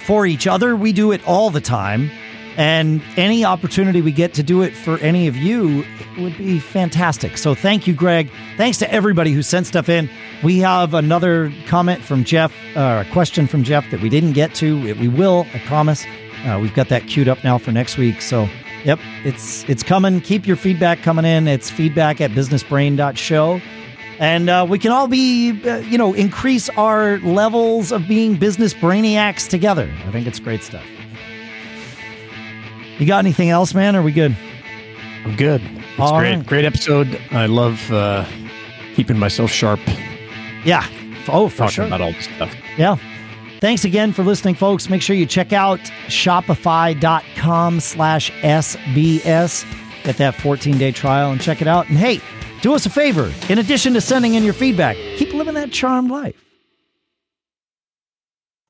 for 0.00 0.26
each 0.26 0.44
other. 0.48 0.74
We 0.74 0.92
do 0.92 1.12
it 1.12 1.24
all 1.24 1.50
the 1.50 1.60
time. 1.60 2.10
And 2.56 3.00
any 3.16 3.44
opportunity 3.44 4.00
we 4.02 4.10
get 4.10 4.34
to 4.34 4.42
do 4.42 4.62
it 4.62 4.74
for 4.74 4.98
any 4.98 5.28
of 5.28 5.36
you 5.36 5.84
would 6.18 6.36
be 6.36 6.58
fantastic. 6.58 7.36
So 7.38 7.54
thank 7.54 7.86
you, 7.86 7.94
Greg. 7.94 8.28
Thanks 8.56 8.78
to 8.78 8.90
everybody 8.90 9.30
who 9.30 9.42
sent 9.42 9.68
stuff 9.68 9.88
in. 9.88 10.10
We 10.42 10.58
have 10.60 10.94
another 10.94 11.52
comment 11.66 12.02
from 12.02 12.24
Jeff, 12.24 12.52
uh, 12.74 13.04
a 13.06 13.12
question 13.12 13.46
from 13.46 13.62
Jeff 13.62 13.88
that 13.92 14.00
we 14.00 14.08
didn't 14.08 14.32
get 14.32 14.52
to. 14.56 14.82
We 14.96 15.06
will, 15.06 15.46
I 15.54 15.58
promise. 15.60 16.04
Uh, 16.44 16.58
we've 16.60 16.74
got 16.74 16.88
that 16.88 17.06
queued 17.06 17.28
up 17.28 17.44
now 17.44 17.58
for 17.58 17.70
next 17.70 17.98
week. 17.98 18.20
So, 18.20 18.48
yep, 18.84 18.98
it's 19.22 19.68
it's 19.68 19.84
coming. 19.84 20.22
Keep 20.22 20.46
your 20.46 20.56
feedback 20.56 21.02
coming 21.02 21.26
in. 21.26 21.46
It's 21.46 21.70
feedback 21.70 22.20
at 22.20 22.32
businessbrain.show 22.32 23.60
and 24.18 24.48
uh, 24.48 24.66
we 24.68 24.78
can 24.78 24.92
all 24.92 25.06
be, 25.08 25.62
uh, 25.68 25.78
you 25.78 25.98
know, 25.98 26.14
increase 26.14 26.68
our 26.70 27.18
levels 27.18 27.92
of 27.92 28.06
being 28.08 28.36
business 28.36 28.74
brainiacs 28.74 29.48
together. 29.48 29.92
I 30.06 30.10
think 30.12 30.26
it's 30.26 30.38
great 30.40 30.62
stuff. 30.62 30.84
You 32.98 33.06
got 33.06 33.18
anything 33.18 33.50
else, 33.50 33.74
man? 33.74 33.94
Are 33.94 34.02
we 34.02 34.12
good? 34.12 34.34
I'm 35.24 35.36
good. 35.36 35.60
It's 35.62 35.98
all 36.00 36.18
great. 36.18 36.36
Right. 36.36 36.46
Great 36.46 36.64
episode. 36.64 37.20
I 37.30 37.46
love 37.46 37.92
uh, 37.92 38.24
keeping 38.94 39.18
myself 39.18 39.50
sharp. 39.50 39.80
Yeah. 40.64 40.86
Oh, 41.28 41.48
for 41.48 41.58
Talking 41.58 41.70
sure. 41.70 41.86
about 41.86 42.00
all 42.00 42.12
this 42.12 42.24
stuff. 42.24 42.54
Yeah. 42.78 42.96
Thanks 43.60 43.84
again 43.84 44.12
for 44.12 44.22
listening, 44.22 44.54
folks. 44.54 44.88
Make 44.88 45.02
sure 45.02 45.16
you 45.16 45.26
check 45.26 45.52
out 45.52 45.80
shopify.com 46.08 47.80
slash 47.80 48.30
SBS. 48.42 49.64
Get 50.04 50.16
that 50.18 50.34
14 50.36 50.78
day 50.78 50.92
trial 50.92 51.32
and 51.32 51.40
check 51.40 51.60
it 51.60 51.66
out. 51.68 51.88
And 51.88 51.98
hey, 51.98 52.20
do 52.62 52.74
us 52.74 52.86
a 52.86 52.90
favor. 52.90 53.32
In 53.48 53.58
addition 53.58 53.94
to 53.94 54.00
sending 54.00 54.34
in 54.34 54.44
your 54.44 54.54
feedback, 54.54 54.96
keep 55.16 55.32
living 55.34 55.54
that 55.54 55.72
charmed 55.72 56.10
life. 56.10 56.45